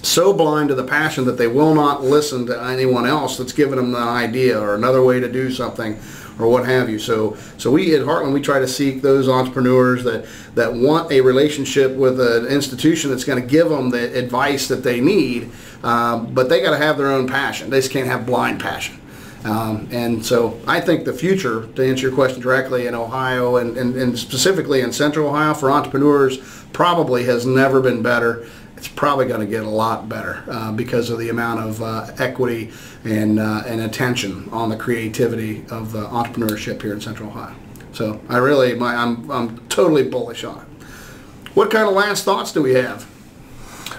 so 0.00 0.32
blind 0.32 0.70
to 0.70 0.74
the 0.74 0.84
passion 0.84 1.26
that 1.26 1.36
they 1.36 1.46
will 1.46 1.74
not 1.74 2.02
listen 2.02 2.46
to 2.46 2.62
anyone 2.62 3.06
else 3.06 3.36
that's 3.36 3.52
given 3.52 3.76
them 3.76 3.92
the 3.92 3.98
idea 3.98 4.58
or 4.58 4.74
another 4.74 5.02
way 5.02 5.20
to 5.20 5.30
do 5.30 5.50
something 5.50 5.98
or 6.38 6.48
what 6.48 6.66
have 6.66 6.88
you. 6.90 6.98
So, 6.98 7.36
so 7.58 7.70
we 7.70 7.94
at 7.94 8.02
Heartland 8.02 8.32
we 8.32 8.40
try 8.40 8.58
to 8.58 8.68
seek 8.68 9.02
those 9.02 9.28
entrepreneurs 9.28 10.04
that 10.04 10.26
that 10.54 10.72
want 10.72 11.10
a 11.10 11.20
relationship 11.20 11.94
with 11.94 12.20
an 12.20 12.46
institution 12.46 13.10
that's 13.10 13.24
going 13.24 13.40
to 13.40 13.48
give 13.48 13.68
them 13.68 13.90
the 13.90 14.16
advice 14.18 14.68
that 14.68 14.82
they 14.82 15.00
need, 15.00 15.50
um, 15.82 16.32
but 16.34 16.48
they 16.48 16.60
got 16.60 16.70
to 16.70 16.78
have 16.78 16.98
their 16.98 17.10
own 17.10 17.26
passion. 17.26 17.70
They 17.70 17.80
just 17.80 17.92
can't 17.92 18.08
have 18.08 18.26
blind 18.26 18.60
passion. 18.60 19.00
Um, 19.44 19.88
and 19.92 20.26
so 20.26 20.60
I 20.66 20.80
think 20.80 21.04
the 21.04 21.12
future, 21.12 21.68
to 21.76 21.86
answer 21.86 22.08
your 22.08 22.14
question 22.14 22.40
directly, 22.40 22.88
in 22.88 22.96
Ohio 22.96 23.56
and, 23.56 23.76
and, 23.76 23.94
and 23.94 24.18
specifically 24.18 24.80
in 24.80 24.92
Central 24.92 25.28
Ohio 25.28 25.54
for 25.54 25.70
entrepreneurs, 25.70 26.38
probably 26.72 27.24
has 27.24 27.46
never 27.46 27.80
been 27.80 28.02
better 28.02 28.48
it's 28.76 28.88
probably 28.88 29.26
going 29.26 29.40
to 29.40 29.46
get 29.46 29.64
a 29.64 29.68
lot 29.68 30.08
better 30.08 30.44
uh, 30.48 30.72
because 30.72 31.10
of 31.10 31.18
the 31.18 31.30
amount 31.30 31.60
of 31.60 31.82
uh, 31.82 32.06
equity 32.18 32.70
and, 33.04 33.38
uh, 33.38 33.62
and 33.66 33.80
attention 33.80 34.48
on 34.50 34.68
the 34.68 34.76
creativity 34.76 35.64
of 35.70 35.92
the 35.92 36.04
entrepreneurship 36.04 36.82
here 36.82 36.92
in 36.92 37.00
Central 37.00 37.30
Ohio. 37.30 37.54
So 37.92 38.20
I 38.28 38.36
really, 38.36 38.74
my, 38.74 38.94
I'm, 38.94 39.30
I'm 39.30 39.66
totally 39.68 40.08
bullish 40.08 40.44
on 40.44 40.58
it. 40.58 40.86
What 41.54 41.70
kind 41.70 41.88
of 41.88 41.94
last 41.94 42.24
thoughts 42.24 42.52
do 42.52 42.62
we 42.62 42.74
have? 42.74 43.08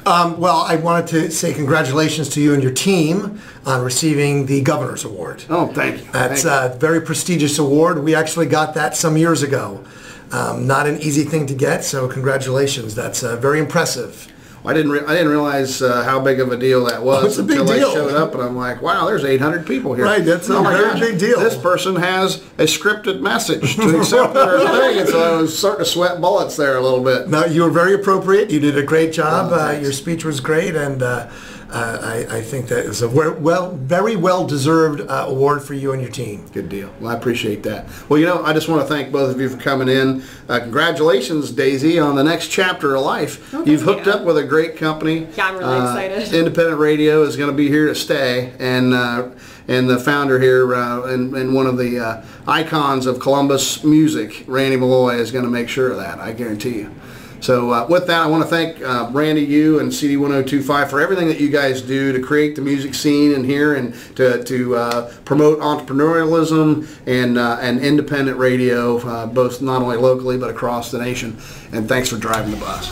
Um, 0.06 0.40
well, 0.40 0.58
I 0.58 0.76
wanted 0.76 1.08
to 1.08 1.32
say 1.32 1.54
congratulations 1.54 2.30
to 2.30 2.42
you 2.42 2.54
and 2.54 2.62
your 2.62 2.72
team 2.72 3.42
on 3.66 3.84
receiving 3.84 4.46
the 4.46 4.62
Governor's 4.62 5.04
Award. 5.04 5.44
Oh, 5.50 5.68
thank 5.74 5.98
you. 5.98 6.12
That's 6.12 6.44
thank 6.44 6.76
a 6.76 6.78
very 6.78 7.02
prestigious 7.02 7.58
award. 7.58 8.04
We 8.04 8.16
actually 8.16 8.46
got 8.46 8.76
that 8.76 8.96
some 8.96 9.18
years 9.18 9.42
ago. 9.44 9.84
Um, 10.32 10.68
not 10.68 10.88
an 10.88 11.02
easy 11.02 11.24
thing 11.24 11.48
to 11.48 11.54
get, 11.54 11.84
so 11.84 12.08
congratulations. 12.08 12.96
That's 12.96 13.24
uh, 13.24 13.36
very 13.38 13.60
impressive. 13.60 14.32
I 14.68 14.74
didn't 14.74 14.92
re- 14.92 15.06
I 15.08 15.14
didn't 15.14 15.30
realize 15.30 15.82
uh, 15.82 16.04
how 16.04 16.20
big 16.20 16.42
of 16.42 16.52
a 16.52 16.58
deal 16.58 16.86
that 16.86 17.02
was 17.02 17.40
oh, 17.40 17.42
a 17.42 17.46
until 17.46 17.66
deal. 17.66 17.88
I 17.88 17.94
showed 17.94 18.14
up 18.14 18.34
and 18.34 18.44
I'm 18.44 18.58
like, 18.58 18.82
wow, 18.82 19.06
there's 19.06 19.24
800 19.24 19.66
people 19.66 19.94
here. 19.94 20.04
Right, 20.04 20.26
that's 20.26 20.50
a 20.50 20.58
oh 20.58 20.64
very 20.64 20.84
gosh, 20.84 21.00
big 21.00 21.20
deal. 21.20 21.40
This 21.40 21.58
person 21.58 21.96
has 21.96 22.44
a 22.58 22.64
scripted 22.64 23.22
message 23.22 23.78
to 23.78 23.98
accept 24.00 24.34
their 24.34 24.60
thing, 24.60 25.00
and 25.00 25.10
so 25.10 25.38
I 25.38 25.42
was 25.42 25.58
starting 25.58 25.86
to 25.86 25.90
sweat 25.90 26.20
bullets 26.20 26.58
there 26.58 26.76
a 26.76 26.82
little 26.82 27.04
bit. 27.04 27.30
No, 27.30 27.46
you 27.46 27.64
were 27.64 27.72
very 27.72 27.94
appropriate. 27.94 28.52
You 28.52 28.60
did 28.60 28.78
a 28.78 28.84
great 28.84 29.14
job. 29.14 29.52
Oh, 29.54 29.70
uh, 29.70 29.72
your 29.80 29.94
speech 29.94 30.26
was 30.26 30.40
great, 30.40 30.76
and. 30.76 31.02
Uh, 31.02 31.30
uh, 31.70 32.00
I, 32.30 32.38
I, 32.38 32.42
think 32.42 32.68
that 32.68 32.86
is 32.86 33.02
a 33.02 33.10
well, 33.10 33.72
very 33.72 34.16
well 34.16 34.48
deserved 34.48 35.02
uh, 35.02 35.26
award 35.28 35.62
for 35.62 35.74
you 35.74 35.92
and 35.92 36.02
your 36.02 36.12
team. 36.12 36.48
Good 36.54 36.70
deal. 36.70 36.94
Well, 37.02 37.12
I 37.12 37.18
appreciate 37.18 37.64
that. 37.64 37.88
Well, 38.08 38.20
you 38.20 38.26
know, 38.26 38.42
I 38.44 38.54
just 38.54 38.70
want 38.70 38.82
to 38.82 38.88
thank 38.88 39.12
both 39.12 39.34
of 39.36 39.42
you 39.42 39.50
for 39.50 39.58
coming 39.58 39.90
in. 39.90 40.24
Uh, 40.48 40.60
congratulations, 40.60 41.52
Daisy, 41.52 42.00
on 42.00 42.16
the 42.16 42.24
next 42.24 42.48
chapter 42.48 42.96
of 42.96 43.02
life. 43.04 43.54
Oh, 43.54 43.66
You've 43.66 43.82
hooked 43.82 44.06
you. 44.06 44.12
up 44.14 44.24
with 44.24 44.38
a 44.38 44.46
great 44.46 44.78
company. 44.78 45.28
Yeah, 45.36 45.48
I'm 45.48 45.58
really 45.58 45.76
Uh, 45.76 45.84
excited. 45.84 46.34
Independent 46.40 46.80
Radio 46.80 47.24
is 47.24 47.36
going 47.36 47.50
to 47.52 47.56
be 47.58 47.68
here 47.68 47.88
to 47.88 47.96
stay, 47.96 48.54
and 48.60 48.94
uh, 48.94 49.30
and 49.68 49.90
the 49.90 50.00
founder 50.00 50.40
here 50.40 50.74
uh, 50.74 51.04
and, 51.08 51.36
and 51.36 51.54
one 51.54 51.68
of 51.68 51.78
the 51.78 52.00
uh, 52.00 52.26
icons 52.48 53.06
of 53.06 53.20
Columbus 53.20 53.84
music, 53.84 54.46
Randy 54.48 54.78
Malloy, 54.78 55.16
is 55.16 55.32
going 55.32 55.44
to 55.44 55.52
make 55.52 55.68
sure 55.68 55.92
of 55.92 55.98
that. 55.98 56.20
I 56.20 56.32
guarantee 56.32 56.78
you. 56.80 56.96
So 57.40 57.72
uh, 57.72 57.88
with 57.88 58.08
that, 58.08 58.22
I 58.22 58.28
want 58.28 58.44
to 58.44 58.50
thank 58.50 58.82
uh, 58.82 59.10
Randy, 59.12 59.44
you, 59.44 59.80
and 59.80 59.92
CD1025 59.92 60.90
for 60.90 61.00
everything 61.00 61.28
that 61.28 61.40
you 61.40 61.50
guys 61.50 61.82
do 61.82 62.12
to 62.12 62.20
create 62.20 62.56
the 62.56 62.62
music 62.62 62.94
scene 62.94 63.34
in 63.34 63.44
here 63.44 63.76
and 63.76 63.94
to, 64.16 64.44
to 64.44 64.76
uh, 64.76 65.14
promote 65.26 65.60
entrepreneurialism 65.60 66.88
and, 67.06 67.38
uh, 67.38 67.60
and 67.62 67.80
independent 67.80 68.38
radio, 68.38 68.98
uh, 69.08 69.26
both 69.26 69.62
not 69.62 69.82
only 69.82 69.98
locally 69.98 70.38
but 70.38 70.50
across 70.50 70.92
the 70.92 70.98
nation. 70.98 71.38
And 71.72 71.88
thanks 71.88 72.10
for 72.10 72.18
driving 72.18 72.52
the 72.52 72.58
bus. 72.58 72.90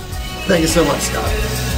Thank 0.47 0.61
you 0.61 0.67
so 0.67 0.85
much, 0.85 1.01
Scott. 1.01 1.74